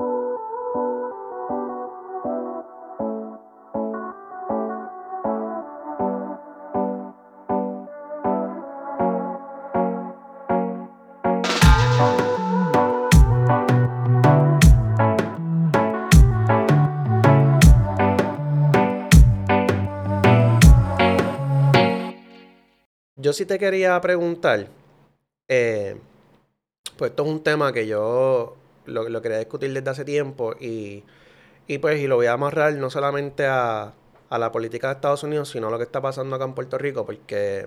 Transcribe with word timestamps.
Yo 0.00 0.06
sí 23.34 23.44
te 23.44 23.58
quería 23.58 24.00
preguntar, 24.00 24.66
eh, 25.46 26.00
pues 26.96 27.10
esto 27.10 27.22
es 27.22 27.28
un 27.28 27.42
tema 27.42 27.70
que 27.70 27.86
yo 27.86 28.56
lo, 28.86 29.22
quería 29.22 29.38
discutir 29.38 29.72
desde 29.72 29.90
hace 29.90 30.04
tiempo 30.04 30.54
y, 30.58 31.04
pues 31.80 32.00
y 32.00 32.06
lo 32.06 32.16
voy 32.16 32.26
a 32.26 32.32
amarrar 32.32 32.74
no 32.74 32.90
solamente 32.90 33.46
a, 33.46 33.94
la 34.30 34.52
política 34.52 34.88
de 34.88 34.94
Estados 34.94 35.22
Unidos, 35.24 35.50
sino 35.50 35.68
a 35.68 35.70
lo 35.70 35.78
que 35.78 35.84
está 35.84 36.00
pasando 36.00 36.36
acá 36.36 36.44
en 36.44 36.54
Puerto 36.54 36.78
Rico, 36.78 37.04
porque 37.04 37.66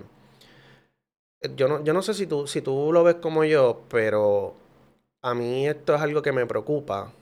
yo 1.56 1.68
no, 1.68 1.84
yo 1.84 1.92
no 1.92 2.00
sé 2.00 2.14
si 2.14 2.26
tú, 2.26 2.46
si 2.46 2.62
tú 2.62 2.90
lo 2.92 3.04
ves 3.04 3.16
como 3.16 3.44
yo, 3.44 3.82
pero 3.90 4.54
a 5.22 5.34
mí 5.34 5.66
esto 5.68 5.94
es 5.94 6.00
algo 6.00 6.22
que 6.22 6.32
me 6.32 6.46
preocupa. 6.46 7.12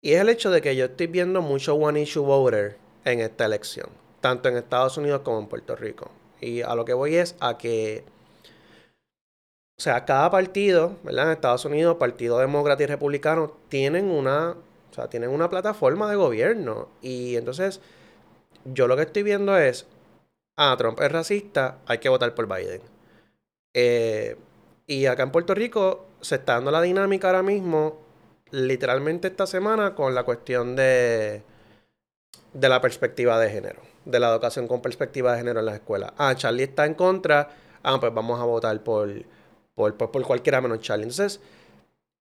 Y 0.00 0.14
es 0.14 0.20
el 0.20 0.28
hecho 0.28 0.50
de 0.50 0.60
que 0.60 0.74
yo 0.74 0.86
estoy 0.86 1.06
viendo 1.06 1.42
mucho 1.42 1.74
one 1.74 2.00
issue 2.00 2.22
voter 2.22 2.76
en 3.04 3.20
esta 3.20 3.44
elección, 3.44 3.88
tanto 4.20 4.48
en 4.48 4.56
Estados 4.56 4.96
Unidos 4.96 5.22
como 5.22 5.38
en 5.38 5.46
Puerto 5.46 5.76
Rico. 5.76 6.10
Y 6.40 6.62
a 6.62 6.74
lo 6.74 6.84
que 6.84 6.94
voy 6.94 7.16
es 7.16 7.36
a 7.38 7.58
que, 7.58 8.04
o 9.82 9.84
sea, 9.84 10.04
cada 10.04 10.30
partido, 10.30 10.96
¿verdad? 11.02 11.26
En 11.26 11.32
Estados 11.32 11.64
Unidos, 11.64 11.96
Partido 11.96 12.38
Demócrata 12.38 12.84
y 12.84 12.86
Republicano, 12.86 13.56
tienen 13.68 14.12
una, 14.12 14.50
o 14.50 14.94
sea, 14.94 15.08
tienen 15.08 15.30
una 15.30 15.50
plataforma 15.50 16.08
de 16.08 16.14
gobierno. 16.14 16.88
Y 17.00 17.34
entonces, 17.34 17.80
yo 18.64 18.86
lo 18.86 18.94
que 18.94 19.02
estoy 19.02 19.24
viendo 19.24 19.58
es, 19.58 19.86
ah, 20.56 20.76
Trump 20.78 21.00
es 21.00 21.10
racista, 21.10 21.78
hay 21.86 21.98
que 21.98 22.08
votar 22.08 22.32
por 22.32 22.46
Biden. 22.46 22.80
Eh, 23.74 24.36
y 24.86 25.06
acá 25.06 25.24
en 25.24 25.32
Puerto 25.32 25.52
Rico 25.52 26.06
se 26.20 26.36
está 26.36 26.52
dando 26.54 26.70
la 26.70 26.80
dinámica 26.80 27.26
ahora 27.26 27.42
mismo, 27.42 27.98
literalmente 28.52 29.26
esta 29.26 29.48
semana, 29.48 29.96
con 29.96 30.14
la 30.14 30.22
cuestión 30.22 30.76
de, 30.76 31.42
de 32.52 32.68
la 32.68 32.80
perspectiva 32.80 33.36
de 33.40 33.50
género 33.50 33.82
de 34.04 34.20
la 34.20 34.30
educación 34.30 34.68
con 34.68 34.80
perspectiva 34.80 35.32
de 35.32 35.38
género 35.38 35.58
en 35.58 35.66
las 35.66 35.74
escuelas. 35.74 36.12
Ah, 36.18 36.34
Charlie 36.36 36.64
está 36.64 36.86
en 36.86 36.94
contra. 36.94 37.50
Ah, 37.82 37.98
pues 38.00 38.14
vamos 38.14 38.40
a 38.40 38.44
votar 38.44 38.80
por, 38.82 39.08
por, 39.74 39.96
por, 39.96 40.22
cualquiera 40.22 40.60
menos 40.60 40.80
Charlie. 40.80 41.04
Entonces, 41.04 41.40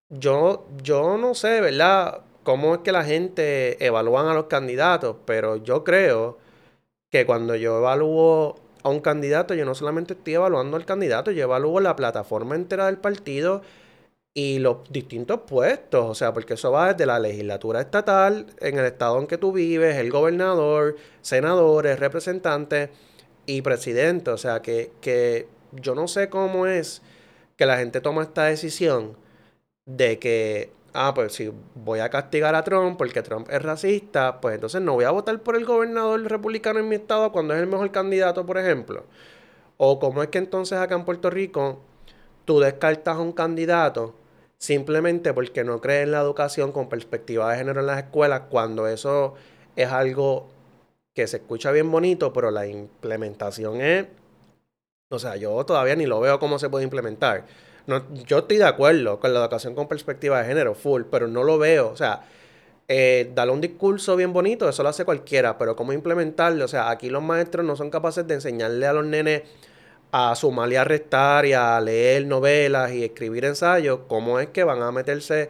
yo, 0.09 0.65
yo 0.83 1.17
no 1.17 1.33
sé, 1.33 1.61
¿verdad? 1.61 2.21
Cómo 2.43 2.75
es 2.75 2.81
que 2.81 2.91
la 2.91 3.03
gente 3.03 3.83
evalúan 3.85 4.27
a 4.27 4.33
los 4.33 4.45
candidatos, 4.45 5.17
pero 5.25 5.57
yo 5.57 5.83
creo 5.83 6.37
que 7.09 7.25
cuando 7.25 7.55
yo 7.55 7.79
evalúo 7.79 8.59
a 8.83 8.89
un 8.89 8.99
candidato, 9.01 9.53
yo 9.53 9.65
no 9.65 9.75
solamente 9.75 10.13
estoy 10.13 10.35
evaluando 10.35 10.77
al 10.77 10.85
candidato, 10.85 11.31
yo 11.31 11.43
evalúo 11.43 11.79
la 11.79 11.95
plataforma 11.95 12.55
entera 12.55 12.87
del 12.87 12.97
partido 12.97 13.61
y 14.33 14.59
los 14.59 14.77
distintos 14.89 15.41
puestos, 15.41 16.05
o 16.09 16.15
sea, 16.15 16.33
porque 16.33 16.53
eso 16.53 16.71
va 16.71 16.93
desde 16.93 17.05
la 17.05 17.19
legislatura 17.19 17.81
estatal, 17.81 18.47
en 18.59 18.77
el 18.79 18.85
estado 18.85 19.19
en 19.19 19.27
que 19.27 19.37
tú 19.37 19.51
vives, 19.51 19.97
el 19.97 20.09
gobernador, 20.09 20.95
senadores, 21.21 21.99
representantes 21.99 22.89
y 23.45 23.61
presidente, 23.61 24.31
o 24.31 24.37
sea, 24.37 24.61
que, 24.61 24.91
que 25.01 25.47
yo 25.73 25.95
no 25.95 26.07
sé 26.07 26.29
cómo 26.29 26.65
es 26.65 27.01
que 27.61 27.67
la 27.67 27.77
gente 27.77 28.01
toma 28.01 28.23
esta 28.23 28.45
decisión 28.45 29.15
de 29.85 30.17
que, 30.17 30.73
ah, 30.93 31.13
pues 31.13 31.33
si 31.33 31.53
voy 31.75 31.99
a 31.99 32.09
castigar 32.09 32.55
a 32.55 32.63
Trump 32.63 32.97
porque 32.97 33.21
Trump 33.21 33.47
es 33.51 33.61
racista, 33.61 34.41
pues 34.41 34.55
entonces 34.55 34.81
no 34.81 34.93
voy 34.93 35.05
a 35.05 35.11
votar 35.11 35.39
por 35.43 35.55
el 35.55 35.63
gobernador 35.63 36.23
republicano 36.23 36.79
en 36.79 36.89
mi 36.89 36.95
estado 36.95 37.31
cuando 37.31 37.53
es 37.53 37.61
el 37.61 37.67
mejor 37.67 37.91
candidato, 37.91 38.47
por 38.47 38.57
ejemplo. 38.57 39.03
O 39.77 39.99
cómo 39.99 40.23
es 40.23 40.29
que 40.29 40.39
entonces 40.39 40.79
acá 40.79 40.95
en 40.95 41.05
Puerto 41.05 41.29
Rico 41.29 41.83
tú 42.45 42.59
descartas 42.59 43.17
a 43.17 43.19
un 43.19 43.31
candidato 43.31 44.15
simplemente 44.57 45.31
porque 45.31 45.63
no 45.63 45.81
cree 45.81 46.01
en 46.01 46.13
la 46.13 46.21
educación 46.21 46.71
con 46.71 46.89
perspectiva 46.89 47.51
de 47.51 47.59
género 47.59 47.81
en 47.81 47.85
las 47.85 47.99
escuelas, 47.99 48.41
cuando 48.49 48.87
eso 48.87 49.35
es 49.75 49.87
algo 49.87 50.49
que 51.13 51.27
se 51.27 51.37
escucha 51.37 51.71
bien 51.71 51.91
bonito, 51.91 52.33
pero 52.33 52.49
la 52.49 52.65
implementación 52.65 53.81
es, 53.81 54.07
o 55.11 55.19
sea, 55.19 55.35
yo 55.35 55.63
todavía 55.65 55.95
ni 55.95 56.05
lo 56.05 56.19
veo 56.19 56.39
cómo 56.39 56.57
se 56.57 56.69
puede 56.69 56.83
implementar. 56.83 57.45
No, 57.87 58.03
yo 58.25 58.39
estoy 58.39 58.57
de 58.57 58.65
acuerdo 58.65 59.19
con 59.19 59.33
la 59.33 59.41
educación 59.41 59.75
con 59.75 59.87
perspectiva 59.87 60.39
de 60.39 60.45
género, 60.45 60.75
full, 60.75 61.03
pero 61.11 61.27
no 61.27 61.43
lo 61.43 61.57
veo, 61.57 61.89
o 61.89 61.97
sea, 61.97 62.21
eh, 62.87 63.31
darle 63.33 63.53
un 63.53 63.61
discurso 63.61 64.15
bien 64.15 64.33
bonito, 64.33 64.69
eso 64.69 64.83
lo 64.83 64.89
hace 64.89 65.05
cualquiera, 65.05 65.57
pero 65.57 65.75
cómo 65.75 65.93
implementarlo, 65.93 66.65
o 66.65 66.67
sea, 66.67 66.89
aquí 66.89 67.09
los 67.09 67.23
maestros 67.23 67.65
no 67.65 67.75
son 67.75 67.89
capaces 67.89 68.27
de 68.27 68.35
enseñarle 68.35 68.85
a 68.85 68.93
los 68.93 69.05
nenes 69.05 69.43
a 70.11 70.35
sumar 70.35 70.71
y 70.71 70.75
a 70.75 70.83
restar 70.83 71.45
y 71.45 71.53
a 71.53 71.79
leer 71.81 72.25
novelas 72.25 72.91
y 72.91 73.03
escribir 73.03 73.45
ensayos, 73.45 74.01
¿cómo 74.07 74.39
es 74.39 74.49
que 74.49 74.63
van 74.63 74.81
a 74.81 74.91
meterse 74.91 75.49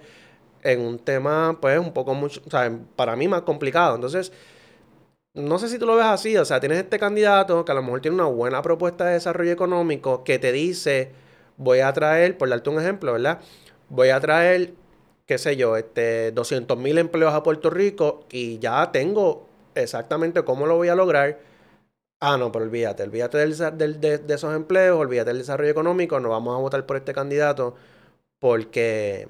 en 0.63 0.81
un 0.81 1.00
tema, 1.00 1.57
pues, 1.61 1.79
un 1.79 1.94
poco 1.94 2.13
mucho, 2.13 2.41
o 2.45 2.50
sea, 2.50 2.71
para 2.95 3.16
mí 3.16 3.27
más 3.27 3.41
complicado? 3.41 3.95
Entonces, 3.95 4.31
no 5.34 5.59
sé 5.59 5.69
si 5.69 5.80
tú 5.80 5.86
lo 5.86 5.96
ves 5.96 6.06
así, 6.06 6.38
o 6.38 6.46
sea, 6.46 6.59
tienes 6.59 6.80
este 6.80 7.00
candidato 7.00 7.64
que 7.66 7.72
a 7.72 7.75
lo 7.75 7.84
mejor 7.84 8.02
tiene 8.02 8.16
una 8.16 8.25
buena 8.25 8.62
propuesta 8.62 9.06
de 9.06 9.14
desarrollo 9.14 9.52
económico 9.52 10.24
que 10.24 10.40
te 10.40 10.52
dice, 10.52 11.12
voy 11.58 11.80
a 11.80 11.94
traer, 11.94 12.38
por 12.38 12.50
darte 12.50 12.69
un 12.69 12.80
ejemplo, 12.80 13.14
¿verdad? 13.14 13.40
Voy 13.90 14.09
a 14.09 14.19
traer, 14.19 14.74
qué 15.25 15.38
sé 15.38 15.56
yo, 15.58 15.78
este, 15.78 16.31
200 16.31 16.78
mil 16.78 16.97
empleos 16.97 17.34
a 17.34 17.44
Puerto 17.44 17.69
Rico 17.69 18.25
y 18.31 18.59
ya 18.59 18.92
tengo 18.92 19.47
exactamente 19.75 20.44
cómo 20.44 20.68
lo 20.68 20.75
voy 20.78 20.90
a 20.90 20.96
lograr 20.96 21.40
Ah, 22.24 22.38
no, 22.38 22.52
pero 22.52 22.66
olvídate, 22.66 23.02
olvídate 23.02 23.38
de, 23.40 24.34
esos 24.36 24.56
empleos, 24.56 25.00
olvídate 25.00 25.31
del 25.31 25.40
desarrollo 25.40 25.72
económico, 25.72 26.19
no 26.19 26.30
vamos 26.30 26.56
a 26.56 26.59
votar 26.59 26.86
por 26.86 26.98
este 26.98 27.13
candidato 27.13 27.75
porque, 28.40 29.30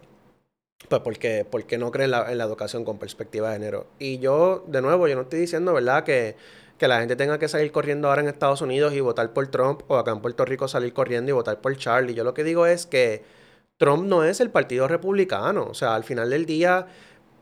pues 0.90 1.02
porque, 1.02 1.46
porque 1.50 1.78
no 1.78 1.92
creen 1.92 2.14
en 2.14 2.38
la, 2.38 2.44
educación 2.44 2.84
con 2.84 2.98
perspectiva 2.98 3.50
de 3.50 3.56
género. 3.56 3.88
Y 4.00 4.20
yo, 4.20 4.64
de 4.68 4.82
nuevo, 4.82 5.08
yo 5.08 5.16
no 5.16 5.22
estoy 5.22 5.40
diciendo, 5.40 5.74
¿verdad?, 5.74 6.04
que, 6.04 6.36
que 6.78 6.88
la 6.88 7.00
gente 7.00 7.16
tenga 7.16 7.40
que 7.40 7.48
salir 7.48 7.72
corriendo 7.72 8.10
ahora 8.10 8.22
en 8.22 8.28
Estados 8.28 8.62
Unidos 8.62 8.94
y 8.94 9.00
votar 9.00 9.32
por 9.34 9.48
Trump, 9.48 9.82
o 9.88 9.98
acá 9.98 10.12
en 10.12 10.22
Puerto 10.22 10.46
Rico 10.46 10.68
salir 10.68 10.94
corriendo 10.94 11.30
y 11.30 11.34
votar 11.34 11.62
por 11.62 11.76
Charlie. 11.78 12.14
Yo 12.14 12.24
lo 12.24 12.34
que 12.34 12.44
digo 12.44 12.66
es 12.66 12.86
que 12.86 13.24
Trump 13.78 14.06
no 14.06 14.24
es 14.24 14.40
el 14.40 14.50
partido 14.52 14.88
republicano. 14.88 15.66
O 15.70 15.74
sea, 15.74 15.96
al 15.96 16.04
final 16.04 16.30
del 16.30 16.46
día 16.46 16.88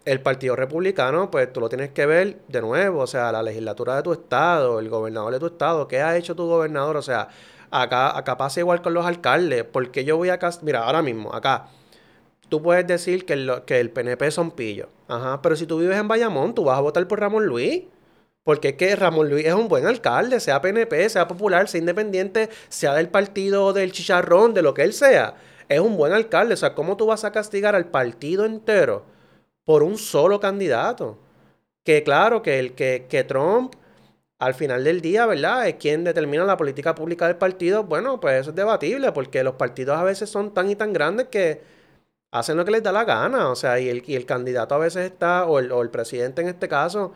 el 0.05 0.21
Partido 0.21 0.55
Republicano, 0.55 1.29
pues 1.29 1.51
tú 1.53 1.59
lo 1.59 1.69
tienes 1.69 1.91
que 1.91 2.05
ver 2.05 2.39
de 2.47 2.61
nuevo, 2.61 3.01
o 3.01 3.07
sea, 3.07 3.31
la 3.31 3.43
legislatura 3.43 3.95
de 3.97 4.03
tu 4.03 4.13
estado, 4.13 4.79
el 4.79 4.89
gobernador 4.89 5.33
de 5.33 5.39
tu 5.39 5.47
estado, 5.47 5.87
¿qué 5.87 6.01
ha 6.01 6.17
hecho 6.17 6.35
tu 6.35 6.47
gobernador? 6.47 6.97
O 6.97 7.01
sea, 7.01 7.27
acá, 7.69 8.17
acá 8.17 8.37
pasa 8.37 8.59
igual 8.59 8.81
con 8.81 8.93
los 8.93 9.05
alcaldes, 9.05 9.65
porque 9.65 10.05
yo 10.05 10.17
voy 10.17 10.29
acá, 10.29 10.49
mira, 10.61 10.83
ahora 10.83 11.01
mismo, 11.01 11.33
acá, 11.33 11.67
tú 12.49 12.61
puedes 12.61 12.85
decir 12.87 13.25
que 13.25 13.33
el, 13.33 13.63
que 13.65 13.79
el 13.79 13.91
PNP 13.91 14.31
son 14.31 14.51
pillos, 14.51 14.87
ajá, 15.07 15.41
pero 15.41 15.55
si 15.55 15.65
tú 15.65 15.79
vives 15.79 15.97
en 15.97 16.07
Bayamón, 16.07 16.53
tú 16.55 16.65
vas 16.65 16.77
a 16.77 16.81
votar 16.81 17.07
por 17.07 17.19
Ramón 17.19 17.45
Luis. 17.45 17.83
Porque 18.43 18.69
es 18.69 18.75
que 18.75 18.95
Ramón 18.95 19.29
Luis 19.29 19.45
es 19.45 19.53
un 19.53 19.67
buen 19.67 19.85
alcalde, 19.85 20.39
sea 20.39 20.61
PNP, 20.61 21.09
sea 21.09 21.27
popular, 21.27 21.67
sea 21.67 21.79
independiente, 21.79 22.49
sea 22.69 22.95
del 22.95 23.09
partido 23.09 23.73
del 23.73 23.91
chicharrón, 23.91 24.53
de 24.55 24.63
lo 24.63 24.73
que 24.73 24.83
él 24.83 24.93
sea. 24.93 25.35
Es 25.67 25.79
un 25.79 25.97
buen 25.97 26.13
alcalde. 26.13 26.55
O 26.55 26.57
sea, 26.57 26.73
¿cómo 26.73 26.97
tú 26.97 27.05
vas 27.05 27.25
a 27.25 27.31
castigar 27.31 27.75
al 27.75 27.85
partido 27.91 28.45
entero? 28.45 29.05
por 29.69 29.83
un 29.83 29.99
solo 29.99 30.39
candidato. 30.39 31.19
Que 31.83 32.03
claro, 32.03 32.41
que, 32.41 32.57
el, 32.57 32.73
que, 32.73 33.05
que 33.07 33.23
Trump 33.23 33.75
al 34.39 34.55
final 34.55 34.83
del 34.83 34.99
día, 34.99 35.27
¿verdad? 35.27 35.67
Es 35.67 35.75
quien 35.75 36.03
determina 36.03 36.43
la 36.43 36.57
política 36.57 36.95
pública 36.95 37.27
del 37.27 37.35
partido. 37.35 37.83
Bueno, 37.83 38.19
pues 38.19 38.41
eso 38.41 38.49
es 38.49 38.55
debatible, 38.55 39.11
porque 39.11 39.43
los 39.43 39.55
partidos 39.55 39.95
a 39.95 40.03
veces 40.03 40.27
son 40.31 40.55
tan 40.55 40.71
y 40.71 40.75
tan 40.75 40.91
grandes 40.91 41.27
que 41.27 41.61
hacen 42.31 42.57
lo 42.57 42.65
que 42.65 42.71
les 42.71 42.83
da 42.83 42.91
la 42.91 43.05
gana. 43.05 43.49
O 43.49 43.55
sea, 43.55 43.79
y 43.79 43.89
el, 43.89 44.03
y 44.07 44.15
el 44.15 44.25
candidato 44.25 44.75
a 44.75 44.79
veces 44.79 45.11
está, 45.11 45.45
o 45.45 45.59
el, 45.59 45.71
o 45.71 45.81
el, 45.81 45.89
presidente 45.89 46.41
en 46.41 46.49
este 46.49 46.67
caso, 46.67 47.13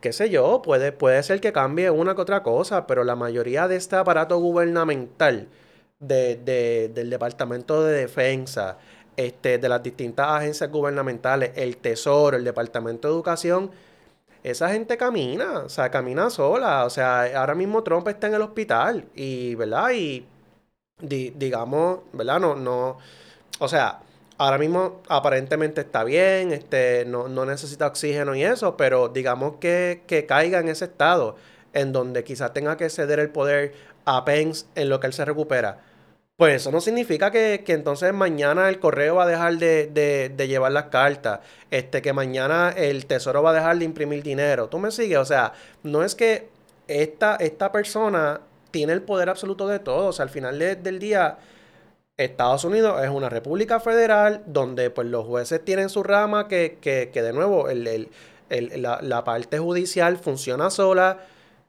qué 0.00 0.12
sé 0.12 0.30
yo, 0.30 0.62
puede, 0.62 0.92
puede 0.92 1.22
ser 1.22 1.40
que 1.40 1.52
cambie 1.52 1.90
una 1.90 2.14
que 2.14 2.22
otra 2.22 2.42
cosa, 2.42 2.86
pero 2.86 3.04
la 3.04 3.16
mayoría 3.16 3.68
de 3.68 3.76
este 3.76 3.96
aparato 3.96 4.38
gubernamental, 4.38 5.48
de, 5.98 6.36
de, 6.36 6.90
del 6.94 7.10
Departamento 7.10 7.84
de 7.84 7.92
Defensa, 8.00 8.78
este, 9.16 9.58
de 9.58 9.68
las 9.68 9.82
distintas 9.82 10.28
agencias 10.28 10.70
gubernamentales, 10.70 11.52
el 11.56 11.76
Tesoro, 11.76 12.36
el 12.36 12.44
Departamento 12.44 13.08
de 13.08 13.14
Educación, 13.14 13.70
esa 14.42 14.70
gente 14.70 14.96
camina, 14.96 15.60
o 15.60 15.68
sea, 15.68 15.90
camina 15.90 16.30
sola. 16.30 16.84
O 16.86 16.90
sea, 16.90 17.24
ahora 17.38 17.54
mismo 17.54 17.82
Trump 17.82 18.08
está 18.08 18.28
en 18.28 18.34
el 18.34 18.42
hospital 18.42 19.04
y, 19.14 19.54
¿verdad? 19.54 19.90
Y 19.92 20.26
digamos, 21.00 22.00
¿verdad? 22.12 22.40
No, 22.40 22.54
no, 22.56 22.98
o 23.60 23.68
sea, 23.68 24.00
ahora 24.38 24.58
mismo 24.58 25.02
aparentemente 25.08 25.82
está 25.82 26.02
bien, 26.02 26.52
este, 26.52 27.04
no, 27.06 27.28
no 27.28 27.44
necesita 27.44 27.86
oxígeno 27.86 28.34
y 28.34 28.42
eso, 28.42 28.76
pero 28.76 29.08
digamos 29.08 29.56
que, 29.60 30.02
que 30.08 30.26
caiga 30.26 30.58
en 30.58 30.68
ese 30.68 30.86
estado 30.86 31.36
en 31.72 31.92
donde 31.92 32.24
quizás 32.24 32.52
tenga 32.52 32.76
que 32.76 32.90
ceder 32.90 33.20
el 33.20 33.30
poder 33.30 33.74
a 34.04 34.24
Pence 34.24 34.66
en 34.74 34.88
lo 34.88 34.98
que 34.98 35.06
él 35.06 35.12
se 35.12 35.24
recupera 35.24 35.78
Pues 36.36 36.56
eso 36.62 36.72
no 36.72 36.80
significa 36.80 37.30
que, 37.30 37.62
entonces 37.68 38.12
mañana 38.14 38.68
el 38.68 38.80
correo 38.80 39.16
va 39.16 39.24
a 39.24 39.26
dejar 39.26 39.58
de, 39.58 40.32
llevar 40.48 40.72
las 40.72 40.84
cartas, 40.84 41.40
este, 41.70 42.02
que 42.02 42.12
mañana 42.12 42.70
el 42.70 43.06
tesoro 43.06 43.42
va 43.42 43.50
a 43.50 43.54
dejar 43.54 43.78
de 43.78 43.84
imprimir 43.84 44.22
dinero. 44.22 44.68
¿Tú 44.68 44.78
me 44.78 44.90
sigues? 44.90 45.18
O 45.18 45.24
sea, 45.24 45.52
no 45.82 46.02
es 46.02 46.14
que 46.14 46.48
esta, 46.88 47.36
esta 47.36 47.70
persona 47.72 48.40
tiene 48.70 48.94
el 48.94 49.02
poder 49.02 49.28
absoluto 49.28 49.68
de 49.68 49.80
todo. 49.80 50.08
O 50.08 50.12
sea, 50.12 50.24
al 50.24 50.30
final 50.30 50.58
del 50.58 50.98
día, 50.98 51.38
Estados 52.24 52.64
Unidos 52.64 53.02
es 53.02 53.10
una 53.10 53.28
república 53.28 53.80
federal 53.80 54.42
donde 54.46 54.90
pues 54.90 55.08
los 55.08 55.26
jueces 55.26 55.64
tienen 55.64 55.88
su 55.88 56.02
rama 56.02 56.48
que, 56.48 56.78
que, 56.80 57.10
que 57.12 57.22
de 57.22 57.32
nuevo 57.32 57.68
el, 57.68 58.08
la, 58.48 59.00
la 59.02 59.24
parte 59.24 59.58
judicial 59.58 60.18
funciona 60.18 60.70
sola, 60.70 61.18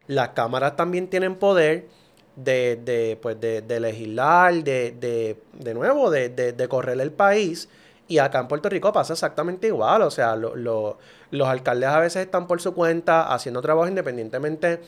las 0.08 0.30
cámaras 0.30 0.76
también 0.76 1.08
tienen 1.08 1.36
poder 1.36 1.88
de, 2.36 2.80
de, 2.84 3.18
pues 3.22 3.40
de, 3.40 3.62
de 3.62 3.80
legislar, 3.80 4.54
de, 4.64 5.38
nuevo, 5.74 6.10
de, 6.10 6.68
correr 6.70 7.00
el 7.00 7.12
país. 7.12 7.70
Y 8.08 8.18
acá 8.18 8.40
en 8.40 8.48
Puerto 8.48 8.70
Rico 8.70 8.92
pasa 8.92 9.14
exactamente 9.14 9.68
igual. 9.68 10.02
O 10.02 10.12
sea, 10.12 10.36
los 10.36 11.48
alcaldes 11.48 11.90
a 11.90 12.00
veces 12.00 12.26
están 12.26 12.48
por 12.48 12.62
su 12.62 12.74
cuenta 12.74 13.34
haciendo 13.34 13.62
trabajo 13.62 13.88
independientemente 13.88 14.82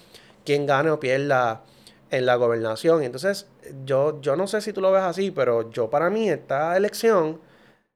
quién 0.44 0.66
gane 0.66 0.90
o 0.90 1.00
pierda 1.00 1.62
en 2.14 2.26
la 2.26 2.36
gobernación. 2.36 3.04
Entonces, 3.04 3.48
yo, 3.86 4.22
yo 4.22 4.36
no 4.36 4.48
sé 4.48 4.62
si 4.62 4.74
tú 4.74 4.82
lo 4.82 4.92
ves 4.92 5.04
así, 5.04 5.32
pero 5.32 5.72
yo 5.72 5.90
para 5.90 6.10
mí 6.10 6.30
esta 6.30 6.78
elección 6.78 7.42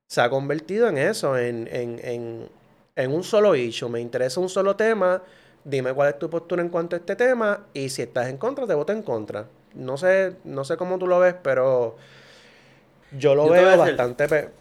se 0.08 0.22
ha 0.22 0.30
convertido 0.30 0.90
en 0.90 0.98
eso, 0.98 1.38
en, 1.38 1.68
en, 1.72 2.00
en, 2.04 2.50
en 2.96 3.12
un 3.14 3.24
solo 3.24 3.56
issue. 3.56 3.90
Me 3.90 4.02
interesa 4.02 4.40
un 4.40 4.50
solo 4.50 4.76
tema 4.76 5.24
dime 5.68 5.94
cuál 5.94 6.10
es 6.10 6.20
tu 6.20 6.30
postura 6.30 6.62
en 6.62 6.70
cuanto 6.70 6.96
a 6.96 7.00
este 7.00 7.16
tema 7.16 7.68
y 7.74 7.90
si 7.90 8.02
estás 8.02 8.28
en 8.30 8.38
contra, 8.38 8.66
te 8.66 8.74
voto 8.74 8.94
en 8.94 9.04
contra. 9.04 9.48
No 9.76 9.98
sé, 9.98 10.38
no 10.46 10.64
sé 10.64 10.78
cómo 10.78 10.98
tú 10.98 11.08
lo 11.08 11.20
ves, 11.20 11.36
pero 11.44 11.98
yo 13.12 13.36
lo 13.36 13.50
veo 13.50 13.78
bastante... 13.78 14.52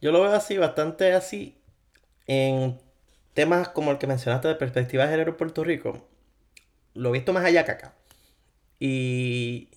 Yo 0.00 0.12
lo 0.12 0.20
veo 0.22 0.32
así, 0.32 0.58
bastante 0.58 1.14
así, 1.14 1.58
en 2.26 2.78
temas 3.34 3.70
como 3.70 3.90
el 3.92 3.98
que 3.98 4.06
mencionaste 4.06 4.48
de 4.48 4.54
perspectiva 4.56 5.04
de 5.04 5.10
género 5.10 5.32
en 5.32 5.36
Puerto 5.38 5.64
Rico. 5.64 6.06
Lo 6.94 7.10
he 7.10 7.12
visto 7.12 7.32
más 7.32 7.44
allá 7.44 7.64
que 7.64 7.72
acá. 7.72 7.95
Y 8.78 9.70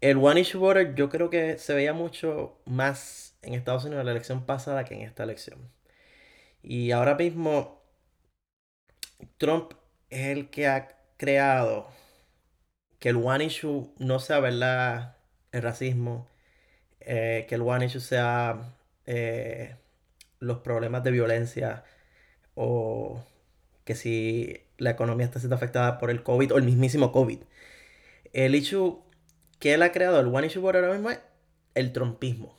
el 0.00 0.18
One 0.18 0.40
Issue 0.40 0.58
Border 0.58 0.94
yo 0.94 1.08
creo 1.08 1.30
que 1.30 1.58
se 1.58 1.74
veía 1.74 1.92
mucho 1.92 2.60
más 2.66 3.36
en 3.42 3.54
Estados 3.54 3.84
Unidos 3.84 4.00
en 4.00 4.06
la 4.06 4.12
elección 4.12 4.46
pasada 4.46 4.84
que 4.84 4.94
en 4.94 5.02
esta 5.02 5.24
elección. 5.24 5.70
Y 6.62 6.90
ahora 6.92 7.14
mismo 7.16 7.82
Trump 9.38 9.72
es 10.10 10.28
el 10.28 10.50
que 10.50 10.66
ha 10.68 10.88
creado 11.16 11.88
que 12.98 13.10
el 13.10 13.16
one 13.16 13.44
issue 13.44 13.92
no 13.98 14.18
sea 14.20 14.40
verdad 14.40 15.16
el 15.52 15.62
racismo, 15.62 16.28
eh, 17.00 17.46
que 17.48 17.54
el 17.56 17.62
one 17.62 17.86
issue 17.86 18.00
sea 18.00 18.74
eh, 19.06 19.76
los 20.38 20.58
problemas 20.60 21.04
de 21.04 21.10
violencia 21.10 21.84
o 22.54 23.24
que 23.84 23.94
si 23.94 24.62
la 24.78 24.90
economía 24.90 25.26
está 25.26 25.38
siendo 25.40 25.56
afectada 25.56 25.98
por 25.98 26.10
el 26.10 26.22
COVID 26.22 26.52
o 26.54 26.58
el 26.58 26.64
mismísimo 26.64 27.12
COVID. 27.12 27.40
El 28.32 28.54
issue 28.54 28.98
que 29.58 29.74
él 29.74 29.82
ha 29.82 29.92
creado, 29.92 30.20
el 30.20 30.26
one 30.26 30.46
issue 30.46 30.60
por 30.60 30.76
ahora 30.76 30.92
mismo 30.92 31.10
es 31.10 31.20
el 31.74 31.92
trumpismo. 31.92 32.56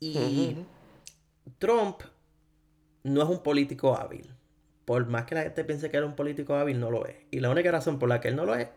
Y 0.00 0.56
Trump 1.58 2.02
no 3.02 3.22
es 3.22 3.28
un 3.28 3.42
político 3.42 3.96
hábil 3.96 4.30
por 4.88 5.06
más 5.06 5.26
que 5.26 5.34
la 5.34 5.42
gente 5.42 5.64
piense 5.64 5.90
que 5.90 5.98
él 5.98 6.04
es 6.04 6.08
un 6.08 6.16
político 6.16 6.54
hábil, 6.54 6.80
no 6.80 6.90
lo 6.90 7.04
es. 7.04 7.14
Y 7.30 7.40
la 7.40 7.50
única 7.50 7.70
razón 7.70 7.98
por 7.98 8.08
la 8.08 8.22
que 8.22 8.28
él 8.28 8.36
no 8.36 8.46
lo 8.46 8.54
es 8.54 8.68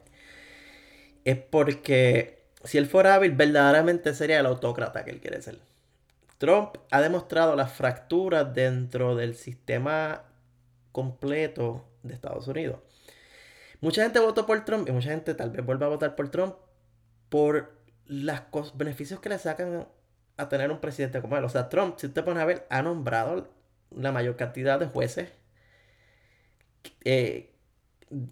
es 1.23 1.37
porque 1.37 2.49
si 2.65 2.77
él 2.77 2.85
fuera 2.85 3.15
hábil, 3.15 3.31
verdaderamente 3.31 4.13
sería 4.13 4.41
el 4.41 4.45
autócrata 4.45 5.05
que 5.05 5.11
él 5.11 5.21
quiere 5.21 5.41
ser. 5.41 5.59
Trump 6.37 6.75
ha 6.89 6.99
demostrado 6.99 7.55
las 7.55 7.71
fracturas 7.71 8.53
dentro 8.53 9.15
del 9.15 9.35
sistema 9.35 10.23
completo 10.91 11.85
de 12.03 12.13
Estados 12.13 12.45
Unidos. 12.49 12.81
Mucha 13.81 14.03
gente 14.03 14.19
votó 14.19 14.45
por 14.45 14.63
Trump 14.65 14.87
y 14.87 14.91
mucha 14.91 15.09
gente 15.09 15.33
tal 15.33 15.51
vez 15.51 15.65
vuelva 15.65 15.87
a 15.87 15.89
votar 15.89 16.15
por 16.15 16.29
Trump 16.29 16.55
por 17.29 17.73
los 18.05 18.77
beneficios 18.77 19.19
que 19.19 19.29
le 19.29 19.39
sacan 19.39 19.87
a 20.37 20.49
tener 20.49 20.71
un 20.71 20.79
presidente 20.79 21.21
como 21.21 21.37
él. 21.37 21.43
O 21.43 21.49
sea, 21.49 21.69
Trump, 21.69 21.97
si 21.97 22.07
usted 22.07 22.23
pone 22.23 22.41
a 22.41 22.45
ver, 22.45 22.67
ha 22.69 22.81
nombrado 22.81 23.49
la 23.91 24.11
mayor 24.11 24.35
cantidad 24.37 24.79
de 24.79 24.87
jueces 24.87 25.29
eh, 27.03 27.51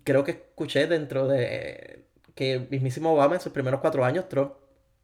creo 0.04 0.24
que 0.24 0.32
escuché 0.32 0.88
dentro 0.88 1.28
de 1.28 2.06
que 2.36 2.54
el 2.54 2.70
mismísimo 2.70 3.14
Obama 3.14 3.36
en 3.36 3.42
sus 3.42 3.52
primeros 3.54 3.82
cuatro 3.82 4.06
años, 4.06 4.30
Trump 4.30 4.54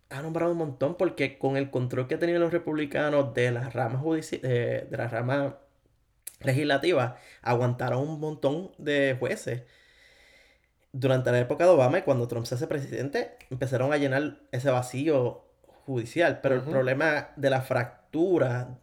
ha 0.10 0.22
nombrado 0.22 0.52
un 0.52 0.58
montón 0.58 0.96
porque 0.98 1.38
con 1.38 1.58
el 1.58 1.72
control 1.72 2.08
que 2.08 2.18
tenían 2.18 2.40
los 2.42 2.54
republicanos 2.54 3.34
de 3.34 3.52
las 3.52 3.74
ramas 3.74 4.04
de, 4.32 4.88
de 4.90 4.98
la 4.98 5.08
rama 5.08 5.58
legislativa, 6.42 7.18
aguantaron 7.42 8.08
un 8.08 8.20
montón 8.20 8.72
de 8.78 9.16
jueces. 9.20 9.64
Durante 10.98 11.30
la 11.30 11.40
época 11.40 11.66
de 11.66 11.72
Obama 11.72 12.00
y 12.00 12.02
cuando 12.04 12.26
Trump 12.30 12.46
se 12.46 12.56
hace 12.56 12.68
presidente, 12.68 13.38
empezaron 13.50 13.92
a 13.92 13.98
llenar 13.98 14.40
ese 14.54 14.70
vacío 14.70 15.44
judicial. 15.86 16.40
Pero 16.42 16.56
el 16.56 16.62
problema 16.62 17.32
de 17.36 17.50
la 17.50 17.62
fractura 17.62 18.80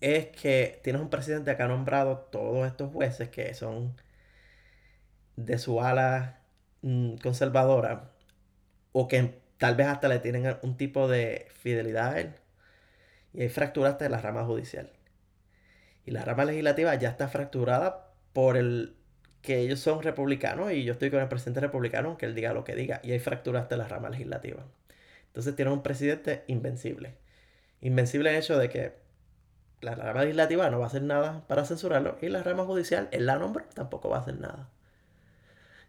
es 0.00 0.28
que 0.28 0.80
tienes 0.84 1.02
un 1.02 1.10
presidente 1.10 1.56
que 1.56 1.62
ha 1.64 1.66
nombrado 1.66 2.28
todos 2.30 2.64
estos 2.64 2.92
jueces 2.92 3.28
que 3.28 3.52
son 3.54 3.96
de 5.34 5.58
su 5.58 5.80
ala 5.80 6.42
mm, 6.82 7.16
conservadora 7.16 8.12
o 8.92 9.08
que 9.08 9.40
tal 9.58 9.74
vez 9.74 9.88
hasta 9.88 10.06
le 10.06 10.20
tienen 10.20 10.56
un 10.62 10.76
tipo 10.76 11.08
de 11.08 11.48
fidelidad 11.60 12.12
a 12.12 12.20
él. 12.20 12.34
Y 13.32 13.42
hay 13.42 13.48
fracturas 13.48 13.94
hasta 13.94 14.08
la 14.08 14.20
rama 14.20 14.44
judicial. 14.44 14.92
Y 16.06 16.12
la 16.12 16.24
rama 16.24 16.44
legislativa 16.44 16.94
ya 16.94 17.10
está 17.10 17.26
fracturada 17.26 18.12
por 18.32 18.56
el 18.56 18.96
que 19.42 19.58
ellos 19.60 19.80
son 19.80 20.02
republicanos 20.02 20.72
y 20.72 20.84
yo 20.84 20.92
estoy 20.92 21.10
con 21.10 21.20
el 21.20 21.28
presidente 21.28 21.60
republicano 21.60 22.08
aunque 22.08 22.26
él 22.26 22.34
diga 22.34 22.52
lo 22.52 22.64
que 22.64 22.74
diga. 22.74 23.00
Y 23.02 23.12
hay 23.12 23.18
fracturas 23.18 23.62
hasta 23.62 23.76
la 23.76 23.88
rama 23.88 24.10
legislativa. 24.10 24.64
Entonces 25.26 25.56
tiene 25.56 25.70
un 25.70 25.82
presidente 25.82 26.44
invencible. 26.46 27.14
Invencible 27.80 28.30
en 28.30 28.36
el 28.36 28.42
hecho 28.42 28.58
de 28.58 28.68
que 28.68 28.92
la 29.80 29.94
rama 29.94 30.22
legislativa 30.22 30.68
no 30.70 30.78
va 30.78 30.84
a 30.84 30.88
hacer 30.88 31.02
nada 31.02 31.44
para 31.46 31.64
censurarlo 31.64 32.18
y 32.20 32.28
la 32.28 32.42
rama 32.42 32.64
judicial, 32.64 33.08
él 33.12 33.26
la 33.26 33.38
nombra, 33.38 33.64
tampoco 33.74 34.10
va 34.10 34.18
a 34.18 34.20
hacer 34.20 34.38
nada. 34.38 34.68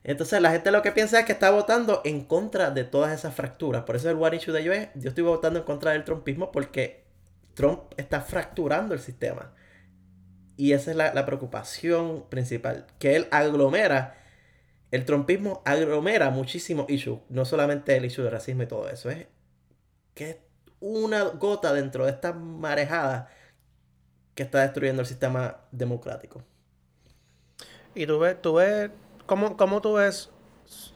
Entonces 0.03 0.41
la 0.41 0.51
gente 0.51 0.71
lo 0.71 0.81
que 0.81 0.91
piensa 0.91 1.19
es 1.19 1.25
que 1.25 1.33
está 1.33 1.51
votando 1.51 2.01
en 2.05 2.23
contra 2.23 2.71
de 2.71 2.83
todas 2.83 3.11
esas 3.13 3.35
fracturas. 3.35 3.83
Por 3.83 3.95
eso 3.95 4.09
el 4.09 4.17
one 4.17 4.37
issue 4.37 4.53
de 4.53 4.63
yo 4.63 4.73
es, 4.73 4.89
yo 4.95 5.09
estoy 5.09 5.23
votando 5.23 5.59
en 5.59 5.65
contra 5.65 5.91
del 5.91 6.03
trumpismo 6.03 6.51
porque 6.51 7.03
Trump 7.53 7.81
está 7.97 8.21
fracturando 8.21 8.93
el 8.93 8.99
sistema. 8.99 9.53
Y 10.61 10.73
esa 10.73 10.91
es 10.91 10.97
la, 10.97 11.11
la 11.15 11.25
preocupación 11.25 12.23
principal, 12.29 12.85
que 12.99 13.15
él 13.15 13.27
aglomera, 13.31 14.15
el 14.91 15.05
trumpismo 15.05 15.63
aglomera 15.65 16.29
muchísimos 16.29 16.87
issues, 16.87 17.17
no 17.29 17.45
solamente 17.45 17.97
el 17.97 18.05
issue 18.05 18.21
de 18.21 18.29
racismo 18.29 18.61
y 18.61 18.67
todo 18.67 18.87
eso, 18.87 19.09
es 19.09 19.25
que 20.13 20.29
es 20.29 20.37
una 20.79 21.23
gota 21.23 21.73
dentro 21.73 22.05
de 22.05 22.11
esta 22.11 22.33
marejada 22.33 23.27
que 24.35 24.43
está 24.43 24.61
destruyendo 24.61 25.01
el 25.01 25.07
sistema 25.07 25.61
democrático. 25.71 26.43
Y 27.95 28.05
tú 28.05 28.19
ves, 28.19 28.39
tú 28.39 28.53
ves, 28.53 28.91
¿cómo, 29.25 29.57
cómo 29.57 29.81
tú 29.81 29.93
ves, 29.93 30.29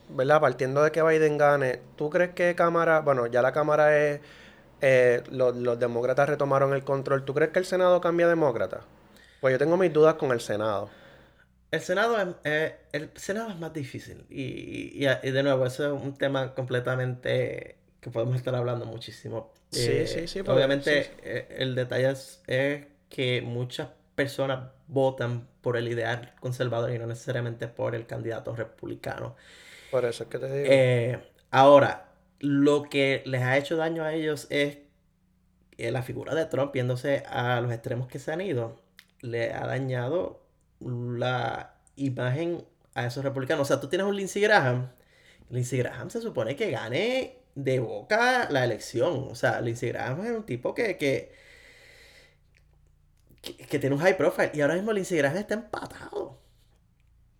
verdad? 0.09 0.41
Partiendo 0.41 0.83
de 0.83 0.91
que 0.91 1.01
Biden 1.01 1.39
gane, 1.39 1.81
¿tú 1.95 2.11
crees 2.11 2.35
que 2.35 2.53
Cámara, 2.53 2.99
bueno, 2.99 3.25
ya 3.25 3.41
la 3.41 3.51
Cámara 3.51 3.97
es, 3.97 4.21
eh, 4.81 5.23
los, 5.31 5.79
demócratas 5.79 6.29
retomaron 6.29 6.71
el 6.75 6.83
control, 6.83 7.25
¿tú 7.25 7.33
crees 7.33 7.49
que 7.49 7.57
el 7.57 7.65
Senado 7.65 7.99
cambia 7.99 8.27
demócrata? 8.27 8.81
Pues 9.41 9.53
yo 9.53 9.57
tengo 9.57 9.77
mis 9.77 9.93
dudas 9.93 10.15
con 10.15 10.31
el 10.31 10.41
Senado. 10.41 10.89
El 11.71 11.81
Senado 11.81 12.17
es, 12.21 12.27
eh, 12.45 12.75
el 12.93 13.09
Senado 13.15 13.49
es 13.49 13.57
más 13.57 13.73
difícil 13.73 14.25
y, 14.29 14.99
de 15.05 15.43
nuevo, 15.43 15.65
eso 15.65 15.95
es 15.95 16.01
un 16.01 16.13
tema 16.15 16.53
completamente 16.53 17.77
que 17.99 18.09
podemos 18.11 18.35
estar 18.35 18.55
hablando 18.55 18.85
muchísimo. 18.85 19.51
Sí, 19.71 19.91
eh, 19.91 20.07
sí, 20.07 20.27
sí. 20.27 20.39
Obviamente 20.39 21.11
el 21.49 21.75
detalle 21.75 22.11
es 22.47 22.85
que 23.09 23.41
muchas 23.41 23.89
personas 24.15 24.71
votan 24.87 25.47
por 25.61 25.75
el 25.75 25.87
ideal 25.87 26.33
conservador 26.39 26.91
y 26.91 26.99
no 26.99 27.07
necesariamente 27.07 27.67
por 27.67 27.95
el 27.95 28.05
candidato 28.05 28.55
republicano. 28.55 29.35
Por 29.91 30.05
eso 30.05 30.23
es 30.23 30.29
que 30.29 30.39
te 30.39 30.45
digo. 30.45 30.67
Eh, 30.69 31.19
ahora, 31.51 32.09
lo 32.39 32.83
que 32.83 33.23
les 33.25 33.41
ha 33.41 33.57
hecho 33.57 33.75
daño 33.75 34.03
a 34.03 34.13
ellos 34.13 34.47
es 34.49 34.77
la 35.77 36.03
figura 36.03 36.33
de 36.35 36.45
Trump, 36.45 36.71
viéndose 36.71 37.23
a 37.27 37.59
los 37.59 37.71
extremos 37.73 38.07
que 38.07 38.19
se 38.19 38.31
han 38.31 38.39
ido, 38.39 38.79
le 39.21 39.53
ha 39.53 39.65
dañado 39.65 40.41
la 40.79 41.75
imagen 41.95 42.65
a 42.93 43.05
esos 43.05 43.23
republicanos. 43.23 43.63
O 43.63 43.67
sea, 43.67 43.79
tú 43.79 43.89
tienes 43.89 44.07
un 44.07 44.15
Lindsey 44.15 44.41
Graham. 44.41 44.91
Lindsey 45.49 45.79
Graham 45.79 46.09
se 46.09 46.21
supone 46.21 46.55
que 46.55 46.71
gane 46.71 47.39
de 47.55 47.79
boca 47.79 48.47
la 48.49 48.63
elección. 48.63 49.27
O 49.29 49.35
sea, 49.35 49.61
Lindsey 49.61 49.89
Graham 49.89 50.25
es 50.25 50.31
un 50.31 50.45
tipo 50.45 50.73
que, 50.73 50.97
que 50.97 51.31
que, 53.53 53.79
tiene 53.79 53.95
un 53.95 54.01
high 54.01 54.17
profile. 54.17 54.51
Y 54.53 54.61
ahora 54.61 54.75
mismo 54.75 54.91
Lindsey 54.91 55.17
Graham 55.17 55.37
está 55.37 55.53
empatado. 55.53 56.39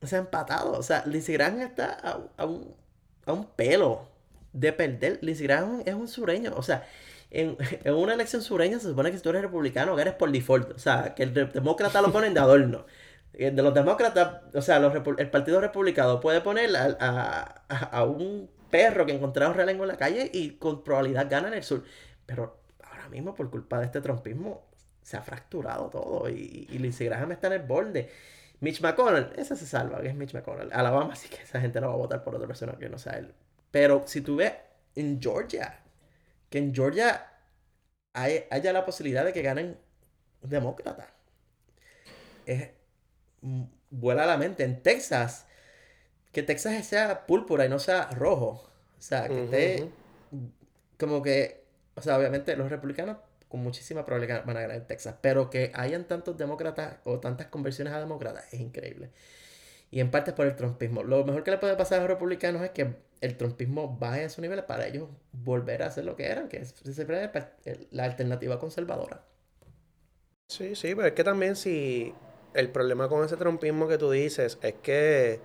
O 0.02 0.08
sea, 0.08 0.20
empatado. 0.20 0.74
O 0.74 0.84
sea, 0.84 1.04
Lindsey 1.06 1.34
Graham 1.34 1.62
está 1.62 1.94
a, 2.38 2.46
un, 2.46 3.46
pelo 3.56 4.08
de 4.54 4.74
perder. 4.74 5.20
Lindsey 5.22 5.48
Graham 5.48 5.84
es 5.86 5.94
un 5.94 6.08
sureño. 6.08 6.54
O 6.56 6.64
sea, 6.64 6.88
en, 7.32 7.58
una 7.94 8.14
elección 8.14 8.42
sureña 8.42 8.80
se 8.80 8.90
supone 8.90 9.12
que 9.12 9.18
si 9.18 9.24
tú 9.24 9.30
eres 9.30 9.42
republicano, 9.42 9.98
eres 10.00 10.14
por 10.14 10.32
default. 10.32 10.72
O 10.72 10.80
sea, 10.80 11.14
que 11.16 11.24
el 11.24 11.34
demócrata 11.34 12.02
lo 12.02 12.12
ponen 12.12 12.34
de 12.34 12.40
adorno. 12.40 12.86
De 13.34 13.52
los 13.52 13.74
demócratas, 13.74 14.44
o 14.54 14.62
sea, 14.62 14.78
el 14.78 15.30
Partido 15.30 15.60
Republicano 15.60 16.22
puede 16.22 16.40
poner 16.40 16.70
a, 16.78 18.04
un 18.06 18.50
perro 18.70 19.06
que 19.06 19.14
encontraron 19.14 19.54
realengo 19.54 19.84
en 19.84 19.90
la 19.90 19.98
calle 19.98 20.32
y 20.34 20.52
con 20.52 20.86
probabilidad 20.86 21.30
gana 21.30 21.50
en 21.50 21.56
el 21.56 21.64
sur. 21.64 21.84
Pero 22.26 22.62
ahora 22.82 23.10
mismo, 23.10 23.36
por 23.36 23.50
culpa 23.50 23.80
de 23.80 23.88
este 23.88 24.00
trompismo, 24.00 24.66
se 25.02 25.18
ha 25.18 25.22
fracturado 25.22 25.90
todo 25.90 26.30
y, 26.30 26.66
y 26.72 26.78
Lindsey 26.78 27.08
Graham 27.08 27.34
está 27.34 27.48
en 27.48 27.54
el 27.54 27.64
borde. 27.64 28.10
Mitch 28.62 28.82
McConnell, 28.82 29.32
ese 29.36 29.56
se 29.56 29.66
salva, 29.66 30.02
que 30.02 30.08
es 30.08 30.16
Mitch 30.16 30.34
McConnell. 30.34 30.72
Alabama 30.72 31.16
sí 31.18 31.30
que 31.30 31.42
esa 31.42 31.60
gente 31.60 31.82
no 31.82 31.88
va 31.90 31.94
a 31.94 31.98
votar 31.98 32.24
por 32.24 32.36
otra 32.36 32.48
persona 32.48 32.74
que 32.80 32.90
no 32.90 32.98
sea 32.98 33.14
él. 33.14 33.34
Pero 33.72 34.04
si 34.06 34.22
tú 34.22 34.38
ves 34.38 34.54
en 34.96 35.22
Georgia, 35.22 35.80
que 36.56 36.60
en 36.60 36.74
Georgia 36.74 37.28
hay, 38.14 38.46
haya 38.50 38.72
la 38.72 38.86
posibilidad 38.86 39.26
de 39.26 39.34
que 39.34 39.42
ganen 39.42 39.78
demócratas. 40.42 41.08
Es, 42.46 42.70
mm, 43.42 43.64
vuela 43.90 44.24
a 44.24 44.26
la 44.26 44.38
mente. 44.38 44.64
En 44.64 44.82
Texas, 44.82 45.48
que 46.32 46.44
Texas 46.44 46.86
sea 46.86 47.26
púrpura 47.26 47.66
y 47.66 47.70
no 47.70 47.78
sea 47.78 48.10
rojo. 48.12 48.72
O 48.98 49.02
sea, 49.02 49.28
que 49.28 49.44
esté 49.44 49.90
como 50.98 51.22
que, 51.22 51.66
o 51.96 52.02
sea, 52.02 52.18
obviamente 52.18 52.56
los 52.56 52.70
republicanos 52.70 53.18
con 53.50 53.60
muchísima 53.60 54.06
probabilidad 54.06 54.46
van 54.46 54.56
a 54.56 54.62
ganar 54.62 54.78
en 54.78 54.88
Texas, 54.88 55.16
pero 55.20 55.50
que 55.50 55.74
hayan 55.76 56.06
tantos 56.06 56.38
demócratas 56.38 57.00
o 57.04 57.20
tantas 57.20 57.48
conversiones 57.48 57.92
a 57.94 58.00
demócratas 58.00 58.46
es 58.54 58.62
increíble. 58.62 59.12
Y 59.92 60.00
en 60.00 60.10
parte 60.10 60.32
es 60.32 60.38
por 60.38 60.46
el 60.46 60.56
trumpismo. 60.56 61.04
Lo 61.04 61.26
mejor 61.26 61.44
que 61.44 61.52
le 61.52 61.58
puede 61.58 61.76
pasar 61.76 61.98
a 61.98 62.04
los 62.04 62.12
republicanos 62.12 62.62
es 62.62 62.70
que 62.70 62.96
el 63.22 63.38
trumpismo 63.38 63.98
baje 63.98 64.26
a 64.26 64.30
su 64.30 64.42
nivel 64.42 64.64
para 64.66 64.88
ellos 64.88 65.10
volver 65.32 65.84
a 65.84 65.88
hacer 65.88 66.06
lo 66.06 66.16
que 66.16 66.26
eran, 66.26 66.50
que 66.50 66.58
es 66.58 66.74
la 67.92 68.04
alternativa 68.04 68.60
conservadora. 68.60 69.24
Sí, 70.48 70.76
sí, 70.76 70.96
pero 70.96 71.08
es 71.08 71.14
que 71.14 71.24
también 71.24 71.56
si 71.56 72.14
el 72.54 72.70
problema 72.72 73.10
con 73.10 73.26
ese 73.26 73.38
trumpismo 73.38 73.88
que 73.88 73.98
tú 73.98 74.12
dices 74.12 74.58
es 74.62 74.76
que 74.76 75.40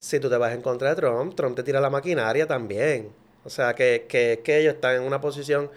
si 0.00 0.20
tú 0.20 0.28
te 0.28 0.36
vas 0.36 0.54
en 0.54 0.62
contra 0.62 0.90
de 0.90 0.96
Trump, 0.96 1.34
Trump 1.34 1.56
te 1.56 1.62
tira 1.62 1.80
la 1.80 1.90
maquinaria 1.90 2.46
también. 2.46 3.12
O 3.44 3.50
sea, 3.50 3.74
que, 3.74 4.06
que, 4.08 4.42
que 4.44 4.58
ellos 4.58 4.74
están 4.74 4.96
en 4.96 5.02
una 5.02 5.20
posición... 5.20 5.70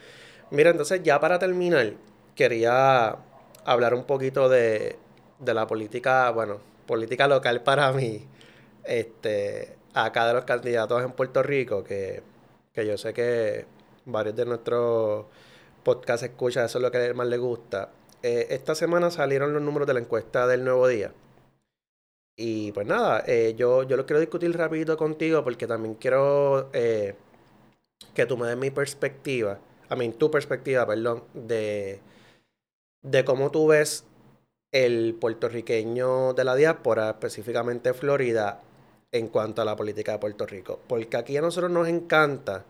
Mira, 0.51 0.71
entonces 0.71 1.03
ya 1.03 1.19
para 1.19 1.39
terminar, 1.39 1.93
quería 2.35 3.17
hablar 3.65 3.93
un 3.93 4.05
poquito 4.05 4.49
de, 4.49 4.97
de 5.39 5.53
la 5.53 5.67
política, 5.67 6.31
bueno, 6.31 6.59
política 6.85 7.27
local 7.27 7.63
para 7.63 7.91
mí, 7.93 8.27
este, 8.85 9.76
acá 10.05 10.27
de 10.27 10.33
los 10.33 10.45
candidatos 10.45 11.03
en 11.03 11.11
Puerto 11.11 11.43
Rico, 11.43 11.83
que, 11.83 12.23
yo 12.75 12.97
sé 12.97 13.13
que 13.13 13.65
varios 14.05 14.35
de 14.35 14.45
nuestros 14.45 15.25
podcasts 15.83 16.23
escuchan, 16.23 16.65
eso 16.65 16.77
es 16.77 16.81
lo 16.81 16.91
que 16.91 17.13
más 17.13 17.27
les 17.27 17.39
gusta. 17.39 17.89
Eh, 18.23 18.47
esta 18.49 18.75
semana 18.75 19.11
salieron 19.11 19.53
los 19.53 19.61
números 19.61 19.87
de 19.87 19.93
la 19.93 19.99
encuesta 19.99 20.47
del 20.47 20.63
Nuevo 20.63 20.87
Día. 20.87 21.11
Y 22.35 22.71
pues 22.71 22.85
nada, 22.85 23.23
eh, 23.25 23.55
yo, 23.57 23.83
yo 23.83 23.97
lo 23.97 24.05
quiero 24.05 24.19
discutir 24.19 24.55
rapidito 24.55 24.95
contigo 24.95 25.43
porque 25.43 25.65
también 25.65 25.95
quiero 25.95 26.69
eh, 26.71 27.15
que 28.13 28.25
tú 28.27 28.37
me 28.37 28.47
des 28.47 28.57
mi 28.57 28.69
perspectiva, 28.69 29.59
a 29.89 29.95
mí, 29.95 30.09
tu 30.09 30.29
perspectiva, 30.29 30.85
perdón, 30.85 31.23
de, 31.33 31.99
de 33.01 33.25
cómo 33.25 33.49
tú 33.49 33.67
ves 33.67 34.05
el 34.71 35.15
puertorriqueño 35.19 36.33
de 36.33 36.43
la 36.43 36.55
diáspora, 36.55 37.09
específicamente 37.09 37.93
Florida, 37.93 38.61
en 39.11 39.27
cuanto 39.27 39.61
a 39.61 39.65
la 39.65 39.75
política 39.75 40.13
de 40.13 40.19
Puerto 40.19 40.45
Rico. 40.45 40.79
Porque 40.87 41.17
aquí 41.17 41.37
a 41.37 41.41
nosotros 41.41 41.71
nos 41.71 41.87
encanta 41.87 42.65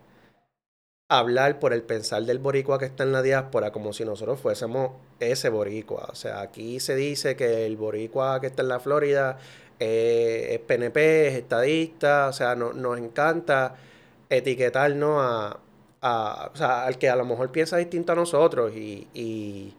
hablar 1.08 1.58
por 1.58 1.72
el 1.72 1.82
pensar 1.82 2.22
del 2.24 2.38
boricua 2.38 2.78
que 2.78 2.84
está 2.84 3.02
en 3.02 3.12
la 3.12 3.22
diáspora 3.22 3.72
como 3.72 3.92
si 3.92 4.04
nosotros 4.04 4.40
fuésemos 4.40 4.92
ese 5.20 5.48
boricua. 5.48 6.08
O 6.10 6.14
sea, 6.14 6.40
aquí 6.40 6.80
se 6.80 6.94
dice 6.96 7.34
que 7.36 7.66
el 7.66 7.76
boricua 7.76 8.40
que 8.40 8.48
está 8.48 8.62
en 8.62 8.68
la 8.68 8.80
Florida 8.80 9.38
eh, 9.80 10.48
es 10.52 10.60
PNP, 10.60 11.28
es 11.28 11.34
estadista, 11.34 12.28
o 12.28 12.32
sea, 12.32 12.54
no, 12.54 12.72
nos 12.72 12.98
encanta 12.98 13.76
etiquetarnos 14.28 15.18
a, 15.22 15.60
a, 16.02 16.50
o 16.52 16.56
sea, 16.56 16.84
al 16.84 16.98
que 16.98 17.08
a 17.08 17.16
lo 17.16 17.24
mejor 17.24 17.50
piensa 17.52 17.76
distinto 17.78 18.12
a 18.12 18.16
nosotros 18.16 18.74
y, 18.74 19.08
y, 19.14 19.74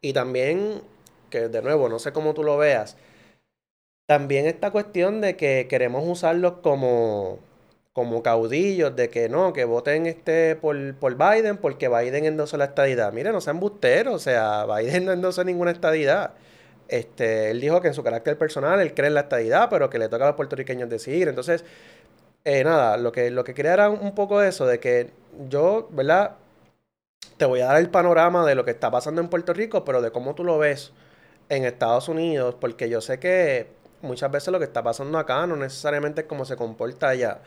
y 0.00 0.12
también, 0.12 0.82
que 1.30 1.48
de 1.48 1.62
nuevo, 1.62 1.88
no 1.88 1.98
sé 1.98 2.12
cómo 2.12 2.32
tú 2.32 2.42
lo 2.42 2.56
veas, 2.56 2.96
también 4.06 4.46
esta 4.46 4.70
cuestión 4.70 5.20
de 5.20 5.36
que 5.36 5.66
queremos 5.68 6.04
usarlos 6.06 6.54
como, 6.62 7.38
como 7.92 8.22
caudillos, 8.22 8.94
de 8.96 9.08
que 9.10 9.28
no, 9.28 9.52
que 9.52 9.64
voten 9.64 10.06
este 10.06 10.56
por, 10.56 10.94
por 10.96 11.16
Biden 11.16 11.56
porque 11.58 11.88
Biden 11.88 12.26
endosó 12.26 12.56
la 12.56 12.66
estadidad. 12.66 13.12
Mire, 13.12 13.32
no 13.32 13.40
sean 13.40 13.60
busteros, 13.60 14.14
o 14.14 14.18
sea, 14.18 14.66
Biden 14.76 15.06
no 15.06 15.12
endosó 15.12 15.44
ninguna 15.44 15.70
estadidad. 15.70 16.32
Este, 16.88 17.50
él 17.50 17.60
dijo 17.60 17.80
que 17.80 17.88
en 17.88 17.94
su 17.94 18.02
carácter 18.04 18.36
personal 18.38 18.80
él 18.80 18.94
cree 18.94 19.08
en 19.08 19.14
la 19.14 19.20
estadidad, 19.22 19.68
pero 19.70 19.88
que 19.90 19.98
le 19.98 20.08
toca 20.08 20.24
a 20.24 20.28
los 20.28 20.36
puertorriqueños 20.36 20.90
decidir. 20.90 21.28
Entonces, 21.28 21.64
eh, 22.44 22.62
nada, 22.64 22.96
lo 22.98 23.12
que, 23.12 23.30
lo 23.30 23.44
que 23.44 23.54
quería 23.54 23.72
era 23.74 23.90
un 23.90 24.14
poco 24.14 24.42
eso, 24.42 24.66
de 24.66 24.80
que 24.80 25.10
yo, 25.48 25.88
¿verdad? 25.92 26.36
Te 27.36 27.46
voy 27.46 27.60
a 27.60 27.66
dar 27.66 27.76
el 27.78 27.90
panorama 27.90 28.46
de 28.46 28.54
lo 28.54 28.64
que 28.64 28.70
está 28.72 28.90
pasando 28.90 29.20
en 29.20 29.28
Puerto 29.28 29.52
Rico, 29.54 29.84
pero 29.84 30.02
de 30.02 30.10
cómo 30.10 30.34
tú 30.34 30.44
lo 30.44 30.58
ves 30.58 30.92
en 31.48 31.64
Estados 31.64 32.08
Unidos, 32.08 32.56
porque 32.60 32.88
yo 32.88 33.00
sé 33.00 33.18
que 33.18 33.68
muchas 34.04 34.30
veces 34.30 34.52
lo 34.52 34.58
que 34.58 34.64
está 34.64 34.82
pasando 34.82 35.18
acá 35.18 35.46
no 35.46 35.56
necesariamente 35.56 36.22
es 36.22 36.26
como 36.26 36.44
se 36.44 36.56
comporta 36.56 37.08
allá. 37.08 37.40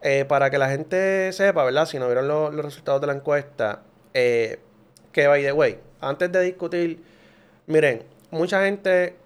Eh, 0.00 0.24
para 0.24 0.48
que 0.50 0.58
la 0.58 0.70
gente 0.70 1.32
sepa, 1.32 1.64
¿verdad? 1.64 1.86
Si 1.86 1.98
no 1.98 2.06
vieron 2.06 2.28
los 2.28 2.64
resultados 2.64 3.00
de 3.00 3.08
la 3.08 3.14
encuesta, 3.14 3.82
eh, 4.14 4.60
que 5.12 5.26
by 5.26 5.42
the 5.42 5.52
way, 5.52 5.80
antes 6.00 6.30
de 6.30 6.40
discutir, 6.42 7.02
miren, 7.66 8.04
mucha 8.30 8.64
gente 8.64 9.16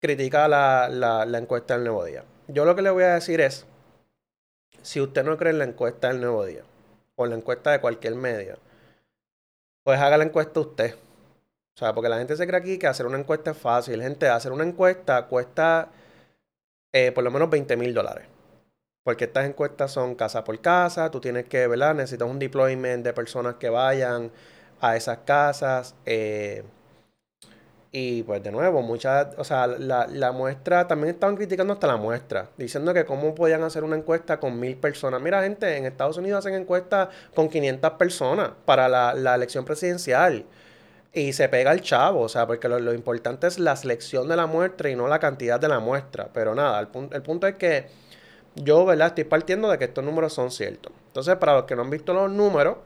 critica 0.00 0.48
la, 0.48 0.88
la, 0.90 1.38
encuesta 1.38 1.74
del 1.74 1.84
Nuevo 1.84 2.04
Día. 2.04 2.24
Yo 2.48 2.64
lo 2.64 2.76
que 2.76 2.82
le 2.82 2.90
voy 2.90 3.04
a 3.04 3.14
decir 3.14 3.40
es, 3.40 3.66
si 4.82 5.00
usted 5.00 5.24
no 5.24 5.36
cree 5.38 5.52
en 5.52 5.58
la 5.58 5.64
encuesta 5.64 6.08
del 6.08 6.20
Nuevo 6.20 6.44
Día, 6.44 6.62
o 7.16 7.24
en 7.24 7.30
la 7.30 7.36
encuesta 7.36 7.72
de 7.72 7.80
cualquier 7.80 8.14
medio, 8.14 8.58
pues 9.82 9.98
haga 9.98 10.18
la 10.18 10.24
encuesta 10.24 10.60
usted. 10.60 10.94
O 11.76 11.78
sea, 11.78 11.92
porque 11.94 12.08
la 12.08 12.16
gente 12.16 12.34
se 12.36 12.46
cree 12.46 12.58
aquí 12.58 12.78
que 12.78 12.86
hacer 12.86 13.04
una 13.04 13.18
encuesta 13.18 13.50
es 13.50 13.58
fácil. 13.58 14.00
Gente, 14.00 14.28
hacer 14.28 14.50
una 14.50 14.64
encuesta 14.64 15.26
cuesta 15.26 15.90
eh, 16.90 17.12
por 17.12 17.22
lo 17.22 17.30
menos 17.30 17.50
20 17.50 17.76
mil 17.76 17.92
dólares. 17.92 18.24
Porque 19.04 19.24
estas 19.24 19.44
encuestas 19.46 19.92
son 19.92 20.14
casa 20.14 20.42
por 20.42 20.58
casa, 20.60 21.10
tú 21.10 21.20
tienes 21.20 21.44
que, 21.44 21.66
¿verdad? 21.66 21.94
Necesitas 21.94 22.28
un 22.28 22.38
deployment 22.38 23.04
de 23.04 23.12
personas 23.12 23.56
que 23.56 23.68
vayan 23.68 24.32
a 24.80 24.96
esas 24.96 25.18
casas. 25.18 25.94
Eh, 26.06 26.64
y 27.92 28.22
pues 28.22 28.42
de 28.42 28.52
nuevo, 28.52 28.80
muchas, 28.80 29.28
o 29.36 29.44
sea, 29.44 29.66
la, 29.66 30.06
la, 30.06 30.32
muestra, 30.32 30.88
también 30.88 31.14
estaban 31.14 31.36
criticando 31.36 31.74
hasta 31.74 31.86
la 31.86 31.96
muestra, 31.98 32.48
diciendo 32.56 32.94
que 32.94 33.04
cómo 33.04 33.34
podían 33.34 33.62
hacer 33.62 33.84
una 33.84 33.96
encuesta 33.96 34.40
con 34.40 34.58
mil 34.58 34.76
personas. 34.78 35.20
Mira, 35.20 35.42
gente, 35.42 35.76
en 35.76 35.84
Estados 35.84 36.16
Unidos 36.16 36.38
hacen 36.38 36.54
encuestas 36.54 37.08
con 37.34 37.50
500 37.50 37.92
personas 37.92 38.52
para 38.64 38.88
la, 38.88 39.12
la 39.14 39.34
elección 39.34 39.66
presidencial 39.66 40.46
y 41.16 41.32
se 41.32 41.48
pega 41.48 41.72
el 41.72 41.80
chavo, 41.80 42.20
o 42.20 42.28
sea, 42.28 42.46
porque 42.46 42.68
lo, 42.68 42.92
importante 42.92 43.46
es 43.46 43.58
la 43.58 43.74
selección 43.74 44.28
de 44.28 44.36
la 44.36 44.46
muestra 44.46 44.90
y 44.90 44.96
no 44.96 45.08
la 45.08 45.18
cantidad 45.18 45.58
de 45.58 45.66
la 45.66 45.80
muestra. 45.80 46.28
Pero 46.30 46.54
nada, 46.54 46.78
el, 46.78 46.88
el 47.10 47.22
punto 47.22 47.46
es 47.46 47.54
que 47.54 47.86
yo, 48.54 48.84
¿verdad? 48.84 49.08
Estoy 49.08 49.24
partiendo 49.24 49.70
de 49.70 49.78
que 49.78 49.86
estos 49.86 50.04
números 50.04 50.34
son 50.34 50.50
ciertos. 50.50 50.92
Entonces, 51.06 51.36
para 51.36 51.54
los 51.54 51.64
que 51.64 51.74
no 51.74 51.80
han 51.82 51.88
visto 51.88 52.12
los 52.12 52.30
números, 52.30 52.76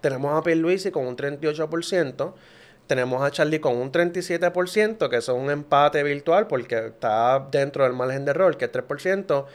tenemos 0.00 0.36
a 0.36 0.42
Pierluisi 0.42 0.90
con 0.90 1.06
un 1.06 1.16
38%, 1.16 2.32
tenemos 2.88 3.22
a 3.22 3.30
Charlie 3.30 3.60
con 3.60 3.76
un 3.76 3.92
37%, 3.92 5.08
que 5.08 5.16
es 5.16 5.28
un 5.28 5.50
empate 5.50 6.02
virtual 6.02 6.48
porque 6.48 6.88
está 6.88 7.46
dentro 7.48 7.84
del 7.84 7.92
margen 7.92 8.24
de 8.24 8.32
error, 8.32 8.56
que 8.56 8.64
es 8.64 8.72
3%. 8.72 9.46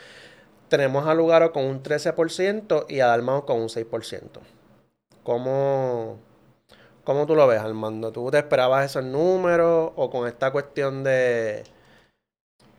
Tenemos 0.70 1.08
a 1.08 1.14
Lugaro 1.14 1.52
con 1.52 1.66
un 1.66 1.84
13% 1.84 2.86
y 2.88 3.02
a 3.02 3.08
Dalmao 3.08 3.46
con 3.46 3.60
un 3.60 3.68
6%. 3.68 4.40
¿Cómo, 5.24 6.20
¿Cómo 7.06 7.28
tú 7.28 7.36
lo 7.36 7.46
ves, 7.46 7.60
Armando? 7.60 8.12
¿Tú 8.12 8.32
te 8.32 8.40
esperabas 8.40 8.84
esos 8.84 9.04
números 9.04 9.92
o 9.96 10.10
con 10.10 10.28
esta 10.28 10.52
cuestión 10.52 11.04
de... 11.04 11.64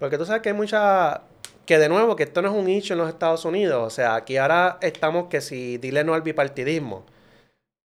Porque 0.00 0.18
tú 0.18 0.26
sabes 0.26 0.42
que 0.42 0.48
hay 0.48 0.54
mucha... 0.54 1.22
Que 1.64 1.78
de 1.78 1.88
nuevo, 1.88 2.16
que 2.16 2.24
esto 2.24 2.42
no 2.42 2.48
es 2.48 2.54
un 2.54 2.68
hecho 2.68 2.94
en 2.94 2.98
los 2.98 3.08
Estados 3.08 3.44
Unidos. 3.44 3.86
O 3.86 3.90
sea, 3.90 4.16
aquí 4.16 4.36
ahora 4.36 4.78
estamos 4.80 5.28
que 5.28 5.40
si 5.40 5.78
dile 5.78 6.02
no 6.02 6.12
al 6.12 6.22
bipartidismo. 6.22 7.06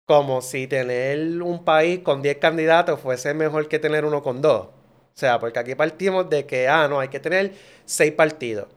Como 0.08 0.42
si 0.42 0.68
tener 0.68 1.42
un 1.42 1.66
país 1.66 2.00
con 2.00 2.22
10 2.22 2.38
candidatos 2.38 3.02
fuese 3.02 3.34
mejor 3.34 3.68
que 3.68 3.80
tener 3.80 4.06
uno 4.06 4.24
con 4.24 4.42
dos. 4.42 4.68
O 4.68 5.18
sea, 5.22 5.38
porque 5.38 5.60
aquí 5.60 5.76
partimos 5.76 6.30
de 6.30 6.46
que, 6.46 6.70
ah, 6.70 6.88
no, 6.88 7.02
hay 7.02 7.10
que 7.10 7.20
tener 7.20 7.54
seis 7.86 8.14
partidos. 8.14 8.68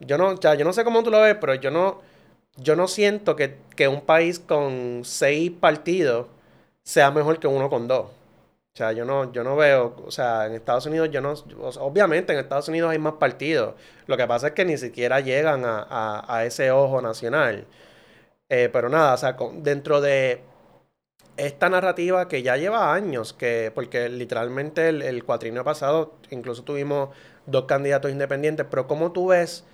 Yo 0.00 0.16
no, 0.16 0.28
o 0.30 0.54
yo 0.54 0.64
no 0.64 0.72
sé 0.72 0.84
cómo 0.84 1.02
tú 1.02 1.10
lo 1.10 1.20
ves, 1.20 1.36
pero 1.38 1.54
yo 1.54 1.70
no, 1.70 2.00
yo 2.56 2.76
no 2.76 2.88
siento 2.88 3.36
que, 3.36 3.58
que 3.76 3.88
un 3.88 4.00
país 4.00 4.38
con 4.38 5.02
seis 5.04 5.50
partidos 5.50 6.28
sea 6.88 7.10
mejor 7.10 7.38
que 7.38 7.46
uno 7.46 7.68
con 7.68 7.86
dos. 7.86 8.06
O 8.06 8.76
sea, 8.78 8.92
yo 8.92 9.04
no, 9.04 9.30
yo 9.32 9.44
no 9.44 9.56
veo, 9.56 9.94
o 10.06 10.10
sea, 10.10 10.46
en 10.46 10.54
Estados 10.54 10.86
Unidos 10.86 11.10
yo 11.10 11.20
no, 11.20 11.34
obviamente 11.80 12.32
en 12.32 12.38
Estados 12.38 12.68
Unidos 12.68 12.90
hay 12.90 12.98
más 12.98 13.14
partidos. 13.14 13.74
Lo 14.06 14.16
que 14.16 14.26
pasa 14.26 14.48
es 14.48 14.52
que 14.54 14.64
ni 14.64 14.78
siquiera 14.78 15.20
llegan 15.20 15.64
a, 15.66 16.44
ese 16.46 16.70
ojo 16.70 17.02
nacional. 17.02 17.66
Eh, 18.48 18.70
pero 18.72 18.88
nada, 18.88 19.14
o 19.14 19.16
sea, 19.18 19.36
dentro 19.56 20.00
de 20.00 20.40
esta 21.36 21.68
narrativa 21.68 22.26
que 22.28 22.42
ya 22.42 22.56
lleva 22.56 22.94
años, 22.94 23.34
que 23.34 23.70
porque 23.74 24.08
literalmente 24.08 24.88
el, 24.88 25.02
el 25.02 25.24
cuatrienio 25.24 25.64
pasado 25.64 26.14
incluso 26.30 26.64
tuvimos 26.64 27.10
dos 27.46 27.66
candidatos 27.66 28.10
independientes, 28.10 28.66
pero 28.70 28.86
¿cómo 28.86 29.12
tú 29.12 29.28
ves 29.28 29.64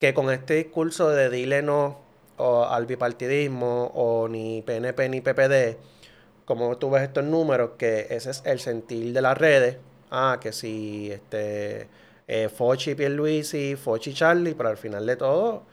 que 0.00 0.14
con 0.14 0.30
este 0.30 0.54
discurso 0.54 1.10
de 1.10 1.28
dile 1.30 1.62
no 1.62 1.98
o 2.36 2.64
al 2.64 2.86
bipartidismo 2.86 3.90
o 3.94 4.28
ni 4.28 4.62
PNP 4.62 5.08
ni 5.08 5.20
PPD, 5.20 5.76
como 6.46 6.78
tú 6.78 6.90
ves 6.90 7.02
estos 7.02 7.24
números, 7.24 7.72
que 7.76 8.06
ese 8.08 8.30
es 8.30 8.42
el 8.46 8.60
sentir 8.60 9.12
de 9.12 9.20
las 9.20 9.36
redes. 9.36 9.76
Ah, 10.10 10.38
que 10.40 10.52
si 10.52 11.10
este 11.12 11.88
eh, 12.28 12.48
Fochi 12.48 12.94
Pierluisi, 12.94 13.76
Fochi 13.76 14.14
Charlie, 14.14 14.54
pero 14.54 14.70
al 14.70 14.76
final 14.78 15.04
de 15.04 15.16
todo 15.16 15.64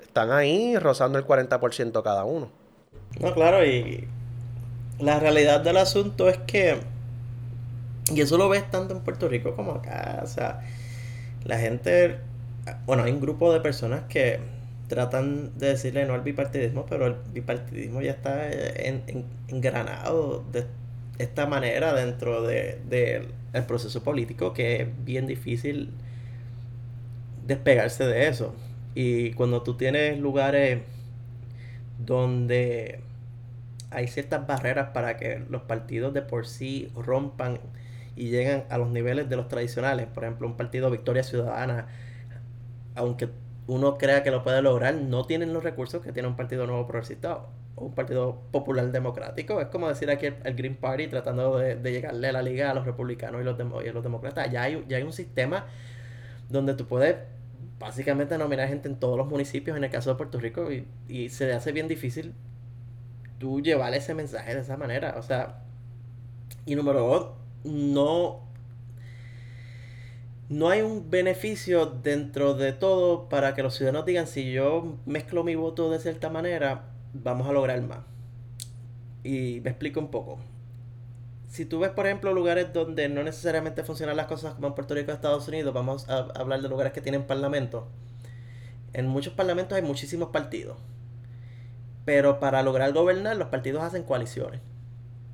están 0.00 0.30
ahí 0.30 0.78
rozando 0.78 1.18
el 1.18 1.26
40% 1.26 2.02
cada 2.02 2.24
uno. 2.24 2.50
No, 3.20 3.34
claro, 3.34 3.64
y 3.64 4.08
la 4.98 5.18
realidad 5.20 5.60
del 5.60 5.76
asunto 5.76 6.28
es 6.28 6.38
que, 6.38 6.78
y 8.12 8.20
eso 8.20 8.38
lo 8.38 8.48
ves 8.48 8.70
tanto 8.70 8.94
en 8.94 9.00
Puerto 9.00 9.28
Rico 9.28 9.54
como 9.56 9.72
acá, 9.72 10.20
o 10.22 10.26
sea, 10.26 10.62
la 11.44 11.58
gente, 11.58 12.18
bueno, 12.86 13.02
hay 13.02 13.12
un 13.12 13.20
grupo 13.20 13.52
de 13.52 13.60
personas 13.60 14.02
que 14.08 14.40
tratan 14.90 15.56
de 15.56 15.68
decirle 15.68 16.04
no 16.04 16.14
al 16.14 16.22
bipartidismo, 16.22 16.84
pero 16.84 17.06
el 17.06 17.14
bipartidismo 17.32 18.02
ya 18.02 18.10
está 18.10 18.50
engranado 19.48 20.44
de 20.52 20.66
esta 21.18 21.46
manera 21.46 21.94
dentro 21.94 22.42
del 22.42 22.88
de, 22.90 23.28
el 23.52 23.64
proceso 23.64 24.02
político 24.02 24.52
que 24.52 24.82
es 24.82 24.88
bien 25.04 25.26
difícil 25.28 25.90
despegarse 27.46 28.04
de 28.04 28.26
eso. 28.26 28.52
Y 28.96 29.32
cuando 29.34 29.62
tú 29.62 29.76
tienes 29.76 30.18
lugares 30.18 30.82
donde 32.04 32.98
hay 33.90 34.08
ciertas 34.08 34.44
barreras 34.44 34.88
para 34.88 35.16
que 35.18 35.40
los 35.48 35.62
partidos 35.62 36.12
de 36.12 36.22
por 36.22 36.48
sí 36.48 36.90
rompan 36.96 37.60
y 38.16 38.30
lleguen 38.30 38.64
a 38.70 38.78
los 38.78 38.90
niveles 38.90 39.28
de 39.28 39.36
los 39.36 39.46
tradicionales, 39.46 40.08
por 40.08 40.24
ejemplo, 40.24 40.48
un 40.48 40.56
partido 40.56 40.90
Victoria 40.90 41.22
Ciudadana, 41.22 41.86
aunque 42.96 43.28
uno 43.70 43.98
crea 43.98 44.24
que 44.24 44.32
lo 44.32 44.42
puede 44.42 44.62
lograr, 44.62 44.96
no 44.96 45.26
tienen 45.26 45.52
los 45.52 45.62
recursos 45.62 46.02
que 46.02 46.10
tiene 46.10 46.26
un 46.26 46.34
partido 46.34 46.66
nuevo 46.66 46.88
progresista 46.88 47.46
o 47.76 47.84
un 47.84 47.94
partido 47.94 48.40
popular 48.50 48.90
democrático. 48.90 49.60
Es 49.60 49.68
como 49.68 49.88
decir 49.88 50.10
aquí 50.10 50.26
el, 50.26 50.54
Green 50.56 50.74
Party 50.74 51.06
tratando 51.06 51.56
de, 51.56 51.76
llegarle 51.92 52.28
a 52.28 52.32
la 52.32 52.42
liga 52.42 52.72
a 52.72 52.74
los 52.74 52.84
republicanos 52.84 53.40
y 53.40 53.44
los, 53.44 53.56
y 53.86 53.92
los 53.92 54.02
demócratas. 54.02 54.50
Ya 54.50 54.62
hay, 54.62 54.84
ya 54.88 54.96
hay 54.96 55.04
un 55.04 55.12
sistema 55.12 55.66
donde 56.48 56.74
tú 56.74 56.86
puedes 56.88 57.14
básicamente 57.78 58.36
nominar 58.38 58.66
gente 58.66 58.88
en 58.88 58.96
todos 58.96 59.16
los 59.16 59.28
municipios, 59.28 59.76
en 59.76 59.84
el 59.84 59.90
caso 59.90 60.10
de 60.10 60.16
Puerto 60.16 60.40
Rico, 60.40 60.72
y, 60.72 60.88
y 61.06 61.28
se 61.28 61.46
le 61.46 61.52
hace 61.52 61.70
bien 61.70 61.86
difícil 61.86 62.34
tú 63.38 63.60
llevar 63.60 63.94
ese 63.94 64.14
mensaje 64.14 64.52
de 64.52 64.62
esa 64.62 64.76
manera. 64.78 65.14
O 65.16 65.22
sea, 65.22 65.62
y 66.66 66.74
número 66.74 67.06
dos, 67.06 67.28
no 67.62 68.49
no 70.50 70.68
hay 70.68 70.82
un 70.82 71.10
beneficio 71.10 71.86
dentro 71.86 72.54
de 72.54 72.72
todo 72.72 73.28
para 73.28 73.54
que 73.54 73.62
los 73.62 73.76
ciudadanos 73.76 74.04
digan 74.04 74.26
si 74.26 74.50
yo 74.50 74.96
mezclo 75.06 75.44
mi 75.44 75.54
voto 75.54 75.90
de 75.90 76.00
cierta 76.00 76.28
manera, 76.28 76.86
vamos 77.14 77.48
a 77.48 77.52
lograr 77.52 77.80
más. 77.82 78.00
Y 79.22 79.60
me 79.62 79.70
explico 79.70 80.00
un 80.00 80.10
poco. 80.10 80.40
Si 81.48 81.64
tú 81.66 81.78
ves, 81.78 81.90
por 81.90 82.06
ejemplo, 82.06 82.32
lugares 82.32 82.72
donde 82.72 83.08
no 83.08 83.22
necesariamente 83.22 83.84
funcionan 83.84 84.16
las 84.16 84.26
cosas 84.26 84.54
como 84.54 84.66
en 84.66 84.74
Puerto 84.74 84.94
Rico 84.94 85.12
y 85.12 85.14
Estados 85.14 85.46
Unidos, 85.46 85.72
vamos 85.72 86.08
a 86.08 86.18
hablar 86.34 86.60
de 86.60 86.68
lugares 86.68 86.92
que 86.92 87.00
tienen 87.00 87.28
parlamentos. 87.28 87.84
En 88.92 89.06
muchos 89.06 89.34
parlamentos 89.34 89.76
hay 89.76 89.82
muchísimos 89.82 90.30
partidos. 90.30 90.78
Pero 92.04 92.40
para 92.40 92.64
lograr 92.64 92.92
gobernar, 92.92 93.36
los 93.36 93.48
partidos 93.48 93.84
hacen 93.84 94.02
coaliciones. 94.02 94.60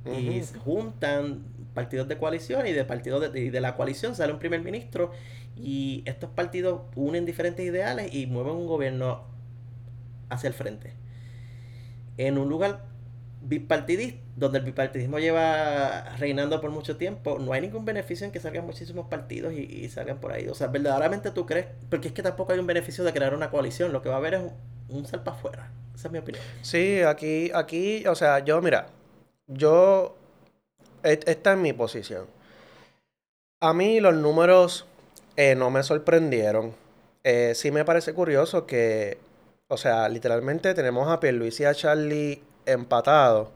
Y 0.05 0.43
juntan 0.63 1.43
partidos 1.77 2.07
de 2.07 2.17
coalición 2.17 2.65
y 2.65 2.71
de 2.71 2.85
partidos 2.85 3.31
de, 3.31 3.51
de 3.51 3.61
la 3.61 3.75
coalición 3.75 4.15
sale 4.15 4.33
un 4.33 4.39
primer 4.39 4.63
ministro 4.63 5.11
y 5.55 6.01
estos 6.07 6.31
partidos 6.31 6.81
unen 6.95 7.23
diferentes 7.23 7.63
ideales 7.63 8.11
y 8.15 8.25
mueven 8.25 8.53
un 8.53 8.65
gobierno 8.65 9.25
hacia 10.29 10.47
el 10.47 10.55
frente. 10.55 10.93
En 12.17 12.39
un 12.39 12.49
lugar 12.49 12.83
bipartidista, 13.43 14.19
donde 14.35 14.57
el 14.57 14.65
bipartidismo 14.65 15.19
lleva 15.19 16.15
reinando 16.17 16.59
por 16.61 16.71
mucho 16.71 16.97
tiempo, 16.97 17.37
no 17.37 17.53
hay 17.53 17.61
ningún 17.61 17.85
beneficio 17.85 18.25
en 18.25 18.31
que 18.31 18.39
salgan 18.39 18.65
muchísimos 18.65 19.05
partidos 19.05 19.53
y, 19.53 19.87
salgan 19.89 20.19
por 20.19 20.31
ahí. 20.31 20.47
O 20.47 20.55
sea, 20.55 20.69
verdaderamente 20.69 21.29
tú 21.29 21.45
crees, 21.45 21.67
porque 21.91 22.07
es 22.07 22.13
que 22.15 22.23
tampoco 22.23 22.53
hay 22.53 22.59
un 22.59 22.65
beneficio 22.65 23.03
de 23.03 23.13
crear 23.13 23.35
una 23.35 23.51
coalición, 23.51 23.93
lo 23.93 24.01
que 24.01 24.09
va 24.09 24.15
a 24.15 24.17
haber 24.17 24.33
es 24.33 24.41
un, 24.41 24.97
un 24.97 25.05
salpa 25.05 25.31
afuera. 25.31 25.71
Esa 25.93 26.07
es 26.07 26.11
mi 26.11 26.17
opinión. 26.17 26.43
Sí, 26.63 27.01
aquí, 27.01 27.51
aquí, 27.53 28.03
o 28.07 28.15
sea, 28.15 28.39
yo, 28.39 28.59
mira, 28.63 28.87
yo 29.45 30.16
esta 31.03 31.53
es 31.53 31.57
mi 31.57 31.73
posición. 31.73 32.25
A 33.59 33.73
mí 33.73 33.99
los 33.99 34.15
números 34.15 34.85
eh, 35.35 35.55
no 35.55 35.69
me 35.69 35.83
sorprendieron. 35.83 36.75
Eh, 37.23 37.53
sí 37.55 37.71
me 37.71 37.85
parece 37.85 38.13
curioso 38.13 38.65
que, 38.65 39.17
o 39.67 39.77
sea, 39.77 40.09
literalmente 40.09 40.73
tenemos 40.73 41.09
a 41.09 41.19
Pierluisi 41.19 41.63
y 41.63 41.65
a 41.65 41.73
Charlie 41.75 42.43
empatados. 42.65 43.49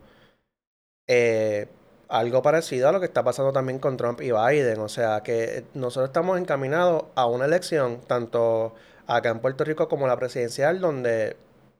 Eh, 1.07 1.67
algo 2.09 2.41
parecido 2.41 2.89
a 2.89 2.91
lo 2.91 2.99
que 2.99 3.05
está 3.05 3.23
pasando 3.23 3.53
también 3.53 3.79
con 3.79 3.97
Trump 3.97 4.21
y 4.21 4.31
Biden. 4.31 4.79
O 4.79 4.89
sea, 4.89 5.21
que 5.23 5.65
nosotros 5.73 6.09
estamos 6.09 6.39
encaminados 6.39 7.05
a 7.15 7.25
una 7.25 7.45
elección, 7.45 8.01
tanto 8.07 8.73
acá 9.07 9.29
en 9.29 9.39
Puerto 9.39 9.63
Rico 9.63 9.87
como 9.87 10.07
la 10.07 10.17
presidencial, 10.17 10.79
donde 10.81 11.37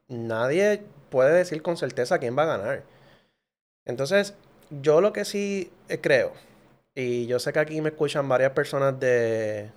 nadie 0.08 0.82
puede 1.10 1.34
decir 1.34 1.62
con 1.62 1.76
certeza 1.76 2.18
quién 2.18 2.36
va 2.36 2.44
a 2.44 2.56
ganar. 2.56 2.82
Entonces, 3.84 4.34
yo 4.80 5.00
lo 5.00 5.12
que 5.12 5.24
sí 5.24 5.70
eh, 5.88 6.00
creo, 6.00 6.32
y 6.94 7.26
yo 7.26 7.38
sé 7.38 7.52
que 7.52 7.58
aquí 7.58 7.80
me 7.80 7.90
escuchan 7.90 8.28
varias 8.28 8.52
personas 8.52 8.98
de, 8.98 9.70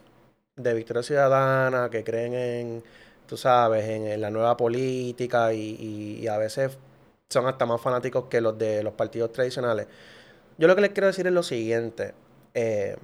de 0.56 0.74
Victoria 0.74 1.04
Ciudadana 1.04 1.90
que 1.90 2.04
creen 2.04 2.34
en, 2.34 2.84
tú 3.28 3.38
sabes, 3.38 3.86
en, 3.86 4.22
la 4.22 4.30
nueva 4.30 4.56
política 4.58 5.54
y, 5.54 6.28
a 6.28 6.38
veces 6.38 6.78
son 7.30 7.48
hasta 7.48 7.66
más 7.66 7.82
fanáticos 7.82 8.26
que 8.26 8.42
los 8.42 8.58
de 8.58 8.84
los 8.84 8.94
partidos 8.94 9.32
tradicionales. 9.32 9.88
Yo 10.58 10.68
lo 10.68 10.76
que 10.76 10.82
les 10.82 10.92
quiero 10.92 11.08
decir 11.08 11.28
es 11.28 11.34
lo 11.34 11.44
siguiente, 11.44 12.14
eh, 12.54 12.96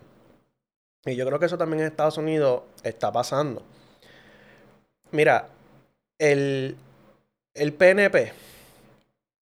y 1.06 1.16
yo 1.16 1.26
creo 1.26 1.40
que 1.40 1.48
eso 1.48 1.58
también 1.58 1.82
en 1.82 1.88
Estados 1.88 2.18
Unidos 2.18 2.64
está 2.84 3.12
pasando. 3.12 3.64
Mira, 5.12 5.50
el, 6.20 6.78
el 7.54 7.74
PNP, 7.74 8.32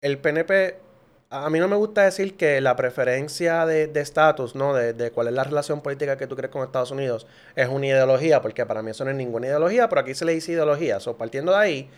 el 0.00 0.18
PNP 0.18 0.87
a 1.30 1.50
mí 1.50 1.58
no 1.58 1.68
me 1.68 1.76
gusta 1.76 2.04
decir 2.04 2.36
que 2.36 2.60
la 2.60 2.74
preferencia 2.74 3.66
de 3.66 3.90
estatus, 4.00 4.54
¿no? 4.54 4.72
De, 4.72 5.10
cuál 5.10 5.28
es 5.28 5.34
la 5.34 5.44
relación 5.44 5.82
política 5.82 6.16
que 6.16 6.26
tú 6.26 6.36
crees 6.36 6.50
con 6.50 6.62
Estados 6.62 6.90
Unidos 6.90 7.26
es 7.54 7.68
una 7.68 7.86
ideología, 7.86 8.40
porque 8.40 8.64
para 8.64 8.82
mí 8.82 8.90
eso 8.92 9.04
no 9.04 9.10
es 9.10 9.16
ninguna 9.16 9.46
ideología, 9.46 9.88
pero 9.88 10.00
aquí 10.00 10.14
se 10.14 10.24
le 10.24 10.32
dice 10.32 10.52
ideología. 10.52 11.00
So, 11.00 11.18
partiendo 11.18 11.52
de 11.52 11.58
ahí, 11.58 11.90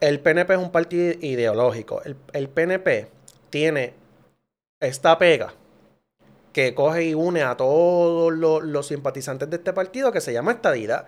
el 0.00 0.20
PNP 0.20 0.54
es 0.54 0.60
un 0.60 0.70
partido 0.70 1.14
ideológico. 1.20 2.02
El, 2.32 2.48
PNP 2.48 3.08
tiene 3.50 3.94
esta 4.78 5.18
pega 5.18 5.52
que 6.52 6.74
coge 6.74 7.04
y 7.06 7.14
une 7.14 7.42
a 7.42 7.56
todos 7.56 8.32
los, 8.32 8.62
los 8.62 8.86
simpatizantes 8.86 9.50
de 9.50 9.56
este 9.56 9.72
partido 9.72 10.12
que 10.12 10.20
se 10.20 10.32
llama 10.32 10.52
estadidad. 10.52 11.06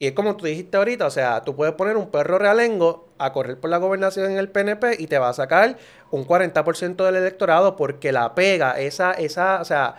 Y 0.00 0.06
es 0.06 0.12
como 0.12 0.36
tú 0.36 0.46
dijiste 0.46 0.76
ahorita, 0.76 1.06
o 1.06 1.10
sea, 1.10 1.42
tú 1.42 1.56
puedes 1.56 1.74
poner 1.74 1.96
un 1.96 2.10
perro 2.10 2.38
realengo 2.38 3.08
a 3.18 3.32
correr 3.32 3.58
por 3.58 3.68
la 3.68 3.78
gobernación 3.78 4.30
en 4.30 4.38
el 4.38 4.48
PNP 4.48 4.96
y 4.98 5.08
te 5.08 5.18
va 5.18 5.28
a 5.28 5.32
sacar 5.32 5.76
un 6.12 6.24
40% 6.24 7.04
del 7.04 7.16
electorado 7.16 7.74
porque 7.74 8.12
la 8.12 8.34
pega, 8.36 8.78
esa, 8.78 9.12
esa, 9.12 9.60
o 9.60 9.64
sea, 9.64 9.96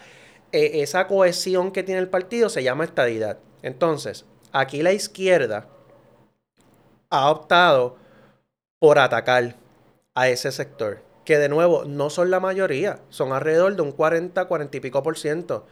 e, 0.54 0.82
esa 0.82 1.08
cohesión 1.08 1.72
que 1.72 1.84
tiene 1.84 2.00
el 2.00 2.08
partido 2.08 2.48
se 2.50 2.64
llama 2.64 2.86
estadidad. 2.86 3.40
Entonces, 3.62 4.26
aquí 4.54 4.82
la 4.84 4.94
izquierda 4.94 5.68
ha 7.10 7.30
optado 7.30 7.98
por 8.80 9.00
atacar 9.00 9.56
a 10.16 10.30
ese 10.30 10.54
sector, 10.54 11.02
que 11.26 11.38
de 11.38 11.50
nuevo 11.50 11.84
no 11.86 12.10
son 12.10 12.32
la 12.32 12.40
mayoría, 12.40 13.02
son 13.10 13.34
alrededor 13.34 13.76
de 13.76 13.82
un 13.82 13.92
40, 13.92 14.46
40 14.46 14.78
y 14.78 14.80
pico 14.80 15.04
por 15.04 15.18
ciento. 15.18 15.68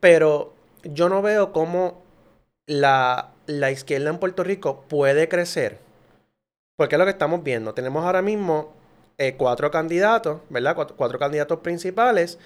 Pero 0.00 0.54
yo 0.84 1.10
no 1.10 1.20
veo 1.20 1.52
cómo 1.52 2.02
la, 2.66 3.33
la 3.46 3.70
izquierda 3.70 4.10
en 4.10 4.18
Puerto 4.18 4.44
Rico 4.44 4.84
puede 4.88 5.28
crecer. 5.28 5.78
Porque 6.76 6.96
es 6.96 6.98
lo 6.98 7.04
que 7.04 7.12
estamos 7.12 7.42
viendo. 7.42 7.74
Tenemos 7.74 8.04
ahora 8.04 8.22
mismo 8.22 8.72
eh, 9.18 9.34
cuatro 9.36 9.70
candidatos, 9.70 10.40
¿verdad? 10.48 10.74
Cuatro, 10.74 11.18
candidatos 11.18 11.60
principales. 11.60 12.38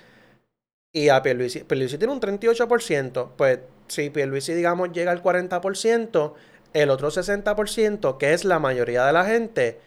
Y 0.93 1.09
a 1.09 1.23
Pierluisi, 1.23 1.65
Pierluisi 1.65 1.99
tiene 1.99 2.13
un 2.13 2.21
38%. 2.21 3.31
Pues 3.37 3.61
si 3.89 4.11
Pierluisi, 4.11 4.55
digamos, 4.55 4.93
llega 4.93 5.13
al 5.13 5.23
40%, 5.23 6.35
el 6.75 6.91
otro 6.91 7.11
60%, 7.11 8.19
que 8.19 8.33
es 8.35 8.45
la 8.45 8.59
mayoría 8.59 9.07
de 9.07 9.13
la 9.13 9.25
gente, 9.25 9.81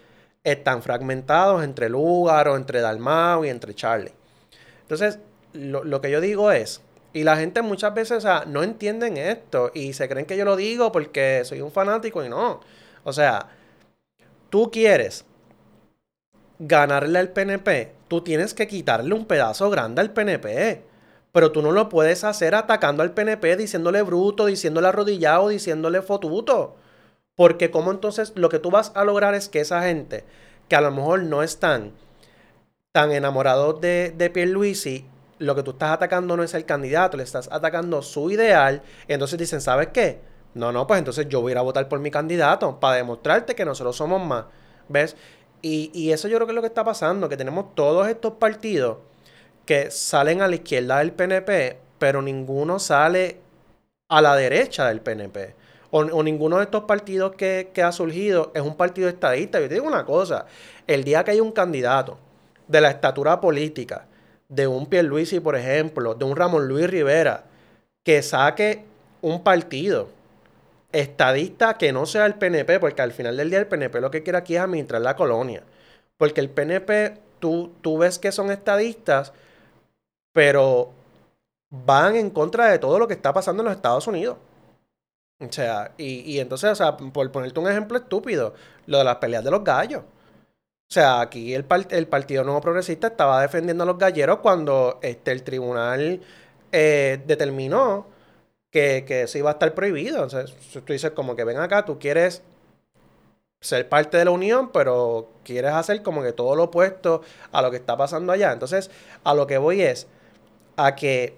están 0.43 0.81
fragmentados 0.81 1.63
entre 1.63 1.89
Lugar 1.89 2.47
o 2.47 2.55
entre 2.55 2.81
Dalmau 2.81 3.45
y 3.45 3.49
entre 3.49 3.75
Charlie. 3.75 4.13
Entonces, 4.81 5.19
lo 5.53 6.01
que 6.01 6.09
yo 6.09 6.19
digo 6.21 6.51
es, 6.51 6.81
y 7.13 7.23
la 7.23 7.37
gente 7.37 7.61
muchas 7.61 7.93
veces 7.93 8.17
o 8.17 8.21
sea, 8.21 8.45
no 8.47 8.63
entienden 8.63 9.17
esto 9.17 9.71
y 9.73 9.93
se 9.93 10.07
creen 10.07 10.25
que 10.25 10.37
yo 10.37 10.45
lo 10.45 10.55
digo 10.55 10.91
porque 10.91 11.43
soy 11.45 11.61
un 11.61 11.71
fanático 11.71 12.23
y 12.23 12.29
no. 12.29 12.61
O 13.03 13.13
sea, 13.13 13.49
tú 14.49 14.71
quieres 14.71 15.25
ganarle 16.59 17.19
al 17.19 17.29
PNP, 17.29 17.91
tú 18.07 18.21
tienes 18.21 18.53
que 18.53 18.67
quitarle 18.67 19.13
un 19.13 19.25
pedazo 19.25 19.69
grande 19.69 20.01
al 20.01 20.11
PNP. 20.11 20.83
Pero 21.31 21.51
tú 21.51 21.61
no 21.61 21.71
lo 21.71 21.87
puedes 21.89 22.23
hacer 22.23 22.55
atacando 22.55 23.03
al 23.03 23.13
PNP, 23.13 23.55
diciéndole 23.55 24.01
bruto, 24.01 24.47
diciéndole 24.47 24.89
arrodillado, 24.89 25.47
diciéndole 25.47 26.01
fotuto. 26.01 26.75
Porque 27.35 27.71
como 27.71 27.91
entonces 27.91 28.33
lo 28.35 28.49
que 28.49 28.59
tú 28.59 28.69
vas 28.69 28.91
a 28.95 29.05
lograr 29.05 29.33
es 29.33 29.47
que 29.49 29.61
esa 29.61 29.83
gente 29.83 30.25
que 30.67 30.75
a 30.75 30.81
lo 30.81 30.91
mejor 30.91 31.23
no 31.23 31.41
están 31.41 31.93
tan 32.91 33.11
enamorados 33.13 33.79
de, 33.79 34.13
de 34.15 34.29
Pierluisi 34.29 35.05
lo 35.41 35.55
que 35.55 35.63
tú 35.63 35.71
estás 35.71 35.91
atacando 35.91 36.37
no 36.37 36.43
es 36.43 36.53
el 36.53 36.65
candidato, 36.65 37.17
le 37.17 37.23
estás 37.23 37.49
atacando 37.51 38.01
su 38.01 38.29
ideal. 38.29 38.83
Entonces 39.07 39.39
dicen, 39.39 39.59
¿sabes 39.59 39.87
qué? 39.87 40.19
No, 40.53 40.71
no, 40.71 40.85
pues 40.85 40.99
entonces 40.99 41.27
yo 41.29 41.41
voy 41.41 41.51
a 41.51 41.53
ir 41.53 41.57
a 41.57 41.61
votar 41.61 41.89
por 41.89 41.99
mi 41.99 42.11
candidato 42.11 42.79
para 42.79 42.97
demostrarte 42.97 43.55
que 43.55 43.65
nosotros 43.65 43.95
somos 43.95 44.25
más. 44.25 44.45
¿Ves? 44.87 45.15
Y, 45.63 46.11
eso 46.11 46.27
yo 46.27 46.37
creo 46.37 46.47
que 46.47 46.51
es 46.51 46.55
lo 46.55 46.61
que 46.61 46.67
está 46.67 46.83
pasando, 46.83 47.29
que 47.29 47.37
tenemos 47.37 47.75
todos 47.75 48.07
estos 48.07 48.33
partidos 48.33 48.97
que 49.65 49.91
salen 49.91 50.41
a 50.41 50.47
la 50.47 50.55
izquierda 50.55 50.99
del 50.99 51.11
PNP, 51.11 51.79
pero 51.99 52.21
ninguno 52.21 52.79
sale 52.79 53.39
a 54.09 54.21
la 54.21 54.35
derecha 54.35 54.87
del 54.87 55.01
PNP. 55.01 55.55
O, 55.91 56.23
ninguno 56.23 56.57
de 56.57 56.63
estos 56.63 56.83
partidos 56.83 57.33
que, 57.33 57.71
que, 57.73 57.83
ha 57.83 57.91
surgido 57.91 58.51
es 58.55 58.61
un 58.61 58.75
partido 58.75 59.09
estadista. 59.09 59.59
Yo 59.59 59.67
te 59.67 59.75
digo 59.75 59.87
una 59.87 60.05
cosa, 60.05 60.45
el 60.87 61.03
día 61.03 61.23
que 61.23 61.31
hay 61.31 61.39
un 61.39 61.51
candidato 61.51 62.17
de 62.67 62.81
la 62.81 62.89
estatura 62.89 63.41
política 63.41 64.07
de 64.51 64.67
un 64.67 64.85
Pierluisi, 64.85 65.39
por 65.39 65.55
ejemplo, 65.55 66.13
de 66.13 66.25
un 66.25 66.35
Ramón 66.35 66.67
Luis 66.67 66.89
Rivera, 66.89 67.45
que 68.03 68.21
saque 68.21 68.83
un 69.21 69.43
partido 69.43 70.09
estadista 70.91 71.77
que 71.77 71.93
no 71.93 72.05
sea 72.05 72.25
el 72.25 72.35
PNP, 72.35 72.79
porque 72.79 73.01
al 73.01 73.13
final 73.13 73.37
del 73.37 73.49
día 73.49 73.59
el 73.59 73.67
PNP 73.67 74.01
lo 74.01 74.11
que 74.11 74.23
quiere 74.23 74.37
aquí 74.37 74.55
es 74.55 74.61
administrar 74.61 75.01
la 75.01 75.15
colonia. 75.15 75.63
Porque 76.17 76.41
el 76.41 76.49
PNP, 76.49 77.17
tú, 77.39 77.71
tú 77.81 77.97
ves 77.97 78.19
que 78.19 78.33
son 78.33 78.51
estadistas, 78.51 79.31
pero 80.33 80.91
van 81.69 82.17
en 82.17 82.29
contra 82.29 82.67
de 82.67 82.77
todo 82.79 82.99
lo 82.99 83.07
que 83.07 83.13
está 83.13 83.33
pasando 83.33 83.63
en 83.63 83.67
los 83.67 83.75
Estados 83.75 84.05
Unidos. 84.07 84.37
O 85.39 85.51
sea, 85.51 85.93
y, 85.97 86.29
y 86.29 86.39
entonces, 86.39 86.71
o 86.71 86.75
sea, 86.75 86.97
por 86.97 87.31
ponerte 87.31 87.59
un 87.59 87.69
ejemplo 87.69 87.97
estúpido, 87.97 88.53
lo 88.85 88.97
de 88.97 89.03
las 89.05 89.15
peleas 89.15 89.43
de 89.45 89.51
los 89.51 89.63
gallos. 89.63 90.03
O 90.91 90.93
sea, 90.93 91.21
aquí 91.21 91.53
el, 91.53 91.65
el 91.91 92.07
Partido 92.07 92.43
Nuevo 92.43 92.59
Progresista 92.59 93.07
estaba 93.07 93.41
defendiendo 93.41 93.83
a 93.85 93.87
los 93.87 93.97
galleros 93.97 94.39
cuando 94.39 94.99
este, 95.01 95.31
el 95.31 95.41
tribunal 95.41 96.19
eh, 96.73 97.21
determinó 97.25 98.07
que, 98.69 99.05
que, 99.07 99.21
eso 99.21 99.37
iba 99.37 99.51
a 99.51 99.53
estar 99.53 99.73
prohibido. 99.73 100.21
Entonces, 100.21 100.53
tú 100.73 100.91
dices 100.91 101.11
como 101.11 101.37
que 101.37 101.45
ven 101.45 101.59
acá, 101.59 101.85
tú 101.85 101.97
quieres 101.97 102.41
ser 103.61 103.87
parte 103.87 104.17
de 104.17 104.25
la 104.25 104.31
unión, 104.31 104.69
pero 104.73 105.29
quieres 105.45 105.71
hacer 105.71 106.03
como 106.03 106.23
que 106.23 106.33
todo 106.33 106.57
lo 106.57 106.63
opuesto 106.65 107.21
a 107.53 107.61
lo 107.61 107.71
que 107.71 107.77
está 107.77 107.95
pasando 107.95 108.33
allá. 108.33 108.51
Entonces, 108.51 108.91
a 109.23 109.33
lo 109.33 109.47
que 109.47 109.57
voy 109.59 109.83
es 109.83 110.07
a 110.75 110.95
que 110.95 111.37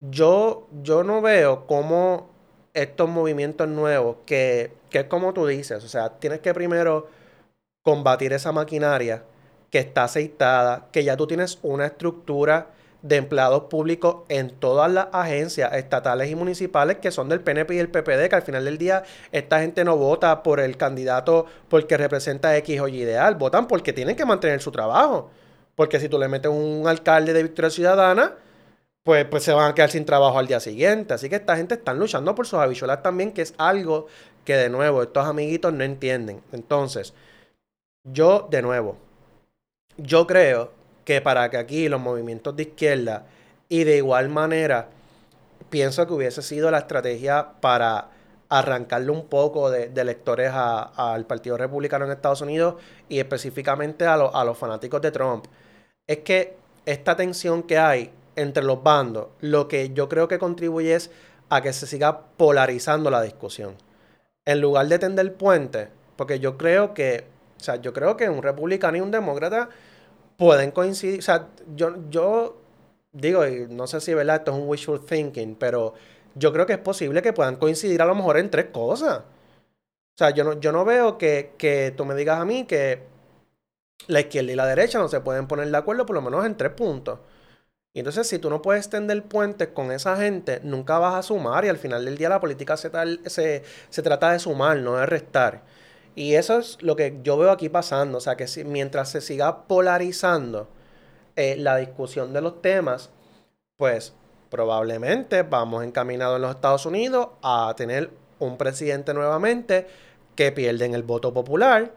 yo, 0.00 0.66
yo 0.82 1.04
no 1.04 1.20
veo 1.20 1.66
cómo 1.66 2.30
estos 2.72 3.06
movimientos 3.06 3.68
nuevos, 3.68 4.16
que, 4.24 4.72
que 4.88 5.00
es 5.00 5.04
como 5.04 5.34
tú 5.34 5.46
dices, 5.46 5.84
o 5.84 5.88
sea, 5.88 6.08
tienes 6.18 6.40
que 6.40 6.54
primero 6.54 7.25
combatir 7.86 8.32
esa 8.32 8.50
maquinaria 8.50 9.22
que 9.70 9.78
está 9.78 10.02
aceitada, 10.02 10.88
que 10.90 11.04
ya 11.04 11.16
tú 11.16 11.28
tienes 11.28 11.60
una 11.62 11.86
estructura 11.86 12.72
de 13.02 13.14
empleados 13.14 13.66
públicos 13.70 14.24
en 14.28 14.50
todas 14.50 14.90
las 14.90 15.06
agencias 15.12 15.72
estatales 15.72 16.28
y 16.28 16.34
municipales 16.34 16.96
que 16.96 17.12
son 17.12 17.28
del 17.28 17.42
PNP 17.42 17.76
y 17.76 17.78
el 17.78 17.88
PPD, 17.88 18.28
que 18.28 18.34
al 18.34 18.42
final 18.42 18.64
del 18.64 18.76
día 18.76 19.04
esta 19.30 19.60
gente 19.60 19.84
no 19.84 19.96
vota 19.96 20.42
por 20.42 20.58
el 20.58 20.76
candidato 20.76 21.46
porque 21.68 21.96
representa 21.96 22.56
X 22.56 22.80
o 22.80 22.88
Y 22.88 23.02
ideal, 23.02 23.36
votan 23.36 23.68
porque 23.68 23.92
tienen 23.92 24.16
que 24.16 24.24
mantener 24.24 24.60
su 24.60 24.72
trabajo. 24.72 25.30
Porque 25.76 26.00
si 26.00 26.08
tú 26.08 26.18
le 26.18 26.26
metes 26.26 26.50
un 26.50 26.88
alcalde 26.88 27.32
de 27.34 27.44
Victoria 27.44 27.70
Ciudadana, 27.70 28.32
pues, 29.04 29.26
pues 29.26 29.44
se 29.44 29.52
van 29.52 29.70
a 29.70 29.74
quedar 29.76 29.92
sin 29.92 30.04
trabajo 30.04 30.40
al 30.40 30.48
día 30.48 30.58
siguiente. 30.58 31.14
Así 31.14 31.28
que 31.28 31.36
esta 31.36 31.56
gente 31.56 31.76
están 31.76 32.00
luchando 32.00 32.34
por 32.34 32.48
sus 32.48 32.58
habichuelas 32.58 33.04
también, 33.04 33.30
que 33.30 33.42
es 33.42 33.54
algo 33.58 34.08
que 34.44 34.56
de 34.56 34.70
nuevo 34.70 35.04
estos 35.04 35.24
amiguitos 35.24 35.72
no 35.72 35.84
entienden. 35.84 36.42
Entonces, 36.50 37.14
yo, 38.12 38.46
de 38.50 38.62
nuevo, 38.62 38.96
yo 39.96 40.26
creo 40.26 40.72
que 41.04 41.20
para 41.20 41.50
que 41.50 41.56
aquí 41.56 41.88
los 41.88 42.00
movimientos 42.00 42.54
de 42.56 42.64
izquierda 42.64 43.26
y 43.68 43.84
de 43.84 43.96
igual 43.96 44.28
manera, 44.28 44.88
pienso 45.70 46.06
que 46.06 46.12
hubiese 46.12 46.42
sido 46.42 46.70
la 46.70 46.78
estrategia 46.78 47.52
para 47.60 48.10
arrancarle 48.48 49.10
un 49.10 49.26
poco 49.26 49.70
de, 49.70 49.90
electores 49.96 50.52
al 50.54 51.26
Partido 51.26 51.56
Republicano 51.56 52.04
en 52.04 52.12
Estados 52.12 52.40
Unidos 52.40 52.76
y 53.08 53.18
específicamente 53.18 54.06
a, 54.06 54.14
a 54.14 54.44
los 54.44 54.56
fanáticos 54.56 55.00
de 55.02 55.10
Trump. 55.10 55.46
Es 56.06 56.18
que 56.18 56.56
esta 56.84 57.16
tensión 57.16 57.64
que 57.64 57.78
hay 57.78 58.12
entre 58.36 58.62
los 58.62 58.82
bandos, 58.82 59.28
lo 59.40 59.66
que 59.66 59.90
yo 59.92 60.08
creo 60.08 60.28
que 60.28 60.38
contribuye 60.38 60.94
es 60.94 61.10
a 61.48 61.60
que 61.60 61.72
se 61.72 61.86
siga 61.86 62.20
polarizando 62.36 63.10
la 63.10 63.22
discusión. 63.22 63.76
En 64.44 64.60
lugar 64.60 64.86
de 64.86 64.98
tender 64.98 65.34
puente, 65.34 65.88
porque 66.16 66.38
yo 66.38 66.56
creo 66.56 66.94
que 66.94 67.24
o 67.58 67.60
sea, 67.60 67.76
yo 67.76 67.92
creo 67.92 68.16
que 68.16 68.28
un 68.28 68.42
republicano 68.42 68.96
y 68.98 69.00
un 69.00 69.10
demócrata 69.10 69.68
pueden 70.36 70.70
coincidir. 70.72 71.20
O 71.20 71.22
sea, 71.22 71.48
yo, 71.76 71.96
yo 72.10 72.58
digo, 73.12 73.46
y 73.46 73.66
no 73.70 73.86
sé 73.86 74.00
si 74.00 74.14
¿verdad? 74.14 74.36
esto 74.36 74.52
es 74.52 74.58
un 74.58 74.68
wishful 74.68 75.04
thinking, 75.04 75.56
pero 75.56 75.94
yo 76.34 76.52
creo 76.52 76.66
que 76.66 76.74
es 76.74 76.78
posible 76.78 77.22
que 77.22 77.32
puedan 77.32 77.56
coincidir 77.56 78.02
a 78.02 78.06
lo 78.06 78.14
mejor 78.14 78.38
en 78.38 78.50
tres 78.50 78.66
cosas. 78.72 79.20
O 79.20 79.48
sea, 80.18 80.30
yo 80.30 80.44
no, 80.44 80.60
yo 80.60 80.72
no 80.72 80.84
veo 80.84 81.18
que, 81.18 81.52
que 81.58 81.92
tú 81.96 82.04
me 82.06 82.14
digas 82.14 82.40
a 82.40 82.44
mí 82.44 82.66
que 82.66 83.02
la 84.08 84.20
izquierda 84.20 84.52
y 84.52 84.56
la 84.56 84.66
derecha 84.66 84.98
no 84.98 85.08
se 85.08 85.20
pueden 85.20 85.46
poner 85.46 85.68
de 85.70 85.76
acuerdo 85.76 86.06
por 86.06 86.14
lo 86.14 86.22
menos 86.22 86.44
en 86.46 86.56
tres 86.56 86.72
puntos. 86.72 87.18
Y 87.94 88.00
entonces, 88.00 88.28
si 88.28 88.38
tú 88.38 88.50
no 88.50 88.62
puedes 88.62 88.84
extender 88.86 89.22
puentes 89.24 89.68
con 89.68 89.92
esa 89.92 90.16
gente, 90.16 90.60
nunca 90.64 90.98
vas 90.98 91.14
a 91.16 91.22
sumar. 91.22 91.64
Y 91.64 91.68
al 91.68 91.78
final 91.78 92.04
del 92.04 92.18
día, 92.18 92.28
la 92.30 92.40
política 92.40 92.76
se, 92.76 92.90
se, 93.26 93.64
se 93.90 94.02
trata 94.02 94.32
de 94.32 94.38
sumar, 94.40 94.78
no 94.78 94.96
de 94.96 95.06
restar. 95.06 95.62
Y 96.16 96.34
eso 96.34 96.58
es 96.58 96.82
lo 96.82 96.96
que 96.96 97.20
yo 97.22 97.36
veo 97.36 97.52
aquí 97.52 97.68
pasando. 97.68 98.18
O 98.18 98.20
sea, 98.20 98.36
que 98.36 98.48
si, 98.48 98.64
mientras 98.64 99.10
se 99.10 99.20
siga 99.20 99.68
polarizando 99.68 100.66
eh, 101.36 101.56
la 101.58 101.76
discusión 101.76 102.32
de 102.32 102.40
los 102.40 102.62
temas, 102.62 103.10
pues 103.76 104.14
probablemente 104.50 105.42
vamos 105.42 105.84
encaminados 105.84 106.36
en 106.36 106.42
los 106.42 106.54
Estados 106.54 106.86
Unidos 106.86 107.28
a 107.42 107.72
tener 107.76 108.10
un 108.38 108.56
presidente 108.56 109.12
nuevamente 109.12 109.86
que 110.34 110.52
pierde 110.52 110.86
en 110.86 110.94
el 110.94 111.02
voto 111.02 111.34
popular, 111.34 111.92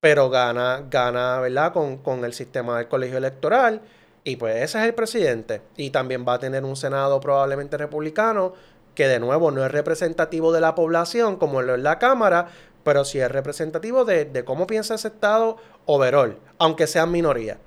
pero 0.00 0.28
gana, 0.28 0.84
gana, 0.90 1.40
¿verdad? 1.40 1.72
Con, 1.72 1.98
con 1.98 2.24
el 2.26 2.34
sistema 2.34 2.76
del 2.76 2.88
colegio 2.88 3.16
electoral. 3.16 3.80
Y 4.24 4.36
pues 4.36 4.56
ese 4.56 4.78
es 4.80 4.84
el 4.84 4.94
presidente. 4.94 5.62
Y 5.76 5.88
también 5.88 6.26
va 6.28 6.34
a 6.34 6.38
tener 6.38 6.64
un 6.64 6.76
Senado 6.76 7.18
probablemente 7.18 7.78
republicano, 7.78 8.52
que 8.94 9.08
de 9.08 9.20
nuevo 9.20 9.50
no 9.50 9.64
es 9.64 9.70
representativo 9.70 10.52
de 10.52 10.60
la 10.60 10.74
población 10.74 11.36
como 11.36 11.62
lo 11.62 11.76
es 11.76 11.80
la 11.80 11.98
Cámara, 11.98 12.48
pero 12.88 13.04
sí 13.04 13.20
es 13.20 13.30
representativo 13.30 14.06
de, 14.06 14.42
cómo 14.46 14.66
piensa 14.66 14.94
ese 14.94 15.08
estado 15.08 15.58
overall, 15.84 16.38
aunque 16.56 16.86
sean 16.86 17.12
minoría. 17.12 17.58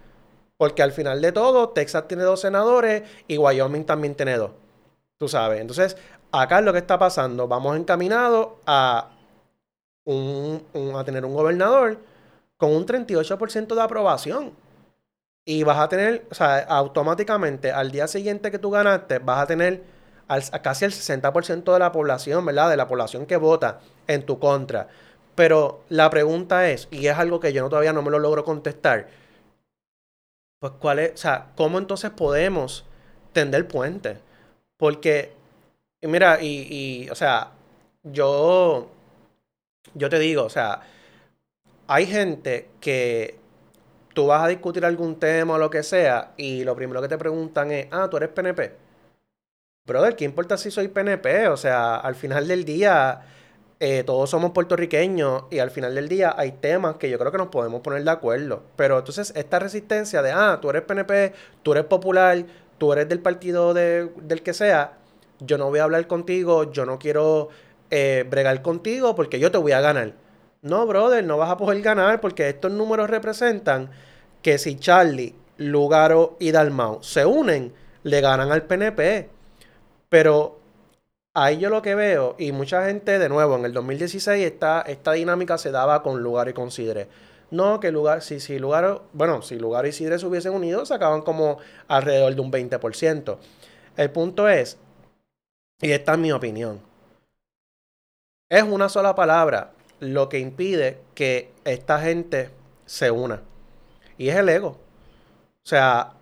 Porque 0.58 0.82
al 0.82 0.92
final 0.94 1.22
de 1.22 1.32
todo, 1.32 1.70
Texas 1.70 2.08
tiene 2.08 2.24
dos 2.24 2.42
senadores 2.42 3.04
y 3.28 3.38
Wyoming 3.38 3.86
también 3.86 4.16
tiene 4.16 4.36
dos. 4.36 4.50
Tú 5.20 5.28
sabes. 5.28 5.62
Entonces, 5.62 5.96
acá 6.32 6.58
es 6.58 6.66
lo 6.66 6.74
que 6.74 6.80
está 6.80 6.98
pasando. 6.98 7.48
Vamos 7.48 7.78
encaminados 7.78 8.48
a, 8.66 9.12
tener 11.06 11.24
un 11.24 11.36
gobernador 11.36 12.00
con 12.58 12.72
un 12.72 12.88
38% 12.88 13.76
de 13.76 13.82
aprobación. 13.84 14.54
Y 15.46 15.62
vas 15.62 15.78
a 15.78 15.88
tener, 15.88 16.26
o 16.32 16.34
sea, 16.34 16.62
automáticamente 16.62 17.72
al 17.72 17.92
día 17.92 18.08
siguiente 18.08 18.50
que 18.50 18.58
tú 18.58 18.72
ganaste, 18.72 19.20
vas 19.20 19.44
a 19.44 19.46
tener 19.46 19.84
casi 20.64 20.86
el 20.86 20.92
60% 20.92 21.74
de 21.74 21.80
la 21.80 21.92
población, 21.92 22.44
¿verdad? 22.44 22.72
De 22.72 22.78
la 22.78 22.88
población 22.88 23.28
que 23.28 23.38
vota 23.38 23.82
en 24.08 24.26
tu 24.26 24.40
contra. 24.40 24.88
Pero 25.36 25.84
la 25.90 26.10
pregunta 26.10 26.70
es, 26.70 26.88
y 26.92 27.08
es 27.08 27.18
algo 27.18 27.40
que 27.40 27.54
yo 27.54 27.70
todavía 27.70 27.94
no 27.94 28.02
me 28.02 28.12
lo 28.12 28.20
logro 28.20 28.44
contestar, 28.44 29.08
pues 30.60 30.74
cuál 30.80 31.00
es, 31.00 31.14
o 31.14 31.18
sea, 31.18 31.48
¿cómo 31.56 31.80
entonces 31.80 32.12
podemos 32.12 32.86
tender 33.34 33.68
puente? 33.68 34.18
Porque, 34.78 35.34
mira, 36.02 36.42
y, 36.42 36.68
y, 36.70 37.10
o 37.10 37.16
sea, 37.16 37.52
yo, 38.04 38.90
yo 39.94 40.10
te 40.10 40.20
digo, 40.20 40.44
o 40.44 40.50
sea, 40.50 40.82
hay 41.88 42.06
gente 42.06 42.70
que 42.80 43.40
tú 44.14 44.28
vas 44.28 44.44
a 44.44 44.48
discutir 44.48 44.86
algún 44.86 45.20
tema 45.20 45.56
o 45.56 45.58
lo 45.58 45.70
que 45.70 45.84
sea, 45.84 46.34
y 46.38 46.64
lo 46.64 46.76
primero 46.76 47.02
que 47.02 47.08
te 47.08 47.18
preguntan 47.18 47.72
es, 47.72 47.88
ah, 47.92 48.08
tú 48.10 48.18
eres 48.18 48.30
PNP. 48.30 48.74
Brother, 49.86 50.16
¿qué 50.16 50.26
importa 50.26 50.58
si 50.58 50.70
soy 50.72 50.90
PNP? 50.90 51.48
O 51.48 51.58
sea, 51.58 51.96
al 51.98 52.16
final 52.16 52.48
del 52.48 52.66
día 52.66 53.22
eh, 53.84 54.04
todos 54.04 54.30
somos 54.30 54.52
puertorriqueños 54.52 55.46
y 55.50 55.58
al 55.58 55.72
final 55.72 55.96
del 55.96 56.08
día 56.08 56.36
hay 56.38 56.52
temas 56.52 56.98
que 56.98 57.10
yo 57.10 57.18
creo 57.18 57.32
que 57.32 57.40
nos 57.40 57.48
podemos 57.48 57.82
poner 57.82 58.04
de 58.04 58.12
acuerdo. 58.12 58.62
Pero 58.76 59.00
entonces 59.00 59.34
esta 59.36 59.58
resistencia 59.58 60.22
de, 60.22 60.32
ah, 60.32 60.60
tú 60.62 60.70
eres 60.70 60.84
PNP, 60.84 61.34
tú 61.64 61.72
eres 61.72 61.86
popular, 61.86 62.46
tú 62.78 62.94
eres 62.94 63.10
del 63.10 63.22
partido 63.22 63.74
del 63.74 64.44
que 64.44 64.54
sea, 64.54 65.00
yo 65.40 65.58
no 65.58 65.70
voy 65.70 65.80
a 65.80 65.86
hablar 65.86 66.06
contigo, 66.06 66.72
yo 66.72 66.86
no 66.86 67.00
quiero 67.00 67.50
eh, 67.90 68.24
bregar 68.30 68.62
contigo 68.62 69.16
porque 69.16 69.40
yo 69.40 69.50
te 69.50 69.58
voy 69.58 69.72
a 69.72 69.82
ganar. 69.82 70.14
No, 70.62 70.86
brother, 70.86 71.24
no 71.24 71.38
vas 71.38 71.50
a 71.50 71.58
poder 71.58 71.82
ganar 71.82 72.22
porque 72.22 72.50
estos 72.50 72.72
números 72.72 73.10
representan 73.10 73.90
que 74.44 74.60
si 74.60 74.76
Charlie, 74.76 75.34
Lugaro 75.58 76.38
y 76.40 76.52
Dalmau 76.52 77.02
se 77.02 77.26
unen, 77.26 77.74
le 78.04 78.22
ganan 78.22 78.52
al 78.52 78.62
PNP. 78.62 79.28
Pero 80.08 80.61
ahí 81.34 81.58
yo 81.58 81.70
lo 81.70 81.82
que 81.82 81.96
veo, 81.96 82.36
y 82.38 82.52
mucha 82.52 82.86
gente, 82.86 83.20
de 83.20 83.30
nuevo, 83.30 83.56
en 83.56 83.66
el 83.66 83.74
2016 83.74 84.46
esta, 84.46 84.82
esta 84.82 85.14
dinámica 85.14 85.58
se 85.58 85.72
daba 85.72 86.04
con 86.04 86.22
Lugaro 86.22 86.50
y 86.50 86.54
con 86.54 86.72
Sidre. 86.72 87.08
No, 87.52 87.80
que 87.80 87.92
lugar, 87.92 88.22
si, 88.22 88.40
si 88.40 88.60
Lugaro, 88.60 89.04
bueno, 89.14 89.42
si 89.42 89.58
Lugaro 89.58 89.88
y 89.88 89.92
Sidre 89.92 90.20
se 90.20 90.26
hubiesen 90.26 90.54
unido, 90.54 90.86
sacaban 90.86 91.22
como 91.22 91.58
alrededor 91.88 92.34
de 92.36 92.42
un 92.42 92.52
20%. 92.52 93.38
El 93.98 94.12
punto 94.12 94.48
es, 94.48 94.78
y 95.82 95.92
esta 95.92 96.14
es 96.14 96.20
mi 96.20 96.32
opinión, 96.32 96.82
es 98.50 98.64
una 98.64 98.90
sola 98.90 99.16
palabra 99.16 99.72
lo 100.00 100.28
que 100.30 100.40
impide 100.40 101.00
que 101.16 101.54
esta 101.64 102.00
gente 102.00 102.50
se 102.86 103.12
una. 103.12 103.42
Y 104.18 104.30
es 104.30 104.36
el 104.36 104.50
ego. 104.50 104.78
O 105.64 105.68
sea, 105.68 106.14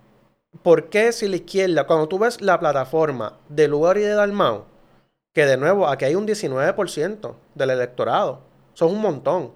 ¿por 0.63 0.89
qué 0.89 1.11
si 1.11 1.27
la 1.27 1.37
izquierda, 1.37 1.87
cuando 1.87 2.07
tú 2.07 2.19
ves 2.19 2.41
la 2.41 2.59
plataforma 2.59 3.39
de 3.47 3.67
Lugar 3.67 3.97
y 3.97 4.01
de 4.01 4.13
Dalmau, 4.13 4.65
que 5.33 5.45
de 5.45 5.57
nuevo, 5.57 5.87
aquí 5.87 6.05
hay 6.05 6.15
un 6.15 6.27
19% 6.27 7.35
del 7.55 7.69
electorado, 7.69 8.41
son 8.73 8.91
un 8.91 9.01
montón. 9.01 9.53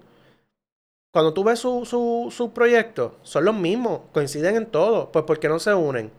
Cuando 1.12 1.32
tú 1.32 1.44
ves 1.44 1.60
sus 1.60 1.88
su, 1.88 2.50
proyectos, 2.54 3.12
son 3.22 3.44
los 3.44 3.54
mismos, 3.54 4.00
coinciden 4.12 4.56
en 4.56 4.66
todo, 4.66 5.12
pues 5.12 5.24
¿por 5.24 5.38
qué 5.38 5.48
no 5.48 5.58
se 5.58 5.72
unen? 5.74 6.10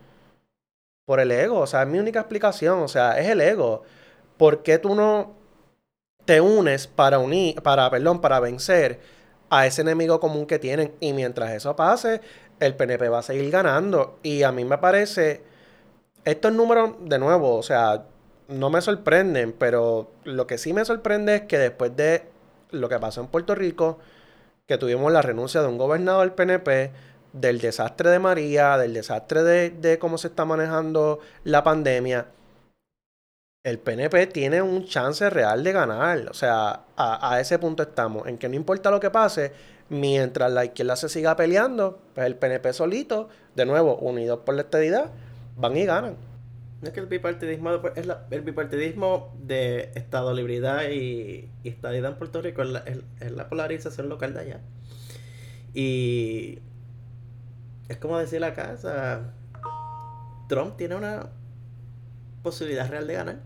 Por 1.05 1.19
el 1.19 1.31
ego, 1.31 1.59
o 1.59 1.67
sea, 1.67 1.83
es 1.83 1.87
mi 1.87 1.99
única 1.99 2.19
explicación, 2.21 2.79
o 2.79 2.87
sea, 2.87 3.19
es 3.19 3.27
el 3.27 3.41
ego. 3.41 3.83
¿Por 4.37 4.63
qué 4.63 4.79
tú 4.79 4.95
no 4.95 5.33
te 6.25 6.41
unes 6.41 6.87
para 6.87 7.19
unir, 7.19 7.61
para, 7.61 7.89
perdón, 7.89 8.21
para 8.21 8.39
vencer 8.39 8.99
a 9.49 9.67
ese 9.67 9.81
enemigo 9.81 10.19
común 10.19 10.45
que 10.47 10.59
tienen? 10.59 10.95
Y 10.99 11.13
mientras 11.13 11.51
eso 11.51 11.75
pase, 11.75 12.21
el 12.59 12.75
PNP 12.75 13.09
va 13.09 13.19
a 13.19 13.23
seguir 13.23 13.51
ganando. 13.51 14.19
Y 14.23 14.43
a 14.43 14.51
mí 14.51 14.65
me 14.65 14.77
parece, 14.77 15.43
estos 16.23 16.53
números, 16.53 16.95
de 17.01 17.19
nuevo, 17.19 17.57
o 17.57 17.63
sea, 17.63 18.05
no 18.47 18.69
me 18.69 18.81
sorprenden, 18.81 19.53
pero 19.53 20.11
lo 20.23 20.47
que 20.47 20.57
sí 20.57 20.73
me 20.73 20.85
sorprende 20.85 21.35
es 21.35 21.41
que 21.43 21.57
después 21.57 21.95
de 21.95 22.23
lo 22.71 22.89
que 22.89 22.99
pasó 22.99 23.21
en 23.21 23.27
Puerto 23.27 23.55
Rico, 23.55 23.99
que 24.67 24.77
tuvimos 24.77 25.11
la 25.11 25.21
renuncia 25.21 25.61
de 25.61 25.67
un 25.67 25.77
gobernador 25.77 26.21
del 26.21 26.33
PNP, 26.33 26.91
del 27.33 27.59
desastre 27.59 28.09
de 28.09 28.19
María, 28.19 28.77
del 28.77 28.93
desastre 28.93 29.43
de, 29.43 29.99
cómo 29.99 30.17
se 30.17 30.27
está 30.27 30.45
manejando 30.45 31.19
la 31.43 31.63
pandemia, 31.63 32.27
el 33.63 33.79
PNP 33.79 34.27
tiene 34.27 34.61
un 34.61 34.85
chance 34.85 35.27
real 35.29 35.63
de 35.63 35.71
ganar. 35.71 36.29
O 36.29 36.33
sea, 36.33 36.81
a, 36.95 37.33
a, 37.33 37.39
ese 37.39 37.57
punto 37.57 37.83
estamos, 37.83 38.27
en 38.27 38.37
que 38.37 38.47
no 38.47 38.55
importa 38.55 38.91
lo 38.91 38.99
que 38.99 39.09
pase, 39.09 39.53
mientras 39.89 40.51
la 40.51 40.65
izquierda 40.65 40.95
se 40.95 41.09
siga 41.09 41.35
peleando, 41.35 41.99
pues 42.13 42.27
el 42.27 42.35
PNP 42.35 42.73
solito, 42.73 43.27
de 43.55 43.65
nuevo, 43.65 43.95
unidos 43.97 44.39
por 44.45 44.55
la 44.55 44.61
estadidad, 44.61 45.11
van 45.57 45.77
y 45.77 45.85
ganan. 45.85 46.34
Es 46.85 46.91
que 46.91 46.99
el 46.99 47.07
bipartidismo, 47.07 47.71
es 47.95 48.07
el 48.29 48.41
bipartidismo 48.41 49.35
de 49.41 49.91
Estado 49.95 50.33
Libridad 50.33 50.89
y, 50.89 51.49
y 51.63 51.69
estadidad 51.69 52.11
en 52.11 52.17
Puerto 52.17 52.41
Rico 52.41 52.61
es 52.61 52.69
la, 52.69 52.79
es 53.19 53.31
la 53.31 53.49
polarización 53.49 54.07
local 54.07 54.33
de 54.35 54.39
allá. 54.39 54.61
Y 55.73 56.59
es 57.89 57.97
como 57.97 58.19
decir 58.19 58.39
la 58.39 58.53
casa, 58.53 59.33
Trump 60.47 60.77
tiene 60.77 60.95
una 60.95 61.31
posibilidad 62.43 62.89
real 62.89 63.07
de 63.07 63.13
ganar 63.13 63.39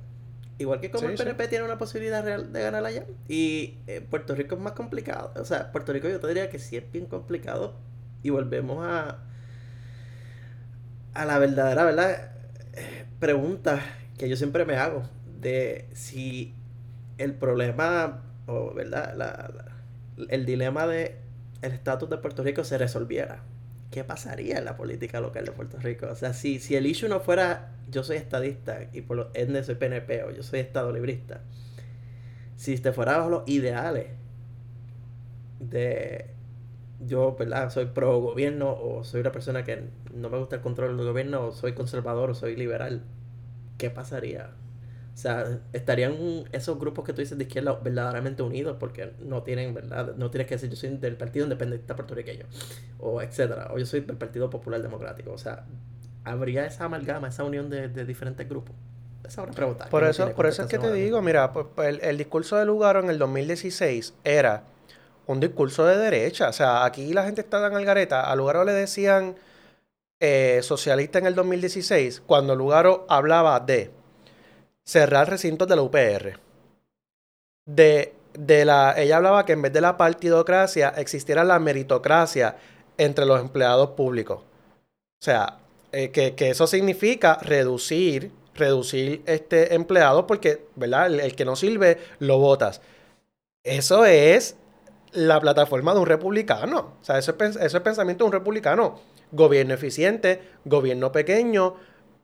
Igual 0.60 0.82
que 0.82 0.92
como 0.92 1.08
el 1.08 1.16
PNP 1.16 1.48
tiene 1.48 1.64
una 1.64 1.78
posibilidad 1.78 2.22
real 2.22 2.52
de 2.52 2.62
ganar 2.62 2.86
allá. 2.86 3.06
Y 3.30 3.78
eh, 3.88 4.02
Puerto 4.02 4.36
Rico 4.36 4.56
es 4.56 4.62
más 4.62 4.74
complicado. 4.74 5.32
O 5.38 5.46
sea, 5.46 5.72
Puerto 5.72 5.94
Rico 5.94 6.10
yo 6.10 6.20
te 6.20 6.28
diría 6.28 6.50
que 6.50 6.60
sí 6.60 6.76
es 6.76 6.92
bien 6.92 7.06
complicado. 7.06 7.76
Y 8.24 8.30
volvemos 8.30 8.86
a. 8.86 9.20
a 11.14 11.26
la 11.26 11.40
verdadera, 11.40 11.86
¿verdad? 11.86 12.32
Eh, 13.20 13.26
pregunta 13.26 13.82
que 14.18 14.30
yo 14.30 14.36
siempre 14.36 14.66
me 14.66 14.76
hago. 14.76 15.04
De 15.40 15.88
si 15.94 16.56
el 17.18 17.34
problema. 17.34 18.24
O, 18.48 18.74
¿verdad? 18.74 19.70
el 20.30 20.46
dilema 20.46 20.88
de 20.88 21.18
el 21.62 21.72
estatus 21.72 22.10
de 22.10 22.18
Puerto 22.18 22.44
Rico 22.44 22.64
se 22.64 22.78
resolviera. 22.78 23.44
¿Qué 23.92 24.04
pasaría 24.04 24.58
en 24.58 24.66
la 24.66 24.78
política 24.78 25.20
local 25.20 25.46
de 25.46 25.52
Puerto 25.52 25.78
Rico? 25.78 26.08
O 26.08 26.16
sea, 26.16 26.34
si, 26.34 26.60
si 26.60 26.76
el 26.76 26.86
issue 26.86 27.10
no 27.10 27.20
fuera 27.20 27.72
yo 27.90 28.04
soy 28.04 28.18
estadista 28.18 28.88
y 28.94 29.02
por 29.02 29.18
lo 29.18 29.32
ende 29.34 29.64
soy 29.64 29.76
PNP 29.76 30.24
o 30.24 30.32
yo 30.32 30.44
soy 30.44 30.60
estado 30.60 30.92
librista, 30.92 31.42
si 32.56 32.78
te 32.78 32.92
fuera 32.92 33.28
los 33.28 33.48
ideales 33.48 34.08
de 35.60 36.28
yo, 37.00 37.36
¿verdad? 37.38 37.70
Soy 37.70 37.86
pro 37.86 38.20
gobierno 38.20 38.72
o 38.72 39.04
soy 39.04 39.22
una 39.22 39.32
persona 39.32 39.64
que 39.64 39.84
no 40.14 40.30
me 40.30 40.38
gusta 40.38 40.58
el 40.58 40.62
control 40.62 40.98
del 40.98 41.06
gobierno 41.06 41.48
o 41.48 41.52
soy 41.52 41.74
conservador 41.74 42.30
o 42.32 42.36
soy 42.36 42.56
liberal, 42.56 43.04
¿qué 43.78 43.90
pasaría? 43.90 44.52
O 45.14 45.22
sea, 45.22 45.60
estarían 45.74 46.46
esos 46.54 46.80
grupos 46.80 47.04
que 47.04 47.12
tú 47.12 47.20
dices 47.20 47.38
de 47.38 47.44
izquierda 47.44 47.78
verdaderamente 47.84 48.42
unidos 48.42 48.78
porque 48.80 49.12
no 49.20 49.44
tienen, 49.44 49.74
¿verdad? 49.74 50.16
No 50.16 50.32
tienes 50.32 50.48
que 50.48 50.56
decir 50.56 50.70
yo 50.70 50.78
soy 50.78 50.96
del 50.98 51.18
Partido 51.18 51.46
Independiente 51.46 51.94
puertorriqueño 51.94 52.46
o 53.00 53.22
etcétera, 53.22 53.70
o 53.74 53.78
yo 53.78 53.86
soy 53.86 54.02
del 54.02 54.16
Partido 54.16 54.50
Popular 54.50 54.82
Democrático. 54.82 55.32
O 55.32 55.38
sea, 55.38 55.66
habría 56.24 56.66
esa 56.66 56.86
amalgama, 56.86 57.28
esa 57.28 57.44
unión 57.44 57.70
de, 57.70 57.90
diferentes 58.06 58.48
grupos. 58.48 58.76
Esa 59.28 59.46
pregunta. 59.46 59.90
Por 59.90 60.06
eso, 60.06 60.32
por 60.34 60.46
eso 60.46 60.64
es 60.64 60.70
que 60.70 60.80
te 60.80 60.92
digo, 60.94 61.22
mira, 61.22 61.52
pues, 61.52 61.68
pues, 61.76 62.00
el, 62.02 62.18
discurso 62.18 62.56
de 62.56 62.66
Lugaro 62.66 63.02
en 63.02 63.10
el 63.10 63.20
2016 63.20 64.14
era 64.24 64.64
un 65.30 65.40
discurso 65.40 65.86
de 65.86 65.98
derecha. 65.98 66.50
O 66.50 66.54
sea, 66.54 66.84
aquí 66.84 67.14
la 67.14 67.24
gente 67.24 67.42
está 67.42 67.62
tan 67.62 67.76
algareta. 67.76 68.22
A 68.22 68.36
Lugaro 68.36 68.64
le 68.64 68.74
decían 68.74 69.36
eh, 70.20 70.60
socialista 70.64 71.20
en 71.20 71.28
el 71.28 71.36
2016 71.36 72.24
cuando 72.26 72.56
Lugaro 72.56 73.06
hablaba 73.08 73.60
de 73.60 73.92
cerrar 74.84 75.30
recintos 75.30 75.68
de 75.68 75.76
la 75.76 75.84
UPR. 75.84 76.40
De, 77.68 78.16
de 78.34 78.66
la, 78.66 78.96
ella 78.98 79.18
hablaba 79.18 79.46
que 79.46 79.54
en 79.54 79.62
vez 79.62 79.72
de 79.72 79.82
la 79.82 79.98
partidocracia 79.98 80.90
existiera 80.98 81.44
la 81.44 81.60
meritocracia 81.60 82.58
entre 82.98 83.26
los 83.28 83.40
empleados 83.40 83.92
públicos. 83.92 84.40
O 84.40 85.24
sea, 85.24 85.60
eh, 85.92 86.10
que, 86.10 86.50
eso 86.50 86.66
significa 86.66 87.38
reducir, 87.44 88.32
reducir 88.56 89.22
este 89.28 89.76
empleado 89.76 90.26
porque, 90.26 90.66
¿verdad? 90.76 91.06
El, 91.20 91.36
que 91.36 91.46
no 91.46 91.56
sirve, 91.56 92.00
lo 92.18 92.40
votas. 92.40 92.82
Eso 93.64 94.06
es 94.06 94.56
la 95.12 95.40
plataforma 95.40 95.94
de 95.94 96.00
un 96.00 96.06
republicano. 96.06 96.96
O 97.02 97.04
sea, 97.04 97.18
eso 97.18 97.36
es, 97.40 97.56
eso 97.56 97.78
es 97.78 97.84
pensamiento 97.84 98.24
de 98.24 98.28
un 98.28 98.34
republicano. 98.34 99.00
Gobierno 99.32 99.74
eficiente, 99.74 100.42
gobierno 100.66 101.12
pequeño, 101.12 101.76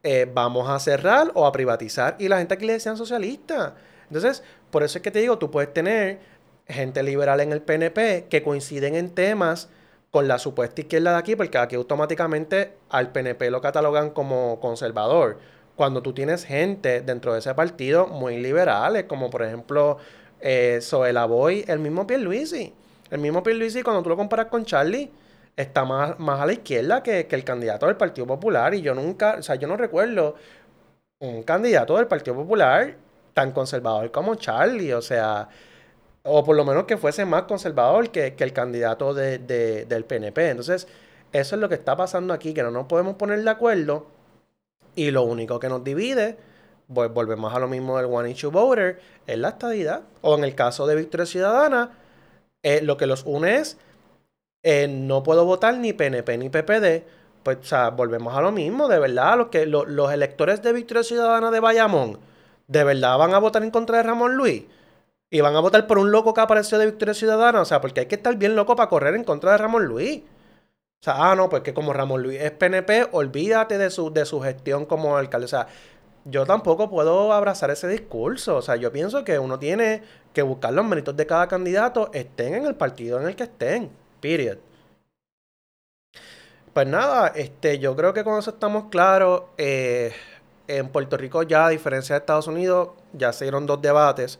eh, 0.02 0.30
vamos 0.32 0.68
a 0.68 0.78
cerrar 0.78 1.32
o 1.34 1.46
a 1.46 1.52
privatizar. 1.52 2.16
Y 2.18 2.28
la 2.28 2.38
gente 2.38 2.54
aquí 2.54 2.66
le 2.66 2.74
decían 2.74 2.96
socialista. 2.96 3.74
Entonces, 4.08 4.42
por 4.70 4.82
eso 4.82 4.98
es 4.98 5.02
que 5.02 5.10
te 5.10 5.20
digo, 5.20 5.38
tú 5.38 5.50
puedes 5.50 5.72
tener 5.72 6.20
gente 6.68 7.02
liberal 7.02 7.40
en 7.40 7.52
el 7.52 7.62
PNP 7.62 8.26
que 8.28 8.42
coinciden 8.42 8.94
en 8.94 9.10
temas 9.10 9.68
con 10.10 10.28
la 10.28 10.38
supuesta 10.38 10.80
izquierda 10.80 11.12
de 11.12 11.18
aquí, 11.18 11.36
porque 11.36 11.58
aquí 11.58 11.76
automáticamente 11.76 12.74
al 12.88 13.12
PNP 13.12 13.50
lo 13.50 13.60
catalogan 13.60 14.10
como 14.10 14.60
conservador. 14.60 15.38
Cuando 15.74 16.02
tú 16.02 16.14
tienes 16.14 16.44
gente 16.44 17.02
dentro 17.02 17.32
de 17.34 17.40
ese 17.40 17.54
partido 17.54 18.06
muy 18.06 18.38
liberales, 18.38 19.04
como 19.04 19.28
por 19.28 19.42
ejemplo 19.42 19.98
eh, 20.48 20.80
Soela 20.80 21.24
Boy, 21.26 21.64
el 21.66 21.80
mismo 21.80 22.06
Pierluisi. 22.06 22.72
El 23.10 23.18
mismo 23.18 23.42
Pierluisi, 23.42 23.82
cuando 23.82 24.00
tú 24.02 24.10
lo 24.10 24.16
comparas 24.16 24.46
con 24.46 24.64
Charlie, 24.64 25.10
está 25.56 25.84
más, 25.84 26.16
más 26.20 26.40
a 26.40 26.46
la 26.46 26.52
izquierda 26.52 27.02
que, 27.02 27.26
que 27.26 27.34
el 27.34 27.42
candidato 27.42 27.86
del 27.86 27.96
Partido 27.96 28.28
Popular. 28.28 28.72
Y 28.72 28.80
yo 28.80 28.94
nunca, 28.94 29.36
o 29.40 29.42
sea, 29.42 29.56
yo 29.56 29.66
no 29.66 29.76
recuerdo 29.76 30.36
un 31.18 31.42
candidato 31.42 31.96
del 31.96 32.06
Partido 32.06 32.36
Popular 32.36 32.94
tan 33.34 33.50
conservador 33.50 34.12
como 34.12 34.36
Charlie. 34.36 34.92
O 34.92 35.02
sea, 35.02 35.48
o 36.22 36.44
por 36.44 36.54
lo 36.54 36.64
menos 36.64 36.84
que 36.84 36.96
fuese 36.96 37.24
más 37.24 37.42
conservador 37.42 38.10
que, 38.10 38.34
el 38.38 38.52
candidato 38.52 39.14
de, 39.14 39.38
del 39.38 40.04
PNP. 40.04 40.50
Entonces, 40.50 40.86
eso 41.32 41.54
es 41.56 41.60
lo 41.60 41.68
que 41.68 41.74
está 41.74 41.96
pasando 41.96 42.32
aquí, 42.32 42.54
que 42.54 42.62
no 42.62 42.70
nos 42.70 42.86
podemos 42.86 43.16
poner 43.16 43.42
de 43.42 43.50
acuerdo 43.50 44.06
y 44.94 45.10
lo 45.10 45.24
único 45.24 45.58
que 45.58 45.68
nos 45.68 45.82
divide, 45.82 46.36
volvemos 46.88 47.54
a 47.54 47.58
lo 47.58 47.68
mismo 47.68 47.96
del 47.96 48.06
One 48.06 48.30
Issue 48.30 48.50
Voter, 48.50 49.00
es 49.26 49.38
la 49.38 49.50
estadidad. 49.50 50.02
O 50.22 50.36
en 50.36 50.44
el 50.44 50.54
caso 50.54 50.86
de 50.86 50.96
Victoria 50.96 51.26
Ciudadana, 51.26 51.90
eh, 52.62 52.80
lo 52.82 52.96
que 52.96 53.06
los 53.06 53.24
une 53.24 53.56
es, 53.56 53.78
eh, 54.62 54.88
no 54.88 55.22
puedo 55.22 55.44
votar 55.44 55.76
ni 55.78 55.92
PNP 55.92 56.38
ni 56.38 56.48
PPD, 56.48 57.04
pues 57.42 57.58
o 57.58 57.64
sea, 57.64 57.90
volvemos 57.90 58.34
a 58.36 58.40
lo 58.40 58.50
mismo, 58.50 58.88
de 58.88 58.98
verdad, 58.98 59.36
los, 59.38 59.48
que, 59.48 59.66
los 59.66 60.12
electores 60.12 60.62
de 60.62 60.72
Victoria 60.72 61.04
Ciudadana 61.04 61.50
de 61.52 61.60
Bayamón, 61.60 62.18
¿de 62.66 62.84
verdad 62.84 63.18
van 63.18 63.34
a 63.34 63.38
votar 63.38 63.62
en 63.62 63.70
contra 63.70 63.98
de 63.98 64.02
Ramón 64.02 64.34
Luis? 64.36 64.64
Y 65.30 65.40
van 65.40 65.56
a 65.56 65.60
votar 65.60 65.86
por 65.86 65.98
un 65.98 66.10
loco 66.12 66.34
que 66.34 66.40
apareció 66.40 66.78
de 66.78 66.86
Victoria 66.86 67.14
Ciudadana. 67.14 67.60
O 67.60 67.64
sea, 67.64 67.80
porque 67.80 68.00
hay 68.00 68.06
que 68.06 68.14
estar 68.16 68.36
bien 68.36 68.56
loco 68.56 68.76
para 68.76 68.88
correr 68.88 69.14
en 69.14 69.24
contra 69.24 69.52
de 69.52 69.58
Ramón 69.58 69.84
Luis. 69.86 70.22
O 71.00 71.04
sea, 71.04 71.30
ah, 71.30 71.36
no, 71.36 71.48
pues 71.48 71.62
que 71.62 71.74
como 71.74 71.92
Ramón 71.92 72.22
Luis 72.22 72.40
es 72.40 72.50
PNP, 72.52 73.08
olvídate 73.12 73.78
de 73.78 73.90
su, 73.90 74.12
de 74.12 74.24
su 74.24 74.40
gestión 74.40 74.86
como 74.86 75.16
alcalde. 75.16 75.44
O 75.46 75.48
sea, 75.48 75.68
yo 76.28 76.44
tampoco 76.44 76.90
puedo 76.90 77.32
abrazar 77.32 77.70
ese 77.70 77.88
discurso. 77.88 78.56
O 78.56 78.62
sea, 78.62 78.76
yo 78.76 78.92
pienso 78.92 79.24
que 79.24 79.38
uno 79.38 79.58
tiene 79.58 80.02
que 80.34 80.42
buscar 80.42 80.72
los 80.72 80.84
méritos 80.84 81.16
de 81.16 81.26
cada 81.26 81.48
candidato, 81.48 82.10
estén 82.12 82.54
en 82.54 82.66
el 82.66 82.74
partido 82.74 83.20
en 83.20 83.28
el 83.28 83.36
que 83.36 83.44
estén. 83.44 83.90
Period. 84.20 84.58
Pues 86.72 86.86
nada, 86.86 87.28
este, 87.28 87.78
yo 87.78 87.96
creo 87.96 88.12
que 88.12 88.22
con 88.24 88.38
eso 88.38 88.50
estamos 88.50 88.86
claros. 88.90 89.44
Eh, 89.56 90.12
en 90.68 90.88
Puerto 90.88 91.16
Rico 91.16 91.42
ya, 91.44 91.66
a 91.66 91.68
diferencia 91.70 92.14
de 92.14 92.18
Estados 92.20 92.48
Unidos, 92.48 92.90
ya 93.12 93.32
se 93.32 93.44
dieron 93.44 93.66
dos 93.66 93.80
debates. 93.80 94.38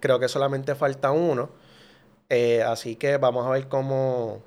Creo 0.00 0.18
que 0.20 0.28
solamente 0.28 0.74
falta 0.74 1.10
uno. 1.10 1.50
Eh, 2.28 2.62
así 2.62 2.96
que 2.96 3.16
vamos 3.18 3.46
a 3.46 3.50
ver 3.50 3.68
cómo, 3.68 4.40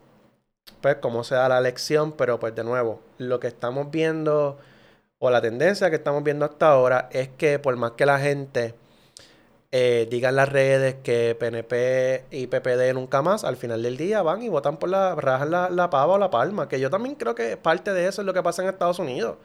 pues, 0.81 0.97
cómo 1.01 1.23
se 1.23 1.35
da 1.35 1.49
la 1.49 1.59
elección. 1.59 2.13
Pero 2.13 2.39
pues 2.39 2.55
de 2.55 2.63
nuevo, 2.63 3.01
lo 3.17 3.39
que 3.39 3.47
estamos 3.47 3.91
viendo 3.91 4.57
o 5.19 5.29
la 5.29 5.41
tendencia 5.41 5.89
que 5.89 5.97
estamos 5.97 6.23
viendo 6.23 6.45
hasta 6.45 6.69
ahora 6.69 7.09
es 7.11 7.29
que 7.29 7.59
por 7.59 7.75
más 7.75 7.91
que 7.91 8.05
la 8.05 8.19
gente 8.19 8.75
eh, 9.71 10.07
diga 10.09 10.29
en 10.29 10.35
las 10.37 10.49
redes 10.49 10.95
que 11.03 11.35
PNP 11.39 12.25
y 12.31 12.47
PPD 12.47 12.93
nunca 12.93 13.21
más, 13.21 13.43
al 13.43 13.57
final 13.57 13.83
del 13.83 13.97
día 13.97 14.21
van 14.21 14.41
y 14.41 14.49
votan 14.49 14.77
por 14.77 14.89
la, 14.89 15.15
rajan 15.15 15.51
la, 15.51 15.69
la 15.69 15.89
pava 15.89 16.13
o 16.13 16.17
la 16.17 16.29
palma, 16.29 16.69
que 16.69 16.79
yo 16.79 16.89
también 16.89 17.15
creo 17.15 17.35
que 17.35 17.57
parte 17.57 17.93
de 17.93 18.07
eso 18.07 18.21
es 18.21 18.25
lo 18.25 18.33
que 18.33 18.43
pasa 18.43 18.63
en 18.63 18.69
Estados 18.69 18.99
Unidos. 18.99 19.37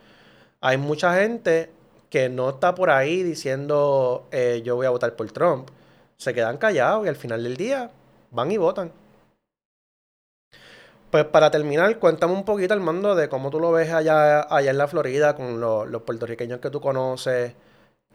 Hay 0.60 0.76
mucha 0.76 1.14
gente 1.20 1.70
que 2.08 2.28
no 2.28 2.50
está 2.50 2.74
por 2.74 2.90
ahí 2.90 3.22
diciendo 3.22 4.26
eh, 4.30 4.60
yo 4.64 4.76
voy 4.76 4.86
a 4.86 4.90
votar 4.90 5.16
por 5.16 5.32
Trump. 5.32 5.70
Se 6.18 6.34
quedan 6.34 6.58
callados 6.58 7.06
y 7.06 7.08
al 7.08 7.16
final 7.16 7.42
del 7.42 7.56
día 7.56 7.90
van 8.30 8.52
y 8.52 8.58
votan. 8.58 8.92
Pues 11.12 11.26
para 11.26 11.50
terminar, 11.50 11.98
cuéntame 11.98 12.32
un 12.32 12.42
poquito, 12.42 12.72
Armando, 12.72 13.14
de 13.14 13.28
cómo 13.28 13.50
tú 13.50 13.60
lo 13.60 13.70
ves 13.70 13.92
allá, 13.92 14.40
allá 14.44 14.70
en 14.70 14.78
la 14.78 14.88
Florida 14.88 15.34
con 15.36 15.60
los 15.60 16.02
puertorriqueños 16.04 16.58
que 16.58 16.70
tú 16.70 16.80
conoces, 16.80 17.52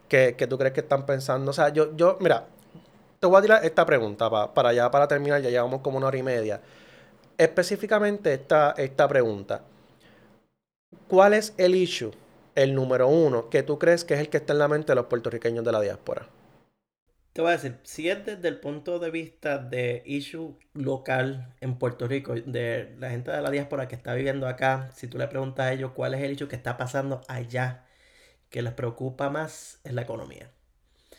que, 0.09 0.33
tú 0.49 0.57
crees 0.57 0.73
que 0.73 0.79
están 0.79 1.05
pensando. 1.05 1.51
O 1.51 1.53
sea, 1.53 1.69
yo, 1.69 1.95
yo, 1.95 2.17
mira, 2.19 2.47
te 3.19 3.27
voy 3.27 3.37
a 3.37 3.41
tirar 3.43 3.63
esta 3.65 3.85
pregunta 3.85 4.31
para 4.51 4.69
allá, 4.69 4.89
para 4.89 5.07
terminar, 5.07 5.43
ya 5.43 5.51
llevamos 5.51 5.81
como 5.81 5.99
una 5.99 6.07
hora 6.07 6.17
y 6.17 6.23
media. 6.23 6.59
Específicamente 7.37 8.33
esta, 8.33 8.73
esta 8.75 9.07
pregunta. 9.07 9.61
¿Cuál 11.07 11.35
es 11.35 11.53
el 11.57 11.75
issue, 11.75 12.11
el 12.55 12.73
número 12.73 13.07
uno, 13.09 13.47
que 13.51 13.61
tú 13.61 13.77
crees 13.77 14.05
que 14.05 14.15
es 14.15 14.21
el 14.21 14.29
que 14.29 14.37
está 14.37 14.53
en 14.53 14.59
la 14.59 14.67
mente 14.67 14.93
de 14.93 14.95
los 14.95 15.05
puertorriqueños 15.05 15.63
de 15.63 15.71
la 15.71 15.81
diáspora? 15.81 16.25
Te 17.37 17.43
voy 17.43 17.49
a 17.49 17.51
decir, 17.51 17.77
si 17.83 18.09
es 18.09 18.25
desde 18.25 18.47
el 18.47 18.59
punto 18.59 18.97
de 18.97 19.11
vista 19.11 19.59
de 19.59 20.01
issue 20.07 20.57
local 20.73 21.53
en 21.61 21.77
Puerto 21.77 22.07
Rico, 22.07 22.33
de 22.33 22.95
la 22.97 23.11
gente 23.11 23.29
de 23.29 23.39
la 23.43 23.51
diáspora 23.51 23.87
que 23.87 23.93
está 23.93 24.15
viviendo 24.15 24.47
acá, 24.47 24.89
si 24.95 25.05
tú 25.05 25.19
le 25.19 25.27
preguntas 25.27 25.67
a 25.67 25.71
ellos 25.71 25.91
cuál 25.91 26.15
es 26.15 26.23
el 26.23 26.31
issue 26.31 26.47
que 26.47 26.55
está 26.55 26.77
pasando 26.77 27.21
allá, 27.27 27.85
que 28.49 28.63
les 28.63 28.73
preocupa 28.73 29.29
más 29.29 29.79
es 29.83 29.93
la 29.93 30.01
economía. 30.01 30.49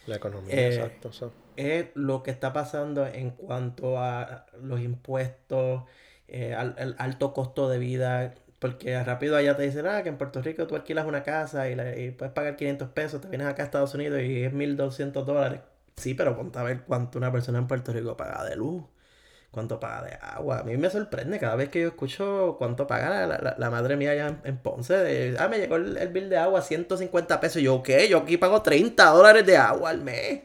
La 0.09 0.17
economía, 0.17 0.53
eh, 0.57 0.75
exacto. 0.75 1.13
Es 1.55 1.87
lo 1.95 2.25
que 2.25 2.33
está 2.33 2.53
pasando 2.53 3.07
en 3.07 3.31
cuanto 3.31 4.01
a 4.01 4.47
los 4.61 4.81
impuestos, 4.81 5.85
eh, 6.27 6.53
al, 6.53 6.97
alto 6.99 7.33
costo 7.33 7.69
de 7.69 7.79
vida, 7.79 8.35
porque 8.59 9.01
rápido 9.05 9.37
allá 9.37 9.57
te 9.57 9.63
dicen, 9.63 9.87
ah, 9.87 10.03
que 10.03 10.09
en 10.09 10.19
Puerto 10.19 10.43
Rico 10.43 10.67
tú 10.67 10.75
alquilas 10.75 11.07
una 11.07 11.23
casa 11.23 11.71
y, 11.71 11.75
y 11.75 12.11
puedes 12.11 12.35
pagar 12.35 12.57
500 12.57 12.89
pesos, 12.89 13.21
te 13.21 13.29
vienes 13.29 13.47
acá 13.47 13.63
a 13.63 13.67
Estados 13.67 13.95
Unidos 13.95 14.21
y 14.21 14.43
es 14.43 14.53
1.200 14.53 15.25
dólares 15.25 15.61
Sí, 15.99 16.15
pero 16.15 16.37
ponte 16.37 16.59
a 16.59 16.63
ver 16.63 16.85
cuánto 16.85 17.19
una 17.19 17.33
persona 17.33 17.59
en 17.59 17.67
Puerto 17.67 17.93
Rico 17.93 18.17
paga 18.17 18.45
de 18.45 18.57
luz, 18.57 18.85
cuánto 19.51 19.81
paga 19.81 20.07
de 20.07 20.15
agua. 20.23 20.61
A 20.61 20.63
mí 20.65 20.77
me 20.77 20.91
sorprende 20.91 21.39
cada 21.39 21.57
vez 21.57 21.69
que 21.71 21.81
yo 21.83 21.89
escucho 21.89 22.57
cuánto 22.59 22.87
paga 22.87 23.27
la, 23.59 23.71
madre 23.71 23.97
mía 23.97 24.13
allá 24.13 24.41
en, 24.45 24.59
Ponce. 24.59 25.37
ah, 25.39 25.49
me 25.49 25.59
llegó 25.59 25.77
el, 25.77 26.09
bill 26.09 26.29
de 26.31 26.39
agua, 26.39 26.63
150 26.63 27.41
pesos. 27.41 27.63
yo, 27.63 27.83
¿qué? 27.83 28.09
Yo 28.09 28.19
aquí 28.19 28.37
pago 28.37 28.63
30 28.63 29.05
dólares 29.11 29.47
de 29.47 29.57
agua 29.57 29.91
al 29.91 30.03
mes. 30.03 30.43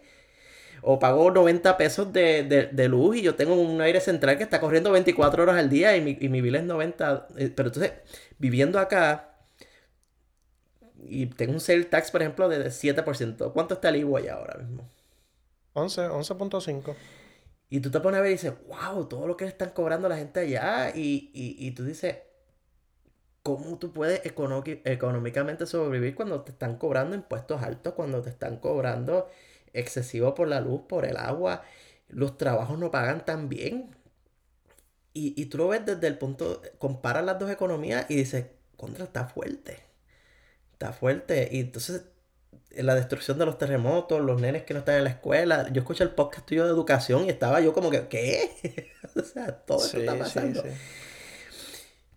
O 0.81 0.99
pago 0.99 1.31
90 1.31 1.77
pesos 1.77 2.11
de, 2.13 2.87
luz 2.89 3.17
y 3.17 3.21
yo 3.21 3.35
tengo 3.35 3.55
un 3.55 3.79
aire 3.81 4.01
central 4.01 4.37
que 4.37 4.43
está 4.43 4.59
corriendo 4.59 4.91
24 4.91 5.43
horas 5.43 5.57
al 5.57 5.69
día 5.69 5.95
y 5.95 6.01
mi, 6.01 6.17
y 6.19 6.29
mi 6.29 6.41
bill 6.41 6.55
es 6.55 6.63
90. 6.63 7.27
Eh, 7.37 7.53
pero 7.55 7.69
entonces, 7.69 7.93
viviendo 8.39 8.79
acá, 8.79 9.33
y 11.07 11.27
tengo 11.27 11.53
un 11.53 11.59
sale 11.59 11.83
tax, 11.85 12.11
por 12.11 12.21
ejemplo, 12.21 12.49
de 12.49 12.65
7%. 12.67 13.53
¿Cuánto 13.53 13.75
está 13.75 13.89
el 13.89 13.97
IWA 13.97 14.19
allá 14.19 14.33
ahora 14.35 14.57
mismo? 14.57 14.89
11, 15.73 16.09
11.5. 16.09 16.95
Y 17.69 17.79
tú 17.79 17.89
te 17.89 17.99
pones 17.99 18.19
a 18.19 18.21
ver 18.21 18.31
y 18.31 18.33
dices, 18.33 18.53
wow, 18.67 19.05
todo 19.07 19.27
lo 19.27 19.35
que 19.35 19.45
le 19.45 19.51
están 19.51 19.71
cobrando 19.71 20.07
la 20.07 20.17
gente 20.17 20.41
allá. 20.41 20.91
Y, 20.95 21.31
y, 21.33 21.71
tú 21.71 21.83
dices, 21.83 22.17
¿cómo 23.41 23.79
tú 23.79 23.91
puedes 23.91 24.21
económicamente 24.25 25.65
sobrevivir 25.65 26.15
cuando 26.15 26.41
te 26.41 26.51
están 26.51 26.77
cobrando 26.77 27.15
impuestos 27.15 27.61
altos, 27.63 27.93
cuando 27.93 28.21
te 28.21 28.29
están 28.29 28.57
cobrando 28.57 29.27
excesivo 29.73 30.35
por 30.35 30.47
la 30.47 30.61
luz, 30.61 30.81
por 30.87 31.05
el 31.05 31.17
agua? 31.17 31.63
Los 32.09 32.37
trabajos 32.37 32.77
no 32.77 32.91
pagan 32.91 33.25
tan 33.25 33.49
bien. 33.49 33.95
Y, 35.13 35.39
y 35.41 35.45
tú 35.47 35.57
lo 35.57 35.67
ves 35.69 35.85
desde 35.85 36.07
el 36.07 36.17
punto, 36.17 36.61
comparas 36.79 37.25
las 37.25 37.39
dos 37.39 37.49
economías 37.51 38.05
y 38.09 38.15
dices, 38.15 38.47
contra, 38.77 39.05
está 39.05 39.25
fuerte. 39.27 39.79
Está 40.73 40.93
fuerte. 40.93 41.49
Y 41.51 41.59
entonces 41.61 42.03
la 42.75 42.95
destrucción 42.95 43.37
de 43.37 43.45
los 43.45 43.57
terremotos, 43.57 44.21
los 44.21 44.41
nenes 44.41 44.63
que 44.63 44.73
no 44.73 44.79
están 44.79 44.95
en 44.95 45.03
la 45.03 45.11
escuela. 45.11 45.69
Yo 45.71 45.81
escuché 45.81 46.03
el 46.03 46.11
podcast 46.11 46.45
tuyo 46.45 46.65
de 46.65 46.71
educación 46.71 47.25
y 47.25 47.29
estaba 47.29 47.61
yo 47.61 47.73
como 47.73 47.89
que, 47.89 48.07
¿qué? 48.07 48.91
o 49.15 49.23
sea, 49.23 49.51
todo 49.51 49.85
esto 49.85 49.99
está 49.99 50.17
pasando. 50.17 50.63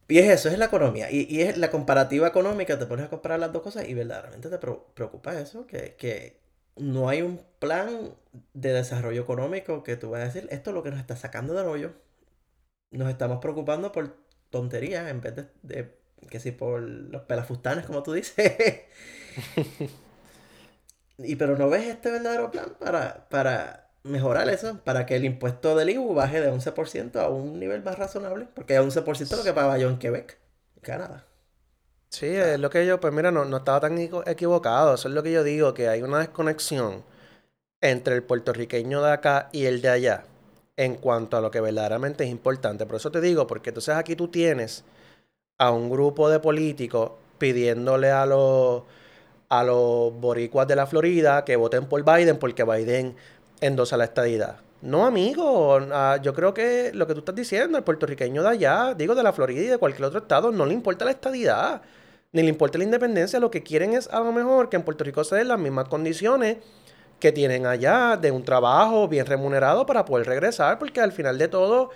Y 0.09 0.19
es 0.19 0.31
eso, 0.31 0.49
es 0.49 0.59
la 0.59 0.67
economía. 0.67 1.11
Y, 1.11 1.41
es 1.43 1.59
la 1.59 1.71
comparativa 1.71 2.29
económica, 2.29 2.79
te 2.79 2.87
pones 2.87 3.07
a 3.07 3.11
comparar 3.11 3.41
las 3.41 3.53
dos 3.53 3.63
cosas 3.63 3.89
y 3.89 3.95
verdaderamente 3.95 4.49
te 4.49 4.59
preocupa 4.59 5.39
eso, 5.39 5.67
que, 5.67 6.41
no 6.77 7.09
hay 7.09 7.23
un 7.23 7.41
plan 7.59 8.15
de 8.53 8.73
desarrollo 8.75 9.23
económico 9.23 9.83
que 9.83 9.97
tú 9.97 10.11
vas 10.11 10.21
a 10.21 10.25
decir, 10.27 10.47
esto 10.51 10.71
es 10.71 10.75
lo 10.75 10.83
que 10.83 10.91
nos 10.91 11.01
está 11.01 11.17
sacando 11.17 11.55
del 11.55 11.67
hoyo. 11.67 11.93
Nos 12.91 13.09
estamos 13.09 13.39
preocupando 13.39 13.93
por 13.93 14.15
tonterías 14.51 15.09
en 15.11 15.21
vez 15.23 15.37
de, 15.37 15.47
de 15.63 15.99
que 16.31 16.39
si 16.39 16.53
por 16.53 16.81
los 16.83 17.23
pelafustanes, 17.23 17.87
como 17.87 18.03
tú 18.03 18.13
dices. 18.13 18.53
Y 21.19 21.37
pero 21.37 21.57
no 21.57 21.69
ves 21.71 21.87
este 21.87 22.11
verdadero 22.11 22.51
plan 22.51 22.75
para, 22.79 23.29
para 23.29 23.89
mejorar 24.03 24.49
eso, 24.49 24.79
para 24.85 25.07
que 25.07 25.17
el 25.17 25.25
impuesto 25.25 25.77
del 25.77 25.91
IVU 25.91 26.15
baje 26.15 26.41
de 26.41 26.51
11% 26.51 27.17
a 27.21 27.29
un 27.29 27.59
nivel 27.59 27.83
más 27.83 27.99
razonable, 27.99 28.47
porque 28.55 28.75
es 28.75 28.81
11% 28.81 29.37
lo 29.37 29.45
que 29.45 29.53
pagaba 29.53 29.79
yo 29.79 29.89
en 29.89 29.99
Quebec, 29.99 30.39
Canadá. 30.83 31.25
Sí, 32.11 32.27
es 32.27 32.59
lo 32.59 32.71
que 32.71 32.87
yo, 32.87 33.01
pues 33.01 33.13
mira, 33.13 33.31
no, 33.31 33.45
no 33.45 33.59
estaba 33.59 33.81
tan 33.81 33.99
equivocado, 33.99 34.95
eso 34.95 35.09
es 35.09 35.15
lo 35.15 35.23
que 35.23 35.33
yo 35.33 35.45
digo, 35.45 35.75
que 35.75 35.89
hay 35.89 36.03
una 36.03 36.19
desconexión 36.19 37.05
entre 37.81 38.15
el 38.15 38.23
puertorriqueño 38.23 39.03
de 39.03 39.13
acá 39.13 39.49
y 39.53 39.67
el 39.67 39.83
de 39.83 39.89
allá 39.91 40.25
en 40.77 40.97
cuanto 40.97 41.37
a 41.37 41.41
lo 41.41 41.51
que 41.51 41.61
verdaderamente 41.61 42.25
es 42.25 42.31
importante. 42.31 42.87
Por 42.87 42.97
eso 42.97 43.11
te 43.11 43.21
digo, 43.21 43.47
porque 43.47 43.71
entonces 43.71 43.95
aquí 43.95 44.17
tú 44.17 44.29
tienes 44.29 44.85
a 45.59 45.71
un 45.71 45.91
grupo 45.91 46.29
de 46.31 46.41
políticos 46.41 47.13
pidiéndole 47.39 48.11
a 48.11 48.27
los 48.27 48.83
a 49.49 49.65
los 49.65 50.13
boricuas 50.19 50.67
de 50.67 50.77
la 50.77 50.87
Florida 50.87 51.45
que 51.45 51.57
voten 51.57 51.87
por 51.87 52.05
Biden 52.05 52.39
porque 52.39 52.65
Biden 52.65 53.17
endosa 53.61 53.97
la 53.97 54.05
estadidad. 54.05 54.57
No, 54.83 55.07
amigo, 55.07 55.79
ah, 55.93 56.19
yo 56.23 56.35
creo 56.35 56.53
que 56.53 56.93
lo 56.93 57.07
que 57.07 57.15
tú 57.15 57.21
estás 57.21 57.35
diciendo, 57.35 57.79
el 57.79 57.85
puertorriqueño 57.85 58.43
de 58.43 58.49
allá, 58.49 58.95
digo 58.95 59.15
de 59.15 59.23
la 59.23 59.33
Florida 59.33 59.63
y 59.63 59.67
de 59.67 59.79
cualquier 59.79 60.05
otro 60.05 60.21
estado, 60.21 60.53
no 60.53 60.67
le 60.67 60.75
importa 60.75 61.05
la 61.05 61.13
estadidad, 61.13 61.83
ni 62.33 62.43
le 62.43 62.49
importa 62.51 62.77
la 62.79 62.85
independencia, 62.85 63.41
lo 63.41 63.51
que 63.51 63.63
quieren 63.63 63.95
es 63.95 64.09
a 64.09 64.21
lo 64.21 64.33
mejor 64.33 64.69
que 64.69 64.77
en 64.77 64.83
Puerto 64.83 65.03
Rico 65.03 65.25
se 65.25 65.37
den 65.37 65.49
las 65.49 65.59
mismas 65.59 65.89
condiciones 65.89 66.59
que 67.19 67.33
tienen 67.33 67.67
allá 67.67 68.17
de 68.17 68.31
un 68.31 68.45
trabajo 68.45 69.09
bien 69.09 69.25
remunerado 69.27 69.87
para 69.87 70.05
poder 70.05 70.27
regresar, 70.27 70.79
porque 70.79 71.01
al 71.01 71.13
final 71.13 71.39
de 71.39 71.49
todo, 71.49 71.91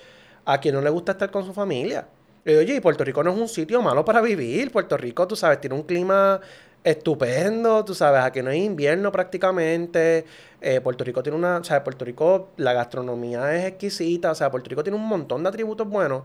a 0.46 0.58
quien 0.58 0.74
no 0.74 0.80
le 0.80 0.90
gusta 0.90 1.12
estar 1.12 1.30
con 1.30 1.44
su 1.44 1.52
familia. 1.52 2.08
oye, 2.46 2.76
y 2.76 2.80
Puerto 2.80 3.04
Rico 3.04 3.22
no 3.22 3.32
es 3.32 3.38
un 3.38 3.48
sitio 3.48 3.82
malo 3.82 4.04
para 4.04 4.22
vivir, 4.22 4.72
Puerto 4.72 4.96
Rico, 4.96 5.28
tú 5.28 5.36
sabes, 5.36 5.60
tiene 5.60 5.76
un 5.76 5.82
clima 5.82 6.40
estupendo, 6.85 7.85
tú 7.85 7.95
sabes, 7.95 8.23
aquí 8.23 8.43
no 8.43 8.51
hay 8.51 8.64
invierno 8.64 9.12
prácticamente. 9.12 10.25
Eh, 10.61 10.81
Puerto 10.81 11.05
Rico 11.05 11.23
tiene 11.23 11.38
una, 11.38 11.59
o 11.59 11.64
sea, 11.64 11.83
Puerto 11.85 12.05
Rico, 12.05 12.51
la 12.57 12.73
gastronomía 12.73 13.57
es 13.57 13.66
exquisita, 13.66 14.31
o 14.31 14.35
sea, 14.35 14.51
Puerto 14.51 14.71
Rico 14.71 14.83
tiene 14.83 14.97
un 14.97 15.07
montón 15.07 15.43
de 15.43 15.49
atributos 15.49 15.89
buenos, 15.89 16.24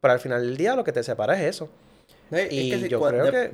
pero 0.00 0.12
al 0.12 0.20
final 0.20 0.42
del 0.42 0.56
día 0.56 0.76
lo 0.76 0.84
que 0.84 0.92
te 0.92 1.02
separa 1.02 1.34
es 1.40 1.56
eso. 1.56 1.68
y 2.50 2.88
yo 2.88 3.00
creo 3.00 3.30
que... 3.30 3.50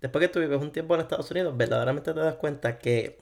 Después 0.00 0.20
que 0.20 0.28
tú 0.28 0.38
vives 0.38 0.60
un 0.60 0.70
tiempo 0.70 0.94
en 0.94 1.00
Estados 1.00 1.30
Unidos, 1.30 1.56
verdaderamente 1.56 2.12
te 2.12 2.20
das 2.20 2.34
cuenta 2.34 2.78
que 2.78 3.18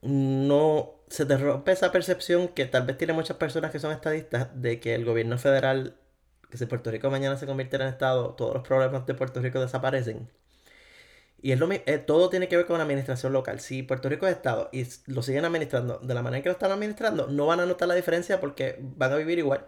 no 0.00 0.94
se 1.08 1.26
te 1.26 1.36
rompe 1.36 1.72
esa 1.72 1.92
percepción 1.92 2.48
que 2.48 2.64
tal 2.64 2.84
vez 2.86 2.96
tiene 2.96 3.12
muchas 3.12 3.36
personas 3.36 3.70
que 3.70 3.78
son 3.78 3.92
estadistas 3.92 4.48
de 4.54 4.80
que 4.80 4.94
el 4.94 5.04
gobierno 5.04 5.36
federal 5.36 5.96
que 6.54 6.58
si 6.58 6.66
Puerto 6.66 6.88
Rico 6.88 7.10
mañana 7.10 7.36
se 7.36 7.46
convirtiera 7.46 7.84
en 7.84 7.92
Estado, 7.92 8.30
todos 8.34 8.54
los 8.54 8.62
problemas 8.62 9.04
de 9.06 9.14
Puerto 9.14 9.40
Rico 9.40 9.60
desaparecen. 9.60 10.30
Y 11.42 11.50
es 11.50 11.58
lo, 11.58 11.68
eh, 11.72 11.98
todo 12.06 12.30
tiene 12.30 12.46
que 12.46 12.56
ver 12.56 12.64
con 12.64 12.78
la 12.78 12.84
administración 12.84 13.32
local. 13.32 13.58
Si 13.58 13.82
Puerto 13.82 14.08
Rico 14.08 14.24
es 14.28 14.36
Estado 14.36 14.68
y 14.72 14.86
lo 15.06 15.20
siguen 15.22 15.44
administrando 15.44 15.98
de 15.98 16.14
la 16.14 16.22
manera 16.22 16.44
que 16.44 16.48
lo 16.48 16.52
están 16.52 16.70
administrando, 16.70 17.26
no 17.26 17.46
van 17.46 17.58
a 17.58 17.66
notar 17.66 17.88
la 17.88 17.96
diferencia 17.96 18.40
porque 18.40 18.78
van 18.80 19.12
a 19.12 19.16
vivir 19.16 19.40
igual. 19.40 19.66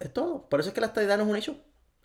Es 0.00 0.12
todo. 0.12 0.48
Por 0.48 0.58
eso 0.58 0.70
es 0.70 0.74
que 0.74 0.80
la 0.80 0.88
estadidad 0.88 1.16
no 1.16 1.22
es 1.22 1.30
un 1.30 1.36
hecho. 1.36 1.56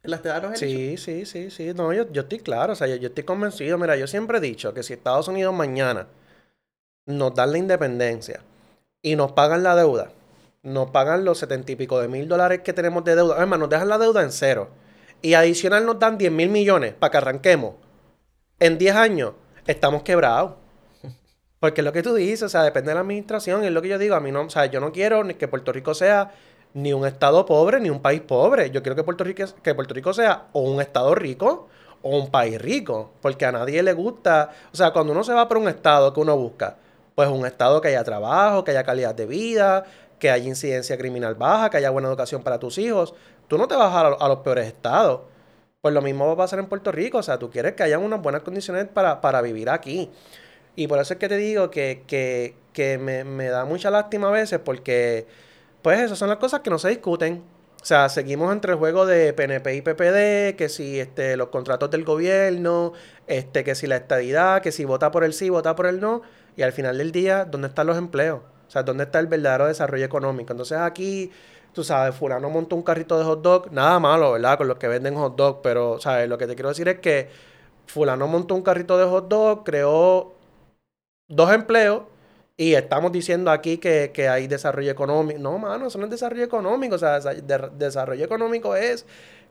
La 0.04 0.18
estadidad 0.18 0.44
no 0.44 0.54
es 0.54 0.62
el 0.62 0.70
Sí, 0.70 0.98
sí, 0.98 1.26
sí, 1.26 1.50
sí. 1.50 1.74
No, 1.74 1.92
yo, 1.92 2.12
yo 2.12 2.22
estoy 2.22 2.38
claro. 2.38 2.74
O 2.74 2.76
sea, 2.76 2.86
yo, 2.86 2.98
yo 2.98 3.08
estoy 3.08 3.24
convencido. 3.24 3.80
Mira, 3.80 3.98
yo 3.98 4.06
siempre 4.06 4.38
he 4.38 4.42
dicho 4.42 4.76
que 4.76 4.84
si 4.84 4.94
Estados 4.94 5.28
Unidos 5.28 5.56
mañana 5.56 6.08
nos 7.08 7.34
dan 7.34 7.52
la 7.52 7.58
independencia 7.58 8.42
y 9.02 9.16
nos 9.16 9.32
pagan 9.32 9.64
la 9.64 9.76
deuda, 9.76 10.12
nos 10.64 10.92
pagan 10.92 11.26
los 11.26 11.38
setenta 11.38 11.72
y 11.72 11.76
pico 11.76 12.00
de 12.00 12.08
mil 12.08 12.28
dólares 12.28 12.62
que 12.64 12.74
tenemos 12.74 13.04
de 13.04 13.16
deuda, 13.16 13.36
además 13.38 13.60
nos 13.60 13.70
dejan 13.70 13.90
la 13.90 13.98
deuda 13.98 14.22
en 14.24 14.32
cero. 14.32 14.70
Y 15.22 15.34
adicional 15.34 15.86
nos 15.86 16.00
dan 16.00 16.18
10 16.18 16.32
mil 16.32 16.50
millones 16.50 16.94
para 16.94 17.12
que 17.12 17.18
arranquemos, 17.18 17.76
en 18.60 18.78
10 18.78 18.96
años 18.96 19.34
estamos 19.68 20.04
quebrados. 20.04 20.54
Porque 21.60 21.82
es 21.82 21.86
lo 21.86 21.92
que 21.92 22.04
tú 22.04 22.14
dices, 22.14 22.44
o 22.44 22.50
sea, 22.50 22.64
depende 22.64 22.92
de 22.92 22.96
la 22.96 23.02
administración, 23.02 23.64
es 23.64 23.72
lo 23.72 23.82
que 23.82 23.90
yo 23.90 23.98
digo, 23.98 24.16
a 24.16 24.22
mí 24.22 24.32
no, 24.32 24.44
o 24.44 24.50
sea, 24.50 24.66
yo 24.68 24.80
no 24.80 24.92
quiero 24.92 25.24
ni 25.24 25.34
que 25.34 25.48
Puerto 25.48 25.74
Rico 25.74 25.94
sea 25.94 26.32
ni 26.74 26.94
un 26.94 27.06
estado 27.06 27.46
pobre 27.46 27.80
ni 27.80 27.90
un 27.90 28.02
país 28.02 28.22
pobre. 28.22 28.72
Yo 28.72 28.82
quiero 28.82 28.96
que 28.96 29.04
Puerto 29.04 29.24
Rico, 29.24 29.44
que 29.62 29.76
Puerto 29.76 29.94
Rico 29.94 30.14
sea 30.14 30.48
o 30.54 30.62
un 30.62 30.82
estado 30.82 31.16
rico 31.16 31.68
o 32.02 32.18
un 32.18 32.32
país 32.32 32.62
rico, 32.62 33.12
porque 33.22 33.46
a 33.46 33.52
nadie 33.52 33.84
le 33.84 33.94
gusta, 33.94 34.52
o 34.72 34.78
sea, 34.78 34.92
cuando 34.92 35.12
uno 35.12 35.24
se 35.24 35.34
va 35.34 35.48
por 35.48 35.58
un 35.58 35.68
estado 35.68 36.14
que 36.14 36.20
uno 36.22 36.38
busca, 36.38 36.78
pues 37.14 37.28
un 37.28 37.46
estado 37.46 37.82
que 37.82 37.90
haya 37.90 38.04
trabajo, 38.04 38.64
que 38.64 38.72
haya 38.72 38.84
calidad 38.84 39.14
de 39.14 39.26
vida, 39.26 39.84
que 40.20 40.30
haya 40.30 40.48
incidencia 40.48 40.98
criminal 40.98 41.36
baja, 41.36 41.70
que 41.70 41.78
haya 41.78 41.90
buena 41.90 42.10
educación 42.10 42.44
para 42.44 42.60
tus 42.60 42.78
hijos. 42.78 43.14
Tú 43.48 43.58
no 43.58 43.68
te 43.68 43.76
vas 43.76 43.94
a, 43.94 44.08
a 44.08 44.28
los 44.28 44.40
peores 44.40 44.68
estados. 44.68 45.22
Pues 45.82 45.94
lo 45.94 46.02
mismo 46.02 46.28
va 46.28 46.34
a 46.34 46.38
pasar 46.38 46.60
en 46.60 46.68
Puerto 46.68 46.92
Rico, 46.92 47.20
o 47.20 47.24
sea, 47.24 47.40
tú 47.40 47.50
quieres 47.50 47.74
que 47.74 47.84
haya 47.84 47.98
unas 48.00 48.22
buenas 48.22 48.42
condiciones 48.42 48.86
para, 48.88 49.22
para 49.22 49.42
vivir 49.42 49.70
aquí. 49.70 50.12
Y 50.76 50.88
por 50.88 51.00
eso 51.00 51.14
es 51.14 51.20
que 51.20 51.30
te 51.30 51.38
digo 51.38 51.72
que, 51.72 52.04
que, 52.08 52.56
que 52.74 52.98
me, 52.98 53.24
me 53.24 53.48
da 53.48 53.66
mucha 53.66 53.90
lástima 53.90 54.28
a 54.30 54.32
veces 54.32 54.60
porque, 54.60 55.26
pues 55.82 56.00
esas 56.02 56.18
son 56.18 56.30
las 56.30 56.38
cosas 56.38 56.62
que 56.62 56.70
no 56.70 56.80
se 56.80 56.90
discuten. 56.90 57.44
O 57.82 57.86
sea, 57.86 58.10
seguimos 58.10 58.52
entre 58.52 58.74
el 58.74 58.78
juego 58.78 59.06
de 59.06 59.34
PNP 59.34 59.76
y 59.76 59.82
PPD, 59.82 60.56
que 60.58 60.68
si 60.70 61.00
este, 61.00 61.38
los 61.38 61.48
contratos 61.48 61.90
del 61.92 62.04
gobierno, 62.04 62.94
este, 63.28 63.64
que 63.64 63.74
si 63.76 63.88
la 63.88 63.96
estadidad, 63.98 64.62
que 64.62 64.72
si 64.74 64.84
vota 64.86 65.12
por 65.12 65.24
el 65.24 65.34
sí, 65.34 65.50
vota 65.50 65.76
por 65.76 65.86
el 65.86 66.02
no. 66.02 66.22
Y 66.58 66.64
al 66.64 66.74
final 66.74 66.98
del 66.98 67.12
día, 67.14 67.46
¿dónde 67.46 67.70
están 67.70 67.88
los 67.88 67.98
empleos? 67.98 68.42
O 68.70 68.72
sea, 68.72 68.84
¿dónde 68.84 69.06
está 69.06 69.20
el 69.20 69.26
verdadero 69.26 69.66
desarrollo 69.66 70.06
económico? 70.06 70.54
Entonces 70.54 70.78
aquí, 70.78 71.32
tú 71.74 71.84
sabes, 71.84 72.16
fulano 72.16 72.52
montó 72.52 72.76
un 72.76 72.84
carrito 72.84 73.18
de 73.18 73.26
hot 73.26 73.42
dog, 73.42 73.72
nada 73.72 74.00
malo, 74.00 74.34
¿verdad? 74.34 74.60
Con 74.60 74.68
los 74.68 74.78
que 74.78 74.88
venden 74.88 75.16
hot 75.16 75.36
dog, 75.36 75.62
pero, 75.64 76.00
¿sabes? 76.00 76.30
Lo 76.30 76.38
que 76.38 76.46
te 76.46 76.54
quiero 76.54 76.70
decir 76.70 76.88
es 76.88 77.00
que 77.00 77.30
fulano 77.88 78.28
montó 78.28 78.54
un 78.54 78.62
carrito 78.62 78.96
de 79.00 79.06
hot 79.06 79.28
dog, 79.28 79.64
creó 79.64 80.36
dos 81.28 81.52
empleos 81.52 82.04
y 82.58 82.76
estamos 82.76 83.12
diciendo 83.12 83.50
aquí 83.52 83.80
que, 83.80 84.12
que 84.14 84.30
hay 84.30 84.48
desarrollo 84.48 84.92
económico. 84.92 85.40
No, 85.40 85.58
mano, 85.58 85.88
eso 85.88 85.98
no 85.98 86.06
es 86.06 86.12
desarrollo 86.12 86.44
económico. 86.44 86.96
O 86.96 87.00
sea, 87.00 87.20
de, 87.20 87.70
desarrollo 87.78 88.24
económico 88.24 88.76
es 88.76 89.06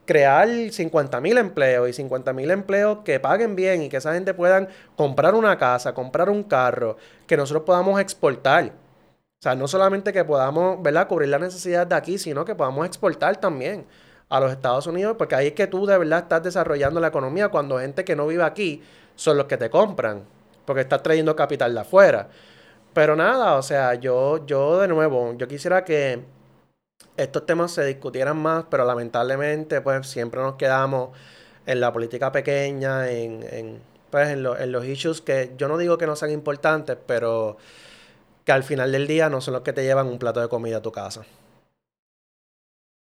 crear 0.04 0.48
50 0.70 1.20
mil 1.20 1.38
empleos 1.38 1.88
y 1.88 1.92
50 1.92 2.32
mil 2.32 2.50
empleos 2.50 3.00
que 3.04 3.20
paguen 3.20 3.56
bien 3.56 3.82
y 3.82 3.88
que 3.88 3.98
esa 3.98 4.14
gente 4.14 4.32
puedan 4.34 4.68
comprar 4.96 5.34
una 5.34 5.58
casa, 5.58 5.92
comprar 5.94 6.30
un 6.30 6.44
carro, 6.44 6.96
que 7.26 7.36
nosotros 7.36 7.64
podamos 7.64 8.00
exportar. 8.00 8.72
O 9.40 9.42
sea, 9.42 9.54
no 9.54 9.68
solamente 9.68 10.12
que 10.12 10.24
podamos, 10.24 10.82
¿verdad?, 10.82 11.06
cubrir 11.06 11.28
la 11.28 11.38
necesidad 11.38 11.86
de 11.86 11.94
aquí, 11.94 12.18
sino 12.18 12.44
que 12.44 12.56
podamos 12.56 12.84
exportar 12.86 13.36
también 13.40 13.86
a 14.28 14.40
los 14.40 14.50
Estados 14.50 14.86
Unidos, 14.88 15.14
porque 15.16 15.36
ahí 15.36 15.46
es 15.48 15.52
que 15.52 15.68
tú 15.68 15.86
de 15.86 15.96
verdad 15.96 16.24
estás 16.24 16.42
desarrollando 16.42 16.98
la 17.00 17.08
economía 17.08 17.48
cuando 17.48 17.78
gente 17.78 18.04
que 18.04 18.16
no 18.16 18.26
vive 18.26 18.42
aquí 18.42 18.82
son 19.14 19.36
los 19.36 19.46
que 19.46 19.56
te 19.56 19.70
compran, 19.70 20.24
porque 20.64 20.82
estás 20.82 21.02
trayendo 21.04 21.36
capital 21.36 21.72
de 21.72 21.80
afuera. 21.80 22.28
Pero 22.94 23.14
nada, 23.16 23.54
o 23.54 23.62
sea, 23.62 23.94
yo, 23.94 24.44
yo 24.46 24.80
de 24.80 24.88
nuevo, 24.88 25.34
yo 25.36 25.46
quisiera 25.48 25.84
que 25.84 26.24
estos 27.16 27.46
temas 27.46 27.72
se 27.72 27.84
discutieran 27.84 28.38
más, 28.38 28.64
pero 28.70 28.84
lamentablemente 28.84 29.80
pues 29.80 30.08
siempre 30.08 30.40
nos 30.42 30.56
quedamos 30.56 31.10
en 31.66 31.80
la 31.80 31.92
política 31.92 32.32
pequeña, 32.32 33.10
en, 33.10 33.44
en, 33.52 33.82
pues, 34.10 34.28
en, 34.30 34.46
en 34.46 34.72
los 34.72 34.84
issues 34.84 35.20
que 35.20 35.52
yo 35.56 35.68
no 35.68 35.78
digo 35.78 35.98
que 35.98 36.06
no 36.06 36.16
sean 36.16 36.32
importantes, 36.32 36.96
pero 37.06 37.56
que 38.48 38.52
al 38.52 38.62
final 38.62 38.90
del 38.90 39.06
día 39.06 39.28
no 39.28 39.42
son 39.42 39.52
los 39.52 39.62
que 39.62 39.74
te 39.74 39.82
llevan 39.82 40.06
un 40.06 40.18
plato 40.18 40.40
de 40.40 40.48
comida 40.48 40.78
a 40.78 40.80
tu 40.80 40.90
casa. 40.90 41.22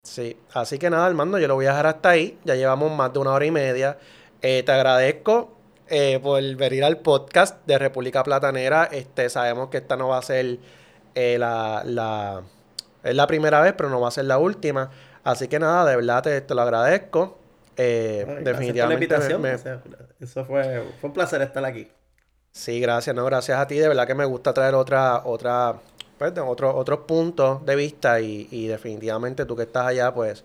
Sí, 0.01 0.39
así 0.53 0.79
que 0.79 0.89
nada, 0.89 1.05
Armando, 1.05 1.37
yo 1.39 1.49
lo 1.49 1.55
voy 1.55 1.65
a 1.65 1.71
dejar 1.71 1.87
hasta 1.87 2.07
ahí. 2.11 2.39
Ya 2.45 2.55
llevamos 2.55 2.89
más 2.95 3.11
de 3.11 3.19
una 3.19 3.33
hora 3.33 3.45
y 3.45 3.51
media. 3.51 3.97
Eh, 4.41 4.63
te 4.63 4.71
agradezco 4.71 5.57
eh, 5.89 6.21
por 6.23 6.41
venir 6.55 6.85
al 6.85 6.99
podcast 6.99 7.57
de 7.67 7.77
República 7.77 8.23
Platanera. 8.23 8.85
Este, 8.85 9.27
sabemos 9.29 9.67
que 9.67 9.75
esta 9.79 9.97
no 9.97 10.07
va 10.07 10.19
a 10.19 10.21
ser 10.21 10.57
eh, 11.15 11.35
la, 11.37 11.81
la 11.83 12.43
es 13.03 13.13
la 13.13 13.27
primera 13.27 13.59
vez, 13.59 13.73
pero 13.75 13.89
no 13.89 13.99
va 13.99 14.07
a 14.07 14.11
ser 14.11 14.23
la 14.23 14.37
última. 14.37 14.89
Así 15.25 15.49
que 15.49 15.59
nada, 15.59 15.83
de 15.83 15.97
verdad 15.97 16.23
te, 16.23 16.39
te 16.39 16.55
lo 16.55 16.61
agradezco. 16.61 17.37
Eh, 17.75 18.25
Ay, 18.25 18.41
definitivamente. 18.45 18.79
la 18.79 18.87
me- 18.87 18.93
invitación. 18.93 19.45
O 19.45 19.57
sea, 19.57 19.81
Eso 20.21 20.45
fue, 20.45 20.81
fue 21.01 21.09
un 21.09 21.13
placer 21.13 21.41
estar 21.41 21.65
aquí. 21.65 21.89
Sí, 22.55 22.79
gracias, 22.79 23.15
no, 23.15 23.25
gracias 23.25 23.59
a 23.59 23.67
ti. 23.67 23.75
De 23.77 23.87
verdad 23.87 24.07
que 24.07 24.15
me 24.15 24.25
gusta 24.25 24.53
traer 24.53 24.75
otra, 24.75 25.21
otra, 25.25 25.79
pues, 26.17 26.33
de 26.33 26.41
otro- 26.41 26.75
otros 26.75 26.99
puntos 27.01 27.65
de 27.65 27.75
vista 27.75 28.19
y, 28.21 28.47
y 28.51 28.67
definitivamente 28.67 29.45
tú 29.45 29.55
que 29.55 29.63
estás 29.63 29.87
allá, 29.87 30.13
pues 30.13 30.43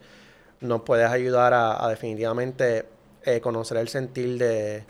nos 0.60 0.82
puedes 0.82 1.08
ayudar 1.10 1.54
a, 1.54 1.84
a 1.84 1.88
definitivamente 1.90 2.86
eh, 3.24 3.40
conocer 3.40 3.78
el 3.78 3.88
sentir 3.88 4.38
de, 4.38 4.84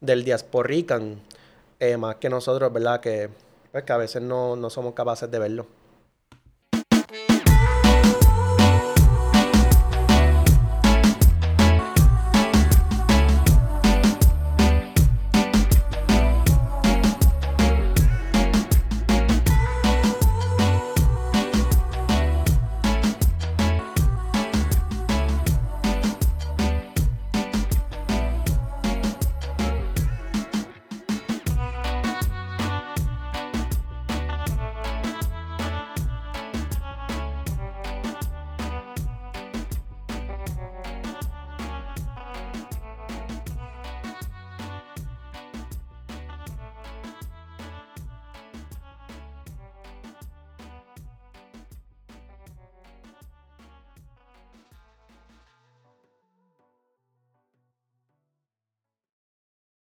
del 0.00 0.24
diasporican, 0.24 1.20
eh, 1.80 1.96
más 1.98 2.16
que 2.16 2.28
nosotros, 2.30 2.72
¿verdad? 2.72 3.00
Que, 3.00 3.30
pues, 3.72 3.84
que 3.84 3.92
a 3.94 3.98
veces 3.98 4.22
no, 4.22 4.56
no 4.56 4.70
somos 4.70 4.94
capaces 4.94 5.30
de 5.30 5.40
verlo. 5.40 5.66